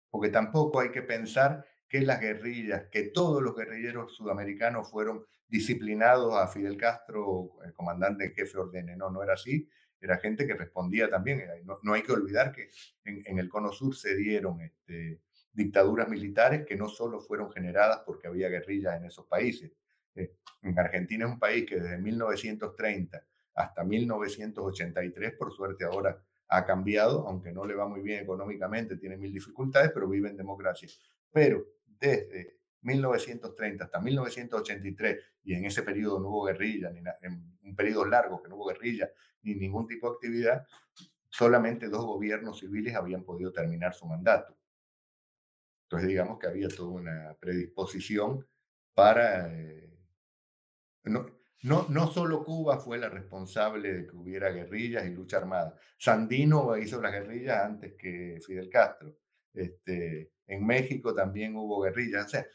Porque 0.10 0.30
tampoco 0.30 0.80
hay 0.80 0.92
que 0.92 1.04
pensar 1.04 1.66
que 1.88 2.02
las 2.02 2.20
guerrillas, 2.20 2.86
que 2.90 3.04
todos 3.04 3.44
los 3.44 3.56
guerrilleros 3.56 4.16
sudamericanos 4.16 4.90
fueron 4.90 5.26
disciplinados 5.52 6.34
a 6.34 6.48
Fidel 6.48 6.78
Castro, 6.78 7.58
el 7.66 7.74
comandante 7.74 8.24
en 8.24 8.34
jefe 8.34 8.58
ordene. 8.58 8.96
No, 8.96 9.12
no 9.12 9.22
era 9.22 9.34
así. 9.34 9.68
Era 10.00 10.18
gente 10.18 10.48
que 10.48 10.56
respondía 10.56 11.10
también. 11.10 11.42
Eh, 11.42 11.64
no, 11.84 11.94
hay 11.94 12.02
que 12.02 12.14
olvidar 12.14 12.54
que 12.54 12.70
en, 13.04 13.38
el 13.38 13.50
Cono 13.50 13.72
Sur 13.72 13.94
se 13.94 14.16
dieron 14.16 14.62
este, 14.62 15.20
dictaduras 15.52 16.08
militares 16.08 16.66
que 16.66 16.78
no 16.78 16.88
solo 16.88 17.20
fueron 17.20 17.52
generadas 17.52 18.02
porque 18.06 18.28
había 18.28 18.48
guerrillas 18.48 18.96
en 18.96 19.06
esos 19.06 19.28
países. 19.28 19.72
Eh, 20.16 20.34
en 20.62 20.80
Argentina 20.80 21.26
es 21.26 21.32
un 21.32 21.40
país 21.40 21.66
que 21.66 21.80
desde 21.80 21.98
1930 21.98 23.22
hasta 23.54 23.84
1983, 23.84 25.34
por 25.34 25.52
suerte 25.52 25.84
ahora 25.84 26.24
ha 26.48 26.66
cambiado, 26.66 27.28
aunque 27.28 27.52
no 27.52 27.66
le 27.66 27.76
va 27.76 27.88
muy 27.88 28.02
bien 28.02 28.24
económicamente, 28.24 28.96
tiene 28.96 29.18
mil 29.18 29.34
dificultades, 29.34 29.92
pero 29.94 30.08
vive 30.08 30.30
en 30.30 30.38
democracia. 30.38 30.88
Pero 31.30 31.66
desde 32.00 32.61
1930 32.82 33.86
hasta 33.86 34.00
1983, 34.00 35.18
y 35.44 35.54
en 35.54 35.66
ese 35.66 35.84
periodo 35.84 36.20
no 36.20 36.30
hubo 36.30 36.46
guerrilla, 36.46 36.90
ni 36.90 37.00
en 37.22 37.58
un 37.64 37.76
periodo 37.76 38.06
largo 38.06 38.42
que 38.42 38.50
no 38.50 38.56
hubo 38.56 38.68
guerrilla, 38.68 39.10
ni 39.44 39.56
ningún 39.56 39.88
tipo 39.88 40.10
de 40.10 40.16
actividad, 40.16 40.68
solamente 41.30 41.88
dos 41.88 42.06
gobiernos 42.06 42.60
civiles 42.60 42.96
habían 42.96 43.24
podido 43.24 43.52
terminar 43.52 43.94
su 43.94 44.06
mandato. 44.06 44.58
Entonces 45.84 46.10
digamos 46.10 46.40
que 46.40 46.48
había 46.48 46.68
toda 46.70 46.90
una 46.90 47.38
predisposición 47.40 48.48
para... 48.94 49.54
Eh, 49.54 49.90
no, 51.04 51.26
no, 51.64 51.86
no 51.90 52.08
solo 52.08 52.44
Cuba 52.44 52.80
fue 52.80 52.98
la 52.98 53.10
responsable 53.10 53.94
de 53.94 54.08
que 54.08 54.16
hubiera 54.16 54.52
guerrillas 54.52 55.06
y 55.06 55.10
lucha 55.10 55.38
armada. 55.38 55.76
Sandino 55.98 56.76
hizo 56.78 57.02
las 57.02 57.12
guerrillas 57.12 57.66
antes 57.66 57.94
que 57.98 58.40
Fidel 58.46 58.70
Castro. 58.70 59.16
Este, 59.54 60.32
en 60.48 60.66
México 60.66 61.14
también 61.14 61.56
hubo 61.56 61.82
guerrillas. 61.82 62.26
O 62.26 62.30
sea, 62.30 62.48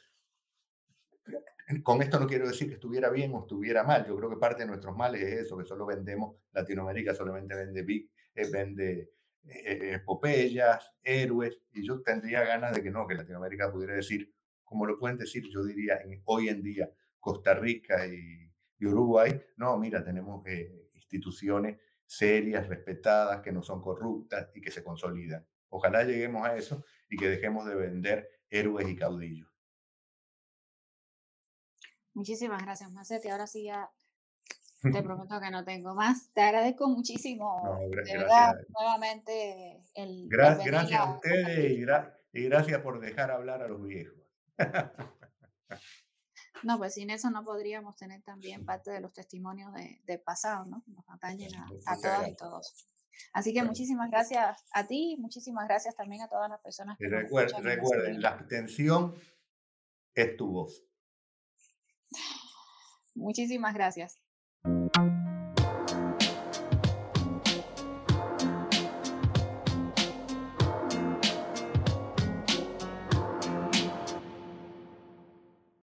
con 1.83 2.03
esto 2.03 2.21
no 2.21 2.27
quiero 2.27 2.47
decir 2.47 2.69
que 2.69 2.75
estuviera 2.75 3.11
bien 3.11 3.35
o 3.35 3.41
estuviera 3.41 3.83
mal. 3.83 4.07
Yo 4.07 4.17
creo 4.17 4.31
que 4.31 4.37
parte 4.37 4.63
de 4.63 4.69
nuestros 4.69 4.97
males 4.97 5.23
es 5.23 5.47
eso, 5.47 5.59
que 5.59 5.65
solo 5.65 5.87
vendemos, 5.87 6.37
Latinoamérica 6.53 7.15
solamente 7.15 7.55
vende, 7.55 7.83
big, 7.83 8.11
eh, 8.35 8.51
vende 8.51 9.11
eh, 9.45 9.95
epopeyas, 9.95 10.93
héroes, 11.03 11.61
y 11.73 11.87
yo 11.87 12.03
tendría 12.03 12.45
ganas 12.45 12.75
de 12.75 12.83
que 12.83 12.91
no, 12.91 13.07
que 13.07 13.15
Latinoamérica 13.15 13.73
pudiera 13.73 13.95
decir, 13.95 14.33
como 14.65 14.87
lo 14.87 14.99
pueden 14.99 15.19
decir, 15.19 15.45
yo 15.49 15.65
diría 15.65 16.01
hoy 16.25 16.49
en 16.49 16.63
día, 16.63 16.91
Costa 17.21 17.55
Rica 17.55 18.07
y, 18.07 18.51
Uruguay, 18.85 19.41
no, 19.57 19.79
mira, 19.79 20.05
tenemos 20.05 20.47
eh, 20.47 20.91
instituciones 20.95 21.79
serias, 22.05 22.69
respetadas, 22.69 23.41
que 23.41 23.51
no 23.51 23.63
son 23.63 23.81
corruptas 23.81 24.51
y 24.55 24.61
que 24.61 24.71
se 24.71 24.85
consolidan. 24.85 25.47
Ojalá 25.71 26.05
lleguemos 26.05 26.47
a 26.47 26.57
eso 26.57 26.85
y 27.09 27.17
que 27.17 27.29
dejemos 27.29 27.67
de 27.67 27.75
vender 27.75 28.29
héroes 28.51 28.89
y 28.89 28.97
caudillos. 28.97 29.56
Muchísimas 32.17 32.63
gracias, 32.63 32.91
Macete. 32.91 33.31
Ahora 33.31 33.47
sí 33.47 33.65
ya 33.65 33.91
Te 34.83 35.03
prometo 35.03 35.39
que 35.41 35.51
no 35.51 35.65
tengo 35.65 35.95
más. 35.95 36.31
Te 36.33 36.41
agradezco 36.43 36.89
muchísimo, 36.89 37.61
No, 37.63 37.79
gra- 37.91 38.05
de 38.05 38.13
verdad, 38.19 38.53
gracias. 38.53 38.67
nuevamente 38.71 39.73
el, 39.95 40.23
el 40.23 40.29
Gra- 40.29 40.57
venir 40.57 40.73
gracias 40.73 41.01
a 41.01 41.15
ustedes 41.15 41.71
y, 41.73 41.81
gra- 41.83 42.17
y 42.33 42.43
gracias 42.45 42.81
por 42.81 43.01
dejar 43.01 43.31
hablar 43.31 43.63
a 43.63 43.69
los 43.69 43.83
viejos. 43.83 44.15
No, 46.63 46.79
pues 46.79 46.95
sin 46.95 47.11
eso 47.11 47.31
no 47.31 47.45
podríamos 47.45 47.97
tener 47.97 48.23
también 48.23 48.65
parte 48.65 48.91
de 48.91 49.01
los 49.01 49.13
testimonios 49.13 49.73
de, 49.75 50.01
del 50.05 50.21
pasado, 50.21 50.65
¿no? 50.65 50.83
Nos 50.87 51.05
atañen 51.11 51.55
a, 51.55 51.67
a 51.67 51.69
todas 51.69 51.99
y 51.99 52.01
gracias. 52.03 52.37
todos. 52.39 52.89
Así 53.33 53.53
que 53.53 53.63
muchísimas 53.63 54.11
gracias 54.11 54.65
a 54.73 54.87
ti, 54.87 55.17
muchísimas 55.19 55.67
gracias 55.69 55.95
también 55.95 56.23
a 56.23 56.29
todas 56.29 56.49
las 56.51 56.61
personas 56.61 56.97
que 56.99 57.07
y 57.07 57.09
nos 57.09 57.21
recuerden, 57.23 57.77
siguen. 58.07 58.23
la 58.23 58.29
abstención 58.31 59.15
es 60.15 60.37
tu 60.37 60.49
voz. 60.51 60.83
Muchísimas 63.15 63.75
gracias. 63.75 64.19